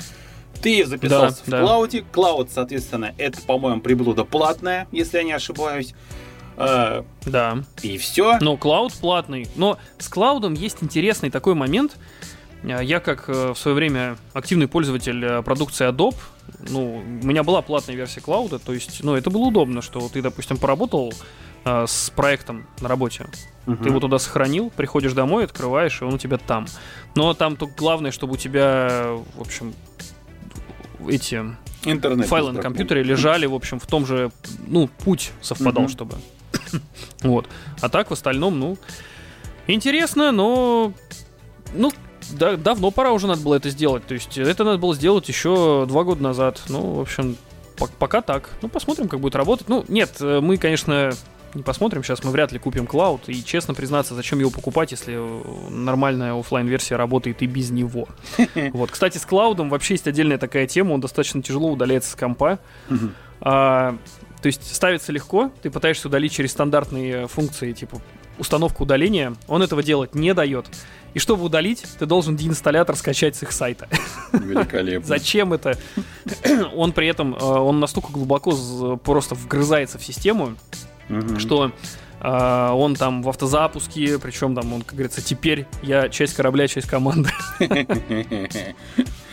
Ты 0.63 0.85
записался 0.87 1.39
Да, 1.39 1.43
в 1.47 1.51
да. 1.51 1.61
клауде. 1.63 2.05
Клауд, 2.13 2.49
соответственно, 2.55 3.13
это, 3.19 3.41
по-моему, 3.43 3.81
приблуда 3.81 4.23
платное, 4.25 4.87
если 4.93 5.17
я 5.17 5.25
не 5.25 5.33
ошибаюсь. 5.33 5.95
А, 6.61 7.05
Да. 7.27 7.59
и 7.83 7.97
все. 7.99 8.39
Ну, 8.41 8.57
клауд 8.57 8.93
платный. 8.95 9.49
Но 9.57 9.79
с 9.99 10.09
клаудом 10.09 10.55
есть 10.55 10.79
интересный 10.83 11.31
такой 11.31 11.55
момент. 11.55 11.97
Э, 12.63 12.81
Я 12.83 13.01
как 13.01 13.29
э, 13.29 13.53
в 13.55 13.59
свое 13.59 13.75
время 13.75 14.17
активный 14.35 14.69
пользователь 14.69 15.25
э, 15.25 15.43
продукции 15.43 15.89
Adobe, 15.89 16.17
ну, 16.69 16.97
у 16.99 17.27
меня 17.27 17.43
была 17.43 17.63
платная 17.63 17.95
версия 17.97 18.21
клауда, 18.21 18.59
то 18.59 18.73
есть, 18.75 19.03
ну, 19.05 19.15
это 19.15 19.31
было 19.31 19.43
удобно, 19.43 19.81
что 19.83 20.07
ты, 20.09 20.21
допустим, 20.21 20.59
поработал 20.59 21.13
э, 21.65 21.85
с 21.89 22.11
проектом 22.11 22.67
на 22.81 22.89
работе, 22.89 23.27
ты 23.67 23.89
его 23.89 24.01
туда 24.01 24.19
сохранил, 24.19 24.71
приходишь 24.77 25.13
домой, 25.13 25.45
открываешь, 25.45 26.03
и 26.03 26.05
он 26.05 26.15
у 26.15 26.19
тебя 26.19 26.39
там. 26.39 26.67
Но 27.15 27.33
там 27.35 27.57
только 27.57 27.75
главное, 27.77 28.11
чтобы 28.11 28.35
у 28.35 28.37
тебя, 28.37 29.13
в 29.37 29.41
общем, 29.41 29.73
эти 31.09 31.43
Интернет. 31.85 32.27
файлы 32.27 32.53
на 32.53 32.61
компьютере 32.61 33.03
лежали, 33.03 33.47
в 33.47 33.55
общем, 33.55 33.79
в 33.79 33.87
том 33.87 34.05
же, 34.07 34.31
ну, 34.67 34.89
путь 34.89 35.33
совпадал, 35.41 35.85
Мгм. 35.85 35.91
чтобы. 35.93 36.17
вот. 37.23 37.49
А 37.81 37.89
так 37.89 38.11
в 38.11 38.13
остальном, 38.13 38.59
ну, 38.59 38.79
интересно, 39.67 40.33
но, 40.33 40.93
ну, 41.75 41.93
да- 42.33 42.57
давно 42.57 42.91
пора 42.91 43.13
уже 43.13 43.27
надо 43.27 43.41
было 43.43 43.55
это 43.55 43.71
сделать. 43.71 44.07
То 44.07 44.15
есть 44.15 44.37
это 44.39 44.65
надо 44.65 44.79
было 44.79 44.95
сделать 44.95 45.29
еще 45.29 45.85
два 45.87 46.05
года 46.05 46.23
назад. 46.23 46.63
Ну, 46.69 46.93
в 46.95 47.01
общем, 47.01 47.37
пок- 47.77 47.93
пока 47.99 48.21
так. 48.23 48.51
Ну, 48.63 48.69
посмотрим, 48.69 49.09
как 49.09 49.21
будет 49.21 49.37
работать. 49.37 49.69
Ну, 49.69 49.85
нет, 49.89 50.17
э, 50.21 50.41
мы, 50.41 50.57
конечно, 50.57 51.11
не 51.55 51.63
посмотрим 51.63 52.05
сейчас, 52.05 52.23
мы 52.23 52.31
вряд 52.31 52.53
ли 52.53 52.59
купим 52.59 52.87
клауд. 52.87 53.23
И 53.29 53.45
честно 53.45 53.75
признаться, 53.75 54.15
зачем 54.15 54.39
его 54.39 54.51
покупать, 54.51 54.93
если 54.93 55.15
э, 55.17 55.71
нормальная 55.71 56.39
оффлайн 56.39 56.67
версия 56.69 56.97
работает 56.97 57.43
и 57.43 57.47
без 57.47 57.71
него. 57.71 58.09
Вот, 58.73 58.91
кстати, 58.91 59.19
с 59.19 59.27
клаудом 59.27 59.69
вообще 59.71 59.95
есть 59.95 60.07
отдельная 60.07 60.39
такая 60.39 60.67
тема, 60.67 60.93
он 60.93 61.01
достаточно 61.01 61.43
тяжело 61.43 61.71
удаляется 61.73 62.11
с 62.11 62.15
компа. 62.15 62.59
А, 63.41 63.97
то 64.43 64.47
есть 64.47 64.75
ставится 64.75 65.13
легко, 65.13 65.51
ты 65.63 65.71
пытаешься 65.71 66.09
удалить 66.09 66.33
через 66.33 66.53
стандартные 66.53 67.29
функции, 67.29 67.73
типа 67.73 68.01
установку 68.39 68.85
удаления, 68.85 69.35
он 69.49 69.63
этого 69.63 69.83
делать 69.83 70.15
не 70.15 70.33
дает. 70.35 70.67
И 71.13 71.19
чтобы 71.19 71.45
удалить, 71.45 71.85
ты 71.99 72.07
должен 72.07 72.37
деинсталлятор 72.37 72.97
скачать 72.97 73.37
с 73.37 73.43
их 73.43 73.53
сайта. 73.53 73.89
Великолепно. 74.33 75.07
Зачем 75.07 75.53
это? 75.53 75.77
Он 76.75 76.93
при 76.93 77.09
этом, 77.09 77.35
э, 77.35 77.39
он 77.43 77.81
настолько 77.81 78.13
глубоко 78.13 78.53
просто 79.03 79.35
вгрызается 79.35 79.99
в 79.99 80.05
систему, 80.05 80.55
что 81.39 81.73
э, 82.21 82.69
он 82.73 82.95
там 82.95 83.23
в 83.23 83.29
автозапуске, 83.29 84.19
причем 84.19 84.55
там 84.55 84.73
он, 84.73 84.83
как 84.83 84.95
говорится, 84.95 85.23
теперь 85.23 85.67
я 85.83 86.09
часть 86.09 86.35
корабля, 86.35 86.69
часть 86.69 86.87
команды. 86.87 87.31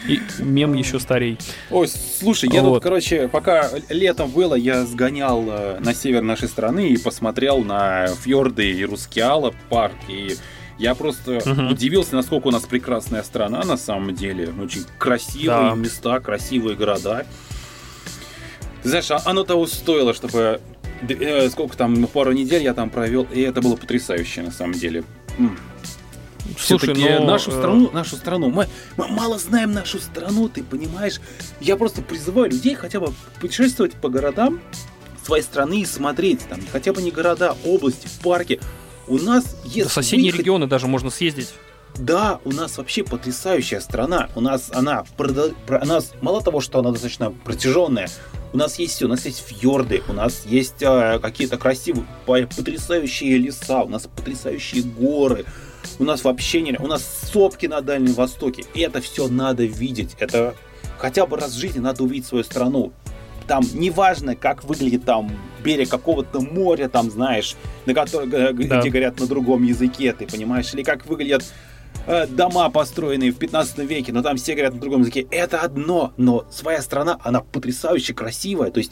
И 0.07 0.21
мем 0.39 0.73
еще 0.73 0.99
старей. 0.99 1.37
Ой, 1.69 1.87
слушай, 1.87 2.49
я 2.51 2.61
Вот. 2.61 2.75
тут, 2.75 2.83
короче, 2.83 3.27
пока 3.27 3.69
летом 3.89 4.29
было, 4.31 4.55
я 4.55 4.85
сгонял 4.85 5.43
э, 5.49 5.79
на 5.79 5.93
север 5.93 6.21
нашей 6.21 6.47
страны 6.47 6.89
и 6.89 6.97
посмотрел 6.97 7.59
на 7.59 8.07
фьорды 8.07 8.71
и 8.71 8.85
Рускеала 8.85 9.53
парк, 9.69 9.95
и 10.07 10.35
я 10.77 10.95
просто 10.95 11.41
Мгм. 11.45 11.71
удивился, 11.71 12.15
насколько 12.15 12.47
у 12.47 12.51
нас 12.51 12.63
прекрасная 12.63 13.23
страна 13.23 13.63
на 13.65 13.75
самом 13.75 14.15
деле. 14.15 14.53
Очень 14.63 14.85
красивые 14.97 15.71
Да. 15.71 15.75
места, 15.75 16.19
красивые 16.21 16.77
города. 16.77 17.25
Ты 18.83 18.89
знаешь, 18.89 19.11
а 19.11 19.21
оно 19.25 19.43
того 19.43 19.65
стоило, 19.67 20.13
чтобы... 20.13 20.61
э, 21.07 21.49
сколько 21.49 21.77
там, 21.77 22.07
пару 22.07 22.31
недель 22.31 22.63
я 22.63 22.73
там 22.73 22.89
провел, 22.89 23.27
и 23.31 23.41
это 23.41 23.61
было 23.61 23.75
потрясающе 23.75 24.41
на 24.41 24.51
самом 24.51 24.73
деле. 24.73 25.03
М. 25.37 25.57
Слушай, 26.57 26.95
но... 26.95 27.25
нашу 27.25 27.51
э, 27.51 27.53
страну, 27.53 27.89
нашу 27.91 28.15
страну, 28.15 28.49
мы, 28.49 28.67
мы 28.95 29.07
мало 29.07 29.37
знаем 29.37 29.73
нашу 29.73 29.99
страну, 29.99 30.47
ты 30.49 30.63
понимаешь? 30.63 31.19
Я 31.59 31.75
просто 31.75 32.01
призываю 32.01 32.51
людей 32.51 32.75
хотя 32.75 32.99
бы 32.99 33.13
путешествовать 33.41 33.93
по 33.93 34.09
городам 34.09 34.61
своей 35.23 35.43
страны 35.43 35.81
и 35.81 35.85
смотреть 35.85 36.47
там, 36.47 36.59
хотя 36.71 36.93
бы 36.93 37.01
не 37.01 37.11
города, 37.11 37.55
области, 37.65 38.07
парки. 38.23 38.59
У 39.07 39.17
нас 39.17 39.57
есть... 39.65 39.87
Да, 39.87 39.93
соседние 39.93 40.31
выход... 40.31 40.41
регионы 40.41 40.67
даже 40.67 40.87
можно 40.87 41.09
съездить. 41.09 41.53
Да, 41.97 42.39
у 42.45 42.51
нас 42.51 42.77
вообще 42.77 43.03
потрясающая 43.03 43.79
страна. 43.79 44.29
У 44.35 44.41
нас 44.41 44.69
она, 44.73 45.03
продо... 45.17 45.53
у 45.67 45.85
нас 45.85 46.13
мало 46.21 46.41
того, 46.41 46.61
что 46.61 46.79
она 46.79 46.91
достаточно 46.91 47.31
протяженная, 47.31 48.09
у 48.53 48.57
нас 48.57 48.79
есть 48.79 48.95
все, 48.95 49.05
у 49.05 49.09
нас 49.09 49.25
есть 49.25 49.43
фьорды, 49.45 50.01
у 50.07 50.13
нас 50.13 50.43
есть 50.45 50.81
э, 50.81 51.19
какие-то 51.21 51.57
красивые, 51.57 52.05
потрясающие 52.25 53.37
леса, 53.37 53.83
у 53.83 53.89
нас 53.89 54.07
потрясающие 54.15 54.83
горы, 54.83 55.45
у 55.99 56.03
нас 56.03 56.23
вообще 56.23 56.61
не... 56.61 56.75
У 56.77 56.87
нас 56.87 57.29
сопки 57.31 57.65
на 57.65 57.81
Дальнем 57.81 58.13
Востоке. 58.13 58.63
И 58.73 58.81
это 58.81 59.01
все 59.01 59.27
надо 59.27 59.63
видеть. 59.63 60.15
Это 60.19 60.55
хотя 60.97 61.25
бы 61.25 61.37
раз 61.37 61.53
в 61.53 61.59
жизни 61.59 61.79
надо 61.79 62.03
увидеть 62.03 62.27
свою 62.27 62.43
страну. 62.43 62.91
Там 63.47 63.63
неважно, 63.73 64.35
как 64.35 64.63
выглядит 64.65 65.05
там 65.05 65.31
берег 65.63 65.89
какого-то 65.89 66.41
моря, 66.41 66.89
там, 66.89 67.09
знаешь, 67.09 67.55
на 67.85 67.93
котором, 67.93 68.29
да. 68.29 68.51
где 68.51 68.89
говорят 68.89 69.19
на 69.19 69.27
другом 69.27 69.63
языке, 69.63 70.11
ты 70.13 70.27
понимаешь, 70.27 70.73
или 70.73 70.83
как 70.83 71.05
выглядят 71.05 71.45
э, 72.07 72.27
дома, 72.27 72.69
построенные 72.69 73.31
в 73.31 73.37
15 73.37 73.77
веке, 73.79 74.11
но 74.11 74.23
там 74.23 74.37
все 74.37 74.53
говорят 74.53 74.73
на 74.73 74.79
другом 74.79 75.01
языке. 75.01 75.27
Это 75.29 75.59
одно, 75.59 76.13
но 76.17 76.45
своя 76.49 76.81
страна, 76.81 77.19
она 77.23 77.41
потрясающе 77.41 78.13
красивая. 78.13 78.71
То 78.71 78.79
есть 78.79 78.91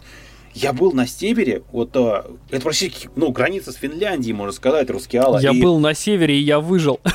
я 0.55 0.71
был 0.71 0.93
на 0.93 1.05
севере, 1.05 1.63
вот 1.73 1.95
э, 1.95 2.23
это 2.49 2.61
практически, 2.61 3.09
ну, 3.17 3.31
граница 3.31 3.73
с 3.73 3.75
Финляндией, 3.75 4.33
можно 4.33 4.53
сказать, 4.53 4.89
Рускеала. 4.89 5.39
Я 5.39 5.51
и... 5.51 5.61
был 5.61 5.79
на 5.79 5.93
севере, 5.93 6.39
и 6.39 6.41
я 6.41 6.59
выжил. 6.59 6.99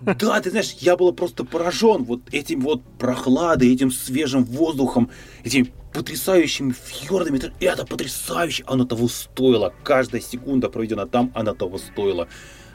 Да, 0.00 0.40
ты 0.40 0.50
знаешь, 0.50 0.76
я 0.80 0.96
был 0.96 1.12
просто 1.12 1.44
поражен 1.44 2.04
вот 2.04 2.20
этим 2.32 2.60
вот 2.60 2.82
прохладой, 2.98 3.72
этим 3.72 3.90
свежим 3.90 4.44
воздухом, 4.44 5.10
этими 5.42 5.72
потрясающими 5.92 6.72
фьордами. 6.72 7.40
Это 7.60 7.86
потрясающе, 7.86 8.64
оно 8.66 8.84
того 8.84 9.08
стоило. 9.08 9.72
Каждая 9.82 10.20
секунда 10.20 10.68
проведена 10.68 11.06
там, 11.06 11.32
она 11.34 11.54
того 11.54 11.78
стоила. 11.78 12.28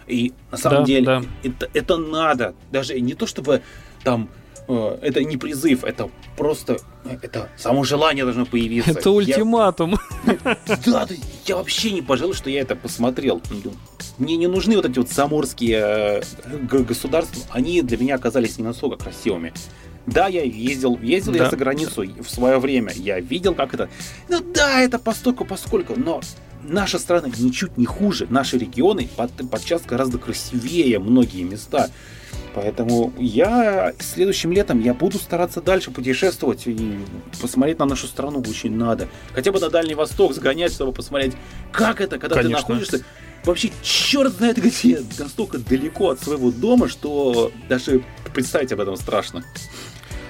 И 0.08 0.34
на 0.52 0.58
самом 0.58 0.80
да, 0.80 0.86
деле 0.86 1.06
да. 1.06 1.24
Это, 1.44 1.70
это 1.74 1.98
надо. 1.98 2.56
Даже 2.72 3.00
не 3.00 3.14
то, 3.14 3.28
чтобы 3.28 3.62
там 4.04 4.30
Э, 4.68 4.98
это 5.02 5.24
не 5.24 5.38
призыв, 5.38 5.84
это 5.84 6.10
просто 6.38 6.78
это 7.04 7.50
само 7.56 7.84
желание 7.84 8.24
должно 8.24 8.46
появиться. 8.46 8.92
Это 8.92 9.12
ультиматум. 9.12 9.98
Я, 10.26 10.58
да, 10.86 11.08
я 11.46 11.56
вообще 11.56 11.92
не 11.92 12.02
пожалел, 12.02 12.34
что 12.34 12.50
я 12.50 12.62
это 12.62 12.76
посмотрел. 12.76 13.42
Мне 14.18 14.38
не 14.38 14.48
нужны 14.48 14.76
вот 14.76 14.86
эти 14.86 14.98
вот 14.98 15.10
заморские 15.10 16.22
э, 16.22 16.22
государства, 16.62 17.44
они 17.52 17.82
для 17.82 17.98
меня 17.98 18.16
оказались 18.16 18.58
не 18.58 18.64
настолько 18.64 19.04
красивыми. 19.04 19.54
Да, 20.08 20.28
я 20.28 20.44
ездил, 20.44 21.00
ездил 21.00 21.34
да. 21.34 21.46
я 21.46 21.50
за 21.50 21.58
границу 21.58 22.06
в 22.22 22.30
свое 22.30 22.60
время, 22.60 22.92
я 22.96 23.20
видел, 23.20 23.56
как 23.56 23.74
это. 23.74 23.90
Ну 24.30 24.40
да, 24.40 24.82
это 24.82 25.00
постольку, 25.00 25.46
поскольку, 25.46 25.94
но 25.98 26.22
наша 26.70 27.00
страна 27.00 27.30
ничуть 27.38 27.78
не 27.78 27.86
хуже, 27.86 28.28
наши 28.30 28.58
регионы 28.58 29.10
под, 29.16 29.32
подчас 29.50 29.84
гораздо 29.84 30.18
красивее 30.18 31.00
многие 31.00 31.44
места. 31.44 31.90
Поэтому 32.54 33.14
я 33.18 33.94
следующим 34.00 34.54
летом 34.54 34.80
я 34.80 34.94
буду 34.94 35.18
стараться 35.18 35.62
дальше 35.62 35.92
путешествовать 35.92 36.68
и 36.68 37.00
посмотреть 37.42 37.80
на 37.80 37.86
нашу 37.86 38.08
страну 38.08 38.44
очень 38.48 38.76
надо. 38.76 39.10
Хотя 39.34 39.52
бы 39.52 39.60
на 39.60 39.70
Дальний 39.70 39.96
Восток 39.96 40.34
сгонять, 40.34 40.72
чтобы 40.72 40.94
посмотреть, 40.94 41.34
как 41.74 42.00
это, 42.00 42.18
когда 42.18 42.38
Конечно. 42.38 42.56
ты 42.56 42.74
находишься 42.74 43.06
вообще 43.46 43.72
черт 43.82 44.34
знает 44.34 44.58
где, 44.58 45.02
настолько 45.20 45.58
далеко 45.60 46.10
от 46.10 46.20
своего 46.22 46.52
дома, 46.52 46.88
что 46.88 47.52
даже 47.70 48.04
представить 48.34 48.72
об 48.72 48.82
этом 48.82 48.96
страшно. 48.96 49.44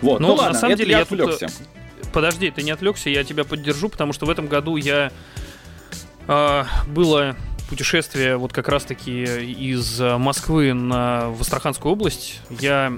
Вот, 0.02 0.20
ну, 0.20 0.30
ну 0.30 0.34
ладно, 0.36 0.54
на 0.54 0.60
самом 0.60 0.78
деле 0.78 0.92
я 0.92 1.02
отвлекся. 1.02 1.48
Тут... 1.48 1.56
Э, 2.04 2.08
подожди, 2.12 2.52
ты 2.52 2.64
не 2.64 2.72
отвлекся, 2.72 3.10
я 3.10 3.24
тебя 3.24 3.44
поддержу, 3.44 3.90
потому 3.90 4.14
что 4.14 4.26
в 4.26 4.30
этом 4.30 4.48
году 4.48 4.76
я 4.76 5.08
э, 5.08 5.12
было 6.28 7.36
путешествие 7.70 8.38
вот 8.38 8.54
как 8.54 8.68
раз-таки 8.68 9.24
из 9.24 10.00
Москвы 10.00 10.74
на, 10.74 11.30
в 11.30 11.42
Астраханскую 11.42 11.94
область. 11.94 12.42
Я... 12.50 12.94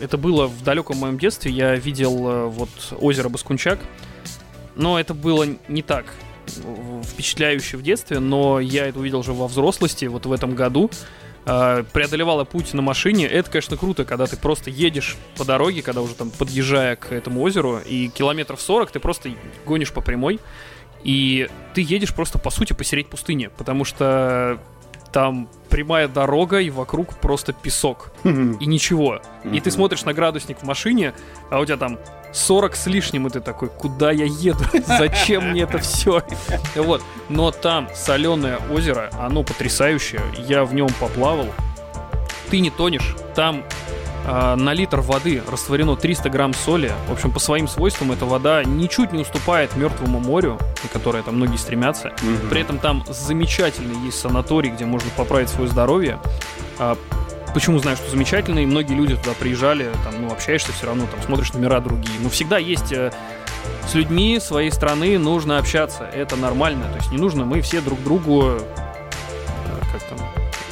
Это 0.00 0.18
было 0.18 0.46
в 0.46 0.62
далеком 0.62 0.98
моем 0.98 1.18
детстве. 1.18 1.50
Я 1.50 1.74
видел 1.74 2.28
э, 2.28 2.46
вот 2.46 2.68
озеро 2.98 3.28
Баскунчак. 3.28 3.78
Но 4.74 5.00
это 5.00 5.14
было 5.14 5.46
не 5.68 5.82
так 5.82 6.06
впечатляюще 7.04 7.76
в 7.76 7.82
детстве, 7.82 8.18
но 8.18 8.60
я 8.60 8.86
это 8.86 8.98
увидел 8.98 9.20
уже 9.20 9.32
во 9.32 9.48
взрослости, 9.48 10.04
вот 10.04 10.26
в 10.26 10.32
этом 10.32 10.54
году. 10.54 10.90
Э, 11.46 11.84
преодолевала 11.92 12.44
путь 12.44 12.74
на 12.74 12.82
машине. 12.82 13.26
Это, 13.26 13.50
конечно, 13.50 13.76
круто, 13.76 14.04
когда 14.04 14.26
ты 14.26 14.36
просто 14.36 14.68
едешь 14.70 15.16
по 15.36 15.44
дороге, 15.44 15.82
когда 15.82 16.02
уже 16.02 16.14
там 16.14 16.30
подъезжая 16.30 16.96
к 16.96 17.12
этому 17.12 17.40
озеру, 17.42 17.78
и 17.78 18.08
километров 18.08 18.60
40 18.60 18.90
ты 18.90 19.00
просто 19.00 19.30
гонишь 19.64 19.92
по 19.92 20.00
прямой. 20.00 20.40
И 21.06 21.48
ты 21.72 21.82
едешь 21.82 22.12
просто, 22.12 22.36
по 22.36 22.50
сути, 22.50 22.72
посереть 22.72 23.06
пустыни, 23.08 23.48
потому 23.56 23.84
что 23.84 24.58
там 25.12 25.48
прямая 25.70 26.08
дорога, 26.08 26.58
и 26.58 26.68
вокруг 26.68 27.14
просто 27.18 27.52
песок. 27.52 28.10
И 28.24 28.66
ничего. 28.66 29.22
И 29.44 29.60
ты 29.60 29.70
смотришь 29.70 30.04
на 30.04 30.12
градусник 30.12 30.58
в 30.58 30.64
машине, 30.64 31.14
а 31.48 31.60
у 31.60 31.64
тебя 31.64 31.76
там 31.76 32.00
40 32.32 32.74
с 32.74 32.86
лишним, 32.86 33.28
и 33.28 33.30
ты 33.30 33.40
такой, 33.40 33.68
куда 33.68 34.10
я 34.10 34.24
еду? 34.24 34.64
Зачем 34.86 35.50
мне 35.50 35.62
это 35.62 35.78
все? 35.78 36.24
Вот. 36.74 37.04
Но 37.28 37.52
там 37.52 37.88
соленое 37.94 38.58
озеро, 38.72 39.08
оно 39.20 39.44
потрясающее. 39.44 40.22
Я 40.36 40.64
в 40.64 40.74
нем 40.74 40.88
поплавал. 40.98 41.46
Ты 42.50 42.58
не 42.58 42.70
тонешь. 42.70 43.14
Там 43.36 43.62
на 44.26 44.72
литр 44.72 45.00
воды 45.00 45.42
растворено 45.48 45.96
300 45.96 46.30
грамм 46.30 46.52
соли. 46.52 46.92
В 47.08 47.12
общем, 47.12 47.30
по 47.30 47.38
своим 47.38 47.68
свойствам 47.68 48.12
эта 48.12 48.26
вода 48.26 48.64
ничуть 48.64 49.12
не 49.12 49.20
уступает 49.20 49.76
мертвому 49.76 50.18
морю, 50.18 50.58
на 50.82 50.88
которое 50.88 51.22
там 51.22 51.36
многие 51.36 51.56
стремятся. 51.56 52.08
Угу. 52.08 52.48
При 52.50 52.60
этом 52.60 52.78
там 52.78 53.04
замечательный 53.08 53.96
есть 54.04 54.18
санаторий, 54.18 54.70
где 54.70 54.84
можно 54.84 55.10
поправить 55.16 55.48
свое 55.48 55.68
здоровье. 55.68 56.18
А, 56.78 56.96
почему 57.54 57.78
знаю, 57.78 57.96
что 57.96 58.10
замечательный? 58.10 58.66
Многие 58.66 58.94
люди 58.94 59.16
туда 59.16 59.32
приезжали, 59.38 59.90
там, 60.04 60.20
ну, 60.20 60.32
общаешься 60.32 60.72
все 60.72 60.86
равно, 60.86 61.06
там, 61.06 61.22
смотришь 61.22 61.52
номера 61.52 61.80
другие. 61.80 62.18
Но 62.20 62.28
всегда 62.28 62.58
есть 62.58 62.92
э, 62.92 63.12
с 63.88 63.94
людьми 63.94 64.38
своей 64.40 64.70
страны 64.70 65.18
нужно 65.18 65.58
общаться. 65.58 66.04
Это 66.04 66.36
нормально. 66.36 66.88
То 66.90 66.96
есть 66.96 67.10
не 67.12 67.18
нужно, 67.18 67.44
мы 67.44 67.60
все 67.60 67.80
друг 67.80 68.02
другу, 68.02 68.50
э, 68.50 68.60
как 69.92 70.02
там, 70.02 70.18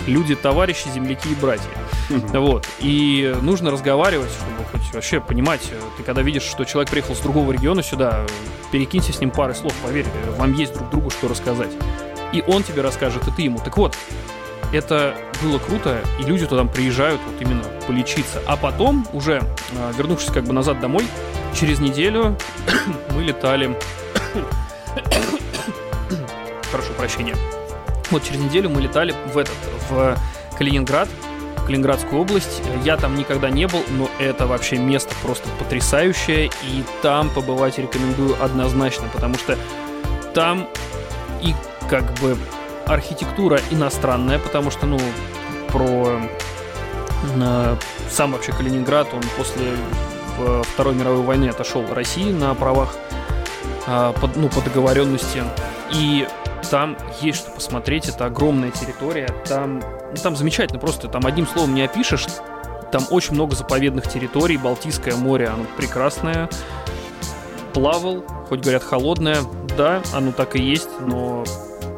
люди, 0.07 0.35
товарищи, 0.35 0.89
земляки 0.93 1.31
и 1.31 1.35
братья. 1.35 1.69
Вот. 2.09 2.67
И 2.81 3.35
нужно 3.41 3.71
разговаривать, 3.71 4.31
чтобы 4.31 4.69
хоть 4.71 4.95
вообще 4.95 5.21
понимать. 5.21 5.71
Ты 5.97 6.03
когда 6.03 6.23
видишь, 6.23 6.43
что 6.43 6.65
человек 6.65 6.91
приехал 6.91 7.15
с 7.15 7.21
другого 7.21 7.53
региона 7.53 7.83
сюда, 7.83 8.25
перекинься 8.73 9.13
с 9.13 9.21
ним 9.21 9.31
парой 9.31 9.55
слов, 9.55 9.75
поверь, 9.83 10.07
вам 10.37 10.55
есть 10.55 10.75
друг 10.75 10.91
другу 10.91 11.11
что 11.11 11.29
рассказать. 11.29 11.71
И 12.33 12.43
он 12.47 12.63
тебе 12.63 12.83
расскажет, 12.83 13.27
и 13.29 13.31
ты 13.31 13.43
ему. 13.43 13.59
Так 13.59 13.77
вот, 13.77 13.97
это 14.73 15.15
было 15.43 15.59
круто, 15.59 16.01
и 16.19 16.25
люди 16.25 16.47
туда 16.47 16.65
приезжают 16.65 17.21
вот 17.27 17.41
именно 17.41 17.63
полечиться. 17.87 18.43
А 18.47 18.57
потом, 18.57 19.07
уже 19.13 19.43
вернувшись 19.97 20.31
как 20.31 20.45
бы 20.45 20.53
назад 20.53 20.81
домой, 20.81 21.07
через 21.55 21.79
неделю 21.79 22.37
мы 23.15 23.23
летали... 23.23 23.77
Прошу 26.73 26.93
прощения. 26.95 27.37
Вот 28.11 28.25
через 28.25 28.41
неделю 28.41 28.71
мы 28.71 28.83
летали 28.83 29.15
в 29.33 29.39
этот, 29.39 29.55
в 29.89 30.17
Калининград, 30.59 31.09
Калининградскую 31.65 32.23
область. 32.23 32.63
Я 32.85 32.97
там 32.97 33.17
никогда 33.17 33.51
не 33.51 33.67
был, 33.67 33.81
но 33.91 34.09
это 34.19 34.47
вообще 34.47 34.77
место 34.77 35.15
просто 35.23 35.49
потрясающее, 35.59 36.47
и 36.47 36.85
там 37.03 37.31
побывать 37.31 37.79
рекомендую 37.79 38.43
однозначно, 38.43 39.09
потому 39.13 39.35
что 39.35 39.59
там 40.35 40.69
и 41.43 41.55
как 41.89 42.05
бы 42.21 42.37
архитектура 42.87 43.61
иностранная, 43.71 44.39
потому 44.39 44.71
что, 44.71 44.87
ну, 44.87 44.99
про 45.69 46.21
э, 47.37 47.77
сам 48.11 48.33
вообще 48.33 48.53
Калининград, 48.53 49.09
он 49.13 49.23
после 49.37 49.73
Второй 50.75 50.95
мировой 50.95 51.23
войны 51.23 51.49
отошел 51.49 51.85
России 51.93 52.33
на 52.33 52.55
правах, 52.55 52.95
э, 53.87 54.13
под, 54.21 54.37
ну, 54.37 54.49
по 54.49 54.61
договоренности. 54.61 55.43
И 55.93 56.27
там 56.69 56.97
есть 57.21 57.39
что 57.39 57.51
посмотреть, 57.51 58.09
это 58.09 58.27
огромная 58.27 58.71
территория, 58.71 59.29
там, 59.47 59.81
ну, 59.81 60.17
там 60.23 60.37
замечательно, 60.37 60.79
просто 60.79 61.09
там 61.09 61.27
одним 61.27 61.47
словом 61.47 61.75
не 61.75 61.83
опишешь, 61.83 62.27
там 62.93 63.05
очень 63.11 63.35
много 63.35 63.57
заповедных 63.57 64.09
территорий, 64.09 64.57
Балтийское 64.57 65.17
море, 65.17 65.49
оно 65.49 65.65
прекрасное, 65.77 66.49
плавал, 67.73 68.25
хоть 68.49 68.61
говорят 68.61 68.85
холодное, 68.85 69.39
да, 69.77 70.03
оно 70.13 70.33
так 70.33 70.57
и 70.57 70.63
есть, 70.63 70.89
но 71.01 71.45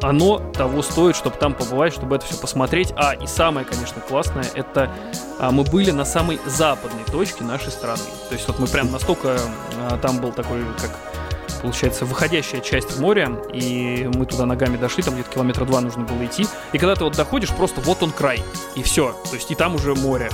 оно 0.01 0.39
того 0.53 0.81
стоит, 0.81 1.15
чтобы 1.15 1.37
там 1.37 1.53
побывать, 1.53 1.93
чтобы 1.93 2.15
это 2.15 2.25
все 2.25 2.37
посмотреть. 2.37 2.93
А, 2.95 3.13
и 3.13 3.27
самое, 3.27 3.65
конечно, 3.65 4.01
классное, 4.01 4.45
это 4.53 4.91
а, 5.39 5.51
мы 5.51 5.63
были 5.63 5.91
на 5.91 6.05
самой 6.05 6.39
западной 6.45 7.03
точке 7.11 7.43
нашей 7.43 7.71
страны. 7.71 8.03
То 8.29 8.35
есть 8.35 8.47
вот 8.47 8.59
мы 8.59 8.67
прям 8.67 8.91
настолько, 8.91 9.39
а, 9.79 9.97
там 9.97 10.19
был 10.19 10.31
такой, 10.31 10.63
как 10.79 10.91
получается, 11.57 12.05
выходящая 12.05 12.61
часть 12.61 12.99
моря, 12.99 13.31
и 13.53 14.09
мы 14.13 14.25
туда 14.25 14.45
ногами 14.45 14.77
дошли, 14.77 15.03
там 15.03 15.13
где-то 15.15 15.29
километра 15.31 15.65
два 15.65 15.81
нужно 15.81 16.03
было 16.03 16.25
идти. 16.25 16.47
И 16.73 16.77
когда 16.77 16.95
ты 16.95 17.03
вот 17.03 17.15
доходишь, 17.15 17.49
просто 17.49 17.81
вот 17.81 18.01
он 18.03 18.11
край, 18.11 18.41
и 18.75 18.83
все. 18.83 19.15
То 19.29 19.35
есть 19.35 19.51
и 19.51 19.55
там 19.55 19.75
уже 19.75 19.95
море. 19.95 20.29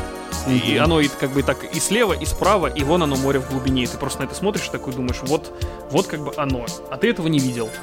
И 0.47 0.77
оно 0.77 0.99
и 0.99 1.07
как 1.07 1.31
бы 1.31 1.39
и 1.39 1.43
так 1.43 1.63
и 1.63 1.79
слева, 1.79 2.13
и 2.13 2.25
справа, 2.25 2.67
и 2.67 2.83
вон 2.83 3.03
оно 3.03 3.15
море 3.15 3.39
в 3.39 3.49
глубине. 3.49 3.83
И 3.83 3.87
ты 3.87 3.97
просто 3.97 4.21
на 4.21 4.25
это 4.25 4.35
смотришь 4.35 4.67
и 4.67 4.71
такой 4.71 4.93
думаешь, 4.93 5.21
вот, 5.23 5.53
вот 5.89 6.07
как 6.07 6.19
бы 6.19 6.33
оно. 6.35 6.65
А 6.89 6.97
ты 6.97 7.09
этого 7.09 7.27
не 7.27 7.39
видел. 7.39 7.69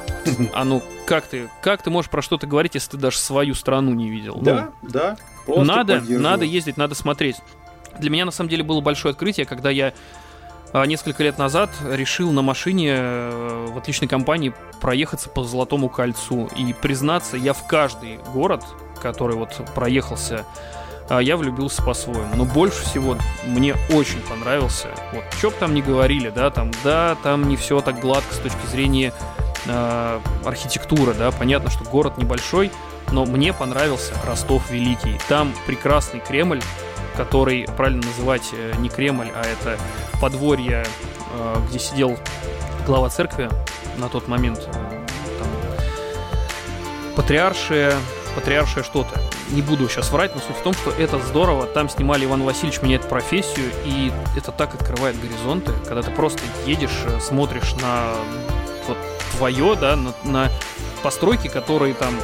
А 0.53 0.65
ну 0.65 0.83
как 1.07 1.27
ты, 1.27 1.49
как 1.63 1.83
ты 1.83 1.91
можешь 1.91 2.11
про 2.11 2.23
что-то 2.23 2.47
говорить, 2.47 2.75
если 2.75 2.93
ты 2.93 2.97
даже 2.97 3.19
свою 3.19 3.55
страну 3.55 3.93
не 3.95 4.11
видел? 4.11 4.39
Да, 4.41 4.71
ну, 4.83 4.89
да. 4.91 5.17
Надо, 5.47 6.03
надо 6.07 6.45
ездить, 6.45 6.77
надо 6.77 6.95
смотреть. 6.95 7.37
Для 7.99 8.11
меня 8.11 8.25
на 8.25 8.31
самом 8.31 8.51
деле 8.51 8.63
было 8.63 8.81
большое 8.81 9.13
открытие, 9.13 9.47
когда 9.47 9.71
я 9.71 9.93
несколько 10.73 11.23
лет 11.23 11.39
назад 11.39 11.71
решил 11.91 12.31
на 12.33 12.43
машине 12.43 12.95
э, 12.97 13.67
в 13.71 13.79
отличной 13.79 14.09
компании 14.09 14.55
проехаться 14.81 15.29
по 15.29 15.45
Золотому 15.45 15.89
кольцу. 15.89 16.49
И 16.57 16.73
признаться, 16.73 17.37
я 17.37 17.53
в 17.53 17.67
каждый 17.67 18.19
город, 18.33 18.65
который 19.03 19.37
вот 19.37 19.61
проехался, 19.75 20.45
а, 21.09 21.19
я 21.19 21.37
влюбился 21.37 21.83
по-своему. 21.83 22.37
Но 22.37 22.45
больше 22.45 22.85
всего 22.85 23.17
мне 23.45 23.75
очень 23.91 24.21
понравился. 24.21 24.89
Вот, 25.13 25.25
что 25.37 25.51
бы 25.51 25.57
там 25.59 25.75
ни 25.75 25.81
говорили, 25.81 26.31
да, 26.31 26.51
там, 26.51 26.71
да, 26.85 27.17
там 27.23 27.49
не 27.49 27.57
все 27.57 27.81
так 27.81 27.99
гладко 27.99 28.33
с 28.33 28.39
точки 28.39 28.65
зрения 28.71 29.13
э, 29.67 30.21
архитектуры, 30.45 31.15
да, 31.15 31.33
понятно, 31.33 31.71
что 31.71 31.85
город 31.85 32.17
небольшой, 32.17 32.71
но 33.11 33.25
мне 33.25 33.53
понравился 33.53 34.15
Ростов 34.25 34.71
Великий. 34.71 35.19
Там 35.29 35.53
прекрасный 35.67 36.21
Кремль, 36.21 36.63
который 37.21 37.67
правильно 37.77 38.01
называть 38.07 38.49
э, 38.53 38.73
не 38.79 38.89
Кремль, 38.89 39.31
а 39.35 39.43
это 39.43 39.79
подворье, 40.23 40.87
э, 41.35 41.57
где 41.69 41.79
сидел 41.79 42.17
глава 42.87 43.11
церкви 43.11 43.51
на 43.99 44.09
тот 44.09 44.27
момент. 44.27 44.67
Э, 44.73 45.07
там, 45.39 45.49
патриаршие, 47.17 47.93
патриаршее 48.35 48.85
что-то. 48.85 49.21
Не 49.51 49.61
буду 49.61 49.87
сейчас 49.87 50.11
врать, 50.11 50.35
но 50.35 50.41
суть 50.41 50.57
в 50.57 50.63
том, 50.63 50.73
что 50.73 50.93
это 50.93 51.19
здорово. 51.19 51.67
Там 51.67 51.91
снимали 51.91 52.25
Иван 52.25 52.43
Васильевич 52.43 52.81
меняет 52.81 53.07
профессию, 53.07 53.67
и 53.85 54.11
это 54.35 54.51
так 54.51 54.75
открывает 54.75 55.21
горизонты, 55.21 55.73
когда 55.87 56.01
ты 56.01 56.11
просто 56.13 56.41
едешь, 56.65 57.05
смотришь 57.21 57.75
на 57.83 58.15
вот 58.89 58.97
твое, 59.37 59.77
да, 59.79 59.95
на, 59.95 60.15
на 60.25 60.49
постройки, 61.03 61.49
которые 61.49 61.93
там, 61.93 62.15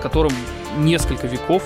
которым 0.00 0.32
несколько 0.78 1.26
веков, 1.26 1.64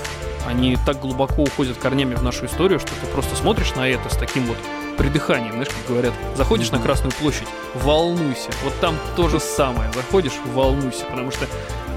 они 0.50 0.76
так 0.84 1.00
глубоко 1.00 1.42
уходят 1.42 1.78
корнями 1.78 2.14
в 2.14 2.22
нашу 2.22 2.46
историю, 2.46 2.80
что 2.80 2.90
ты 3.00 3.06
просто 3.06 3.36
смотришь 3.36 3.74
на 3.76 3.88
это 3.88 4.08
с 4.08 4.16
таким 4.16 4.44
вот 4.44 4.56
придыханием, 4.98 5.52
знаешь, 5.52 5.68
как 5.68 5.86
говорят, 5.88 6.12
заходишь 6.36 6.68
mm-hmm. 6.68 6.76
на 6.76 6.82
Красную 6.82 7.12
площадь, 7.12 7.48
волнуйся. 7.74 8.50
Вот 8.64 8.78
там 8.80 8.96
то 9.16 9.28
же 9.28 9.40
самое, 9.40 9.90
заходишь, 9.92 10.34
волнуйся, 10.52 11.04
потому 11.06 11.30
что 11.30 11.46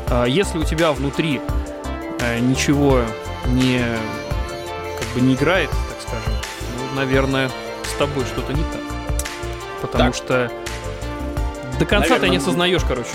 э, 0.10 0.26
если 0.30 0.58
у 0.58 0.64
тебя 0.64 0.91
внутри 0.93 1.41
э, 2.22 2.39
ничего 2.39 3.01
не 3.47 3.84
как 4.99 5.08
бы 5.16 5.22
не 5.22 5.34
играет, 5.34 5.70
так 5.70 5.97
скажем, 6.08 6.34
ну, 6.78 6.95
наверное, 6.95 7.49
с 7.84 7.97
тобой 7.97 8.24
что-то 8.26 8.54
не 8.54 8.64
так. 8.64 8.82
Потому 9.82 10.12
так. 10.12 10.16
что 10.16 10.51
до 11.80 11.86
конца 11.86 12.10
наверное, 12.10 12.20
ты 12.20 12.30
не 12.30 12.38
осознаешь, 12.38 12.84
короче, 12.88 13.10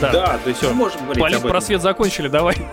да, 0.00 0.12
да 0.12 0.38
то 0.42 0.48
есть 0.48 0.60
все. 0.60 0.72
можем 0.72 1.02
говорить 1.04 1.22
Полит 1.22 1.42
просвет 1.42 1.82
закончили, 1.82 2.28
давай. 2.28 2.56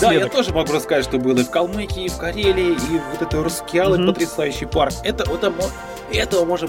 Да, 0.00 0.12
я 0.12 0.28
тоже 0.28 0.52
могу 0.52 0.72
рассказать, 0.72 1.04
что 1.04 1.18
было 1.18 1.38
и 1.38 1.44
в 1.44 1.50
Калмыкии, 1.50 2.04
и 2.04 2.08
в 2.08 2.16
Карелии, 2.16 2.72
и 2.72 3.00
вот 3.10 3.22
это 3.22 3.42
Рускеалы, 3.42 4.04
потрясающий 4.06 4.66
парк. 4.66 4.92
Это, 5.04 5.24
это, 5.30 5.52
этого 6.12 6.44
можно, 6.44 6.68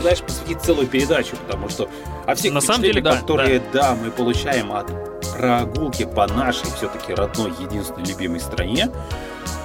знаешь, 0.00 0.20
посвятить 0.20 0.60
целую 0.60 0.86
передачу, 0.86 1.36
потому 1.46 1.68
что 1.68 1.88
а 2.26 2.34
все 2.34 2.50
На 2.50 2.60
самом 2.60 2.82
деле, 2.82 3.00
да, 3.00 3.16
которые, 3.16 3.60
да. 3.72 3.82
да, 3.82 3.94
мы 3.94 4.10
получаем 4.10 4.72
от 4.72 4.90
прогулки 5.32 6.04
по 6.04 6.26
нашей 6.26 6.66
все-таки 6.76 7.14
родной, 7.14 7.52
единственной 7.60 8.04
любимой 8.04 8.40
стране, 8.40 8.90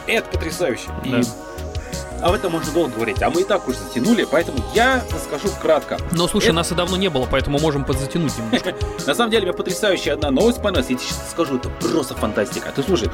это 0.08 0.30
потрясающе. 0.30 0.90
Да. 1.06 1.20
И 1.20 1.24
об 2.24 2.34
этом 2.34 2.54
можно 2.54 2.72
долго 2.72 2.94
говорить, 2.94 3.22
а 3.22 3.30
мы 3.30 3.42
и 3.42 3.44
так 3.44 3.68
уже 3.68 3.78
затянули, 3.78 4.26
поэтому 4.30 4.60
я 4.74 5.04
расскажу 5.12 5.50
кратко. 5.62 5.98
Но 6.12 6.28
слушай, 6.28 6.48
это... 6.48 6.56
нас 6.56 6.72
и 6.72 6.76
давно 6.76 6.98
не 6.98 7.10
было, 7.10 7.28
поэтому 7.30 7.60
можем 7.60 7.86
подзатянуть 7.86 8.38
немножко. 8.38 8.76
На 9.06 9.14
самом 9.14 9.32
деле, 9.32 9.44
у 9.44 9.46
меня 9.48 9.54
потрясающая 9.54 10.14
одна 10.14 10.32
новость 10.32 10.62
понравилась, 10.62 10.90
я 10.90 10.98
тебе 10.98 11.08
сейчас 11.08 11.32
скажу, 11.32 11.58
это 11.58 11.70
просто 11.70 12.16
фантастика. 12.16 12.72
Ты 12.76 12.84
слушай, 12.84 13.10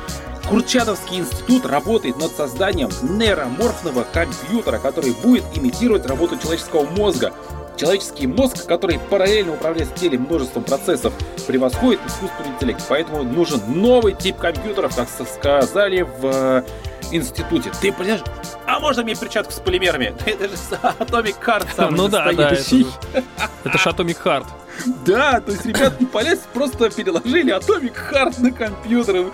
Курчатовский 0.49 1.20
институт 1.20 1.68
работает 1.68 2.18
над 2.18 2.32
созданием 2.32 2.89
нейроморфного 3.03 4.03
компьютера, 4.12 4.80
который 4.80 5.12
будет 5.12 5.43
имитировать 5.53 6.07
работу 6.07 6.39
человеческого 6.39 6.86
мозга. 6.89 7.34
Человеческий 7.78 8.26
мозг, 8.26 8.66
который 8.66 8.99
параллельно 9.12 9.53
управляет 9.53 9.89
в 9.89 9.93
теле 9.93 10.18
множеством 10.18 10.64
процессов, 10.64 11.14
превосходит 11.45 11.99
искусственный 12.05 12.49
интеллект. 12.49 12.84
Поэтому 12.89 13.24
нужен 13.24 13.62
новый 13.68 14.14
тип 14.14 14.38
компьютеров, 14.38 14.95
как 14.95 15.07
сказали 15.07 16.01
в 16.01 16.64
институте. 17.12 17.72
Ты 17.82 17.91
понимаешь? 17.91 18.22
А 18.66 18.80
можно 18.80 19.04
мне 19.04 19.16
перчатку 19.16 19.52
с 19.52 19.60
полимерами? 19.60 20.14
Это 20.26 20.47
же 20.47 20.56
Atomic 21.00 21.36
Heart 21.43 21.68
самый 21.76 21.97
Ну 21.97 22.08
да, 22.08 22.32
да, 22.34 22.50
это, 22.50 22.64
же 23.78 23.89
Atomic 23.89 24.18
Heart. 24.24 24.45
Да, 25.06 25.41
то 25.41 25.52
есть 25.52 25.66
ребят 25.66 26.00
не 26.00 26.06
полез, 26.06 26.39
просто 26.54 26.89
переложили 26.89 27.54
Atomic 27.54 27.95
Heart 28.12 28.41
на 28.41 28.52
компьютер. 28.52 29.26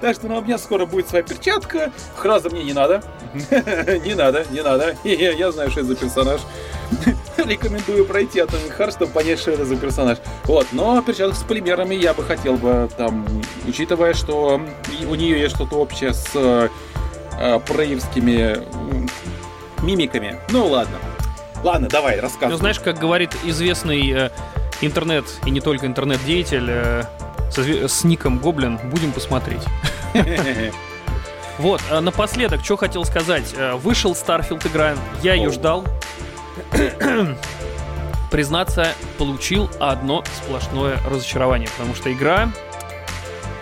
Так 0.00 0.16
что 0.16 0.28
ну, 0.28 0.38
у 0.38 0.42
меня 0.42 0.58
скоро 0.58 0.84
будет 0.84 1.08
своя 1.08 1.24
перчатка. 1.24 1.90
Храза 2.16 2.50
мне 2.50 2.62
не 2.62 2.74
надо. 2.74 3.02
Не 3.32 4.14
надо, 4.14 4.44
не 4.50 4.62
надо. 4.62 4.94
Я 5.04 5.50
знаю, 5.52 5.70
что 5.70 5.80
это 5.80 5.90
за 5.90 5.96
персонаж. 5.96 6.40
Рекомендую 7.38 8.04
пройти 8.04 8.40
Atomic 8.40 8.76
Heart, 8.76 8.90
чтобы 8.92 9.12
понять, 9.12 9.38
что 9.38 9.52
это 9.52 9.64
за 9.64 9.76
персонаж. 9.76 10.18
Вот, 10.44 10.66
но 10.72 11.00
перчатку 11.00 11.36
с 11.36 11.42
полимерами 11.42 11.94
я 11.94 12.12
бы 12.12 12.22
хотел 12.22 12.56
бы 12.56 12.90
там, 12.96 13.26
учитывая, 13.66 14.12
что 14.12 14.60
у 15.08 15.14
нее 15.14 15.40
есть 15.40 15.54
что-то 15.54 15.76
общее 15.76 16.12
с 16.12 16.70
э, 17.42 17.58
проевскими 17.58 18.62
мимиками. 19.82 20.38
Ну 20.50 20.66
ладно. 20.66 20.96
Ладно, 21.62 21.88
давай, 21.88 22.18
рассказывай. 22.20 22.52
Ну, 22.52 22.56
знаешь, 22.56 22.80
как 22.80 22.98
говорит 22.98 23.30
известный 23.44 24.10
э, 24.10 24.30
интернет 24.80 25.24
и 25.44 25.50
не 25.50 25.60
только 25.60 25.86
интернет-деятель 25.86 26.66
э, 26.68 27.04
со, 27.50 27.88
с 27.88 28.04
ником 28.04 28.38
Гоблин, 28.38 28.78
будем 28.90 29.12
посмотреть. 29.12 29.62
Вот, 31.58 31.82
а 31.90 32.00
напоследок, 32.00 32.64
что 32.64 32.78
хотел 32.78 33.04
сказать. 33.04 33.54
Э, 33.56 33.74
вышел 33.74 34.12
Starfield 34.12 34.66
игра, 34.66 34.94
я 35.22 35.34
ее 35.34 35.50
ждал. 35.50 35.84
Признаться, 38.30 38.94
получил 39.18 39.70
одно 39.78 40.24
сплошное 40.42 40.96
разочарование, 41.08 41.68
потому 41.76 41.94
что 41.94 42.10
игра, 42.10 42.48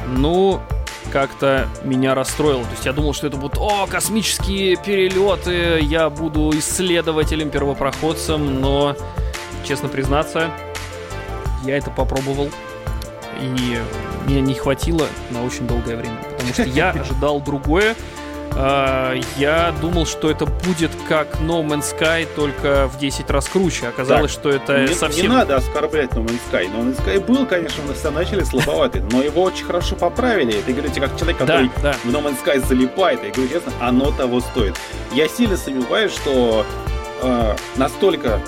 ну, 0.07 0.63
как-то 1.11 1.69
меня 1.85 2.15
расстроило. 2.15 2.65
То 2.65 2.71
есть 2.71 2.87
я 2.87 2.93
думал, 2.93 3.13
что 3.13 3.27
это 3.27 3.37
будут, 3.37 3.59
о, 3.59 3.87
космические 3.87 4.77
перелеты, 4.77 5.81
я 5.81 6.09
буду 6.11 6.51
исследователем, 6.59 7.51
первопроходцем, 7.51 8.61
но, 8.61 8.97
честно 9.65 9.89
признаться, 9.89 10.51
я 11.65 11.77
это 11.77 11.91
попробовал, 11.91 12.51
и 13.41 13.79
мне 14.27 14.41
не 14.41 14.55
хватило 14.55 15.07
на 15.31 15.45
очень 15.45 15.67
долгое 15.67 15.97
время, 15.97 16.17
потому 16.31 16.53
что 16.53 16.63
я 16.65 16.91
ожидал 17.01 17.41
другое, 17.41 17.97
я 18.57 19.75
думал, 19.81 20.07
что 20.07 20.31
это 20.31 20.47
будет 20.47 20.91
как 21.09 21.29
No 21.41 21.65
Man's 21.65 21.95
Sky, 21.97 22.29
только 22.35 22.89
в 22.89 22.99
10 22.99 23.31
раз 23.31 23.49
круче. 23.49 23.89
Оказалось, 23.89 24.33
так, 24.33 24.41
что 24.41 24.51
это 24.51 24.83
не, 24.83 24.95
совсем... 24.95 25.23
Не 25.23 25.29
надо 25.29 25.57
оскорблять 25.57 26.11
No 26.11 26.25
Man's 26.25 26.41
Sky. 26.51 26.71
No 26.73 26.83
Man's 26.83 27.05
Sky 27.05 27.25
был, 27.25 27.47
конечно, 27.47 27.83
в 27.83 27.97
самом 27.97 28.17
начале 28.17 28.45
слабоватый, 28.45 29.03
но 29.11 29.23
его 29.23 29.43
очень 29.43 29.65
хорошо 29.65 29.97
поправили. 29.97 30.59
Это, 30.59 30.73
говорите, 30.73 31.01
как 31.01 31.17
человек, 31.17 31.39
который 31.39 31.71
да, 31.77 31.93
да. 31.93 31.93
в 32.05 32.07
No 32.07 32.23
Man's 32.23 32.45
Sky 32.45 32.65
залипает. 32.67 33.23
Я 33.23 33.31
говорю 33.31 33.51
честно, 33.51 33.73
оно 33.81 34.11
того 34.11 34.41
стоит. 34.41 34.77
Я 35.13 35.29
сильно 35.29 35.57
сомневаюсь, 35.57 36.13
что 36.13 36.67
э, 37.23 37.57
настолько 37.77 38.41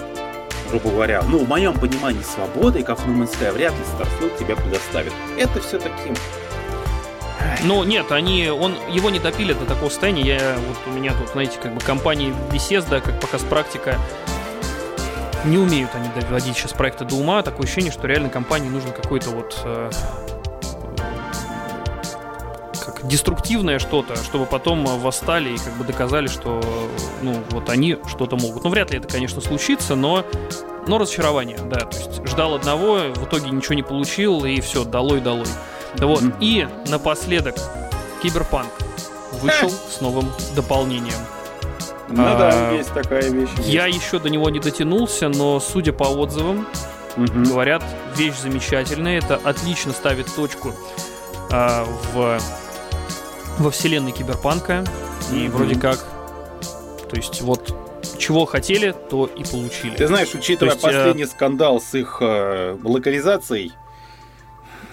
грубо 0.71 0.91
говоря, 0.91 1.23
ну, 1.29 1.39
в 1.39 1.49
моем 1.49 1.75
понимании 1.75 2.23
свободы, 2.23 2.83
как 2.83 2.99
в 2.99 3.07
No 3.07 3.23
Man's 3.23 3.39
Sky, 3.39 3.53
вряд 3.53 3.73
ли 3.73 3.81
Starfield 3.99 4.39
тебя 4.39 4.57
предоставит. 4.57 5.13
Это 5.37 5.61
все-таки 5.61 6.15
ну, 7.65 7.85
нет, 7.85 8.11
они, 8.11 8.49
он, 8.49 8.75
его 8.91 9.11
не 9.11 9.19
допили 9.19 9.53
до 9.53 9.65
такого 9.65 9.89
состояния. 9.89 10.23
Я, 10.23 10.57
вот 10.67 10.79
у 10.87 10.91
меня 10.91 11.13
тут, 11.15 11.31
знаете, 11.31 11.59
как 11.63 11.75
бы 11.75 11.81
компании 11.81 12.35
Bethesda, 12.51 13.01
как 13.01 13.21
показ 13.21 13.43
практика, 13.43 13.99
не 15.45 15.59
умеют 15.59 15.91
они 15.95 16.09
доводить 16.21 16.57
сейчас 16.57 16.73
проекты 16.73 17.05
до 17.05 17.17
ума. 17.17 17.43
Такое 17.43 17.65
ощущение, 17.65 17.93
что 17.93 18.07
реально 18.07 18.29
компании 18.29 18.69
нужно 18.69 18.93
какой-то 18.93 19.31
вот 19.31 19.61
э, 19.65 19.91
как 22.85 23.07
деструктивное 23.07 23.79
что-то, 23.79 24.17
чтобы 24.17 24.47
потом 24.47 24.85
восстали 24.85 25.51
и 25.51 25.59
как 25.59 25.75
бы 25.75 25.85
доказали, 25.85 26.29
что 26.29 26.61
ну 27.23 27.43
вот 27.51 27.69
они 27.71 27.99
что-то 28.09 28.37
могут. 28.37 28.65
Ну 28.65 28.71
вряд 28.71 28.93
ли 28.93 28.99
это, 28.99 29.09
конечно, 29.09 29.41
случится, 29.41 29.95
но 29.95 30.25
но 30.87 30.99
разочарование, 30.99 31.59
да. 31.59 31.81
То 31.81 31.97
есть 31.97 32.27
ждал 32.27 32.55
одного, 32.55 32.99
в 33.15 33.25
итоге 33.25 33.51
ничего 33.51 33.75
не 33.75 33.83
получил 33.83 34.45
и 34.45 34.61
все, 34.61 34.85
долой 34.85 35.21
долой. 35.21 35.47
Вот. 35.99 36.23
И 36.41 36.67
напоследок, 36.89 37.57
Киберпанк 38.23 38.71
вышел 39.41 39.71
с 39.71 40.01
новым 40.01 40.31
дополнением. 40.55 41.19
Ну 42.09 42.23
а, 42.27 42.39
да, 42.39 42.71
есть 42.73 42.93
такая 42.93 43.31
вещь. 43.31 43.51
Я 43.59 43.87
еще 43.87 44.19
до 44.19 44.29
него 44.29 44.51
не 44.51 44.61
дотянулся, 44.61 45.29
но 45.29 45.61
судя 45.61 45.93
по 45.93 46.05
отзывам, 46.05 46.67
Угу. 47.17 47.51
Говорят, 47.51 47.85
вещь 48.17 48.39
замечательная, 48.41 49.19
это 49.19 49.37
отлично 49.37 49.93
ставит 49.93 50.35
точку 50.35 50.73
э, 51.51 51.85
в, 52.13 52.41
во 53.59 53.71
вселенной 53.71 54.13
киберпанка. 54.13 54.85
И 55.33 55.49
угу. 55.49 55.59
вроде 55.59 55.79
как, 55.79 55.99
то 57.11 57.17
есть 57.17 57.43
вот 57.43 57.77
чего 58.19 58.47
хотели, 58.47 58.95
то 59.11 59.27
и 59.27 59.45
получили. 59.45 59.97
Ты 59.97 60.07
знаешь, 60.07 60.35
учитывая 60.35 60.75
есть, 60.75 60.85
э, 60.85 60.87
последний 60.87 61.25
э... 61.25 61.27
скандал 61.27 61.81
с 61.81 61.95
их 61.95 62.19
э, 62.21 62.77
локализацией, 62.83 63.73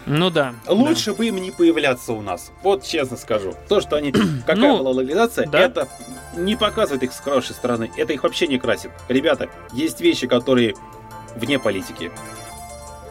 ну 0.10 0.32
да. 0.32 0.56
Лучше 0.68 1.12
да. 1.12 1.18
бы 1.18 1.28
им 1.28 1.38
не 1.38 1.52
появляться 1.52 2.14
у 2.14 2.22
нас. 2.22 2.52
Вот 2.64 2.84
честно 2.84 3.16
скажу. 3.16 3.54
То, 3.68 3.80
что 3.80 3.96
они... 3.96 4.12
Какая 4.46 4.58
ну, 4.58 4.80
была 4.80 4.90
локализация, 4.90 5.48
да. 5.48 5.60
это 5.60 5.88
не 6.36 6.56
показывает 6.56 7.04
их 7.04 7.14
с 7.14 7.20
хорошей 7.20 7.54
стороны. 7.54 7.92
Это 7.96 8.14
их 8.14 8.24
вообще 8.24 8.48
не 8.48 8.58
красит. 8.58 8.90
Ребята, 9.08 9.50
есть 9.72 10.02
вещи, 10.02 10.26
которые 10.26 10.74
вне 11.36 11.60
политики. 11.60 12.12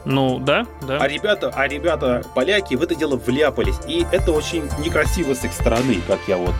Ну, 0.04 0.40
да, 0.40 0.66
да. 0.82 0.98
А 0.98 1.06
ребята, 1.06 1.52
а 1.54 1.68
ребята 1.68 2.24
поляки 2.34 2.74
в 2.74 2.82
это 2.82 2.96
дело 2.96 3.16
вляпались. 3.16 3.78
И 3.86 4.04
это 4.10 4.32
очень 4.32 4.68
некрасиво 4.80 5.34
с 5.34 5.44
их 5.44 5.52
стороны, 5.52 6.00
как 6.06 6.18
я 6.26 6.36
вот 6.36 6.54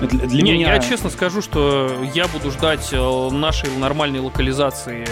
для, 0.00 0.26
для 0.26 0.42
не, 0.42 0.52
меня... 0.54 0.74
Я 0.74 0.80
честно 0.80 1.10
скажу, 1.10 1.42
что 1.42 1.92
я 2.12 2.26
буду 2.26 2.50
ждать 2.50 2.88
э, 2.92 3.28
нашей 3.30 3.70
нормальной 3.76 4.18
локализации. 4.18 5.06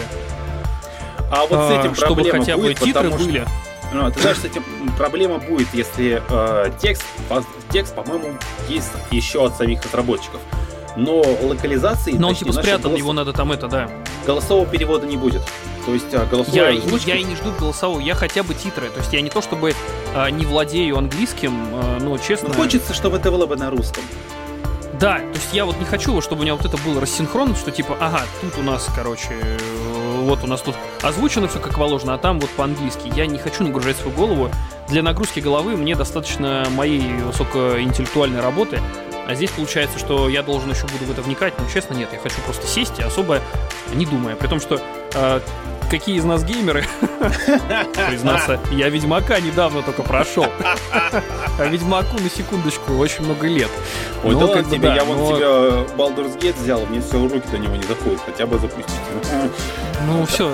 А 1.30 1.46
вот 1.46 1.68
с 1.68 1.78
этим 1.78 1.94
чтобы 1.94 2.28
хотя 2.28 2.56
бы 2.56 2.64
будет, 2.64 2.80
титры 2.80 3.10
были. 3.10 3.46
Ну, 3.92 4.10
ты 4.10 4.20
знаешь, 4.20 4.38
с 4.38 4.44
этим 4.44 4.62
проблема 4.96 5.38
будет, 5.38 5.68
если 5.72 6.22
э, 6.28 6.72
текст, 6.80 7.04
по, 7.28 7.44
текст, 7.70 7.94
по-моему, 7.94 8.34
есть 8.68 8.90
еще 9.10 9.44
от 9.44 9.56
самих 9.56 9.84
разработчиков. 9.84 10.40
Но 10.96 11.22
локализации... 11.42 12.12
Но 12.12 12.28
он 12.28 12.34
типа 12.34 12.52
спрятан, 12.52 12.90
голос... 12.90 12.98
его 12.98 13.12
надо 13.12 13.32
там 13.32 13.52
это, 13.52 13.68
да. 13.68 13.90
Голосового 14.26 14.66
перевода 14.66 15.06
не 15.06 15.16
будет. 15.16 15.42
То 15.86 15.94
есть 15.94 16.12
а, 16.12 16.26
голосовая 16.26 16.72
я, 16.72 16.96
я 17.06 17.16
и 17.16 17.24
не 17.24 17.34
жду 17.36 17.52
голосового, 17.58 18.00
я 18.00 18.14
хотя 18.14 18.42
бы 18.42 18.54
титры. 18.54 18.90
То 18.90 18.98
есть 18.98 19.12
я 19.12 19.20
не 19.20 19.30
то 19.30 19.40
чтобы 19.40 19.74
а, 20.14 20.30
не 20.30 20.44
владею 20.44 20.98
английским, 20.98 21.52
а, 21.72 21.98
но 22.00 22.18
честно... 22.18 22.48
Но 22.48 22.54
хочется, 22.54 22.94
чтобы 22.94 23.16
это 23.16 23.30
было 23.30 23.46
бы 23.46 23.56
на 23.56 23.70
русском. 23.70 24.04
Да, 25.00 25.16
то 25.18 25.34
есть 25.34 25.54
я 25.54 25.64
вот 25.64 25.78
не 25.78 25.86
хочу, 25.86 26.20
чтобы 26.20 26.40
у 26.40 26.44
меня 26.44 26.54
вот 26.54 26.66
это 26.66 26.76
было 26.76 27.00
рассинхронно, 27.00 27.56
что 27.56 27.70
типа, 27.70 27.96
ага, 27.98 28.22
тут 28.42 28.58
у 28.58 28.62
нас, 28.62 28.86
короче, 28.94 29.30
вот 30.30 30.44
у 30.44 30.46
нас 30.46 30.60
тут 30.62 30.76
озвучено 31.02 31.48
все 31.48 31.58
как 31.58 31.76
положено, 31.76 32.14
а 32.14 32.18
там 32.18 32.38
вот 32.38 32.50
по-английски. 32.50 33.12
Я 33.16 33.26
не 33.26 33.36
хочу 33.36 33.64
нагружать 33.64 33.96
свою 33.96 34.16
голову. 34.16 34.48
Для 34.88 35.02
нагрузки 35.02 35.40
головы 35.40 35.76
мне 35.76 35.96
достаточно 35.96 36.66
моей 36.70 37.14
высокоинтеллектуальной 37.22 38.40
работы. 38.40 38.80
А 39.26 39.34
здесь 39.34 39.50
получается, 39.50 39.98
что 39.98 40.28
я 40.28 40.42
должен 40.42 40.70
еще 40.70 40.86
буду 40.86 41.04
в 41.04 41.10
это 41.10 41.22
вникать. 41.22 41.54
Но 41.58 41.64
честно, 41.68 41.94
нет, 41.94 42.10
я 42.12 42.18
хочу 42.18 42.36
просто 42.42 42.66
сесть 42.66 42.98
и 43.00 43.02
особо 43.02 43.40
не 43.92 44.06
думая. 44.06 44.36
При 44.36 44.46
том, 44.46 44.60
что 44.60 44.80
э, 45.14 45.40
какие 45.90 46.16
из 46.16 46.24
нас 46.24 46.44
геймеры? 46.44 46.84
Признаться, 48.08 48.60
я 48.70 48.88
Ведьмака 48.88 49.40
недавно 49.40 49.82
только 49.82 50.04
прошел. 50.04 50.46
А 50.92 51.66
Ведьмаку, 51.66 52.20
на 52.20 52.30
секундочку, 52.30 52.94
очень 52.94 53.24
много 53.24 53.48
лет. 53.48 53.70
Ой, 54.22 54.36
да 54.36 54.46
ладно 54.46 54.64
тебе, 54.64 54.94
я 54.94 55.04
вон 55.04 55.36
тебе 55.36 55.46
Baldur's 55.96 56.38
Gate 56.38 56.60
взял, 56.62 56.86
мне 56.86 57.00
все 57.00 57.18
руки 57.18 57.48
до 57.50 57.58
него 57.58 57.74
не 57.74 57.82
доходят, 57.82 58.20
хотя 58.24 58.46
бы 58.46 58.58
запустить. 58.58 58.94
Ну 60.06 60.24
все, 60.26 60.50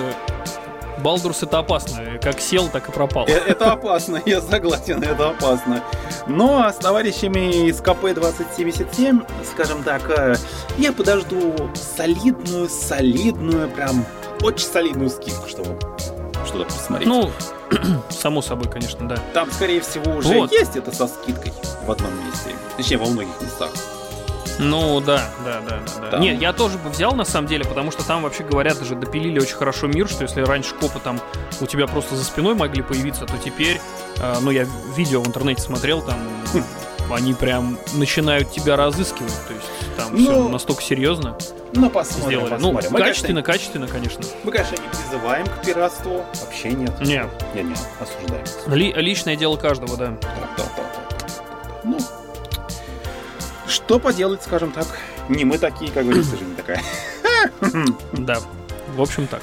Балдурс 0.99 1.43
это 1.43 1.59
опасно. 1.59 2.19
Как 2.21 2.41
сел, 2.41 2.69
так 2.69 2.89
и 2.89 2.93
пропал. 2.93 3.27
Э, 3.29 3.33
это 3.33 3.73
опасно, 3.73 4.21
я 4.27 4.41
согласен, 4.41 5.03
это 5.03 5.31
опасно. 5.31 5.85
Но 6.27 6.69
с 6.69 6.77
товарищами 6.77 7.69
из 7.69 7.81
КП-2077, 7.81 9.25
скажем 9.53 9.83
так, 9.83 10.11
э, 10.11 10.37
я 10.79 10.93
подожду 10.93 11.55
солидную, 11.75 12.69
солидную, 12.69 13.69
прям 13.69 14.05
очень 14.43 14.67
солидную 14.67 15.11
скидку, 15.11 15.49
чтобы 15.49 15.79
что-то 16.47 16.65
посмотреть. 16.65 17.09
Ну, 17.09 17.31
само 18.11 18.43
собой, 18.43 18.69
конечно, 18.71 19.07
да. 19.07 19.17
Там, 19.35 19.51
скорее 19.53 19.81
всего, 19.81 20.13
уже 20.17 20.35
вот. 20.35 20.53
есть 20.53 20.77
это 20.77 20.93
со 20.93 21.07
скидкой 21.07 21.53
в 21.87 21.91
одном 21.91 22.11
месте. 22.27 22.51
Точнее, 22.77 22.97
во 22.97 23.07
многих 23.07 23.41
местах. 23.41 23.71
Ну 24.59 25.01
да, 25.01 25.31
да, 25.45 25.61
да, 25.61 25.79
да. 26.01 26.11
да. 26.11 26.19
Нет, 26.19 26.41
я 26.41 26.53
тоже 26.53 26.79
бы 26.79 26.91
взял 26.91 27.13
на 27.13 27.25
самом 27.25 27.49
деле, 27.49 27.65
потому 27.65 27.91
что 27.91 28.07
там 28.07 28.23
вообще 28.23 28.43
говорят, 28.43 28.79
даже 28.79 28.95
допилили 28.95 29.39
очень 29.39 29.57
хорошо 29.57 29.87
мир, 29.87 30.09
что 30.09 30.23
если 30.23 30.41
раньше 30.43 30.75
копы 30.75 31.01
там 31.01 31.21
у 31.61 31.67
тебя 31.67 31.87
просто 31.87 32.17
за 32.17 32.25
спиной 32.25 32.55
могли 32.55 32.83
появиться, 32.83 33.27
то 33.27 33.37
теперь, 33.39 33.81
э, 34.19 34.37
ну 34.41 34.51
я 34.51 34.67
видео 34.97 35.23
в 35.23 35.27
интернете 35.27 35.63
смотрел, 35.63 36.03
там 36.03 36.17
они 37.13 37.35
прям 37.35 37.79
начинают 37.95 38.51
тебя 38.51 38.77
разыскивать, 38.77 39.35
то 39.47 39.55
есть 39.55 39.67
там 39.97 40.11
ну, 40.13 40.19
все 40.19 40.49
настолько 40.49 40.83
серьезно. 40.83 41.37
Ну, 41.73 41.91
посмотрим, 41.91 42.29
сделали. 42.29 42.51
посмотрим. 42.51 42.91
Ну, 42.91 42.99
мы, 42.99 43.05
качественно, 43.05 43.43
конечно, 43.43 43.87
качественно, 43.87 43.89
конечно. 43.89 44.25
Мы, 44.45 44.53
конечно, 44.53 44.77
не 44.77 44.89
призываем 44.89 45.47
к 45.47 45.63
пиратству. 45.65 46.25
Вообще 46.41 46.71
нет. 46.73 47.01
Нет. 47.01 47.29
Не, 47.55 47.63
не, 47.63 47.75
осуждаем. 48.01 48.45
Ли, 48.67 48.93
личное 48.93 49.37
дело 49.37 49.57
каждого, 49.57 49.97
да. 49.97 50.17
Да, 50.23 50.29
да, 50.57 50.65
да. 50.77 50.83
да. 50.87 51.81
Ну, 51.85 51.99
что 53.87 54.01
поделать, 54.01 54.43
скажем 54.43 54.73
так. 54.73 54.85
Не 55.29 55.45
мы 55.45 55.59
такие, 55.59 55.93
как 55.93 56.05
говорится, 56.05 56.37
жизнь 56.37 56.57
такая. 56.57 56.83
Да, 58.13 58.39
в 58.97 59.01
общем 59.01 59.29
так. 59.29 59.43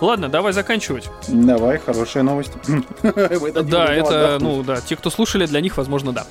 Ладно, 0.00 0.30
давай 0.30 0.54
заканчивать. 0.54 1.10
Давай, 1.28 1.78
хорошая 1.78 2.22
новость. 2.22 2.52
Да, 3.02 3.94
это, 3.94 4.38
ну 4.40 4.62
да, 4.62 4.80
те, 4.80 4.96
кто 4.96 5.10
слушали, 5.10 5.46
для 5.46 5.60
них, 5.60 5.76
возможно, 5.76 6.12
да. 6.12 6.26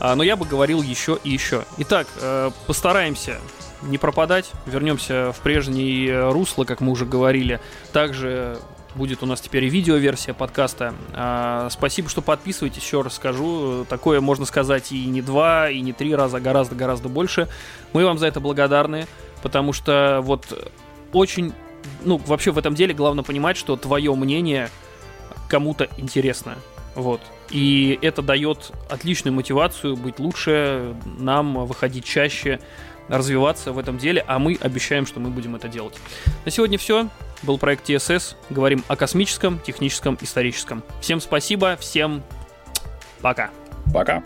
А, 0.00 0.16
но 0.16 0.22
я 0.22 0.36
бы 0.36 0.46
говорил 0.46 0.80
еще 0.82 1.18
и 1.22 1.30
еще. 1.30 1.64
Итак, 1.76 2.06
э, 2.20 2.50
постараемся 2.66 3.36
не 3.82 3.98
пропадать, 3.98 4.50
вернемся 4.66 5.32
в 5.32 5.40
прежнее 5.40 6.30
русло, 6.30 6.64
как 6.64 6.80
мы 6.80 6.92
уже 6.92 7.04
говорили. 7.04 7.60
Также 7.92 8.58
будет 8.94 9.22
у 9.22 9.26
нас 9.26 9.40
теперь 9.40 9.64
и 9.64 9.68
видеоверсия 9.68 10.34
подкаста. 10.34 10.94
А, 11.12 11.68
спасибо, 11.70 12.08
что 12.08 12.22
подписываетесь, 12.22 12.82
еще 12.82 13.02
раз 13.02 13.14
скажу. 13.14 13.84
Такое 13.88 14.20
можно 14.20 14.44
сказать 14.44 14.92
и 14.92 15.06
не 15.06 15.22
два, 15.22 15.70
и 15.70 15.80
не 15.80 15.92
три 15.92 16.14
раза, 16.14 16.38
а 16.38 16.40
гораздо-гораздо 16.40 17.08
больше. 17.08 17.48
Мы 17.92 18.04
вам 18.04 18.18
за 18.18 18.26
это 18.26 18.40
благодарны, 18.40 19.06
потому 19.42 19.72
что 19.72 20.20
вот 20.22 20.72
очень... 21.12 21.52
Ну, 22.04 22.18
вообще 22.18 22.52
в 22.52 22.58
этом 22.58 22.74
деле 22.74 22.94
главное 22.94 23.24
понимать, 23.24 23.56
что 23.56 23.76
твое 23.76 24.14
мнение 24.14 24.70
кому-то 25.48 25.88
интересно. 25.96 26.56
Вот. 26.94 27.20
И 27.50 27.98
это 28.02 28.22
дает 28.22 28.72
отличную 28.88 29.34
мотивацию 29.34 29.96
быть 29.96 30.18
лучше, 30.18 30.94
нам 31.18 31.66
выходить 31.66 32.04
чаще, 32.04 32.60
развиваться 33.08 33.72
в 33.72 33.78
этом 33.78 33.98
деле, 33.98 34.24
а 34.26 34.38
мы 34.38 34.56
обещаем, 34.60 35.06
что 35.06 35.20
мы 35.20 35.30
будем 35.30 35.56
это 35.56 35.68
делать. 35.68 35.94
На 36.44 36.50
сегодня 36.50 36.78
все. 36.78 37.08
Был 37.42 37.58
проект 37.58 37.88
TSS. 37.88 38.36
Говорим 38.50 38.84
о 38.88 38.96
космическом, 38.96 39.58
техническом, 39.60 40.16
историческом. 40.20 40.82
Всем 41.00 41.20
спасибо, 41.20 41.76
всем 41.76 42.22
пока. 43.20 43.50
Пока. 43.92 44.22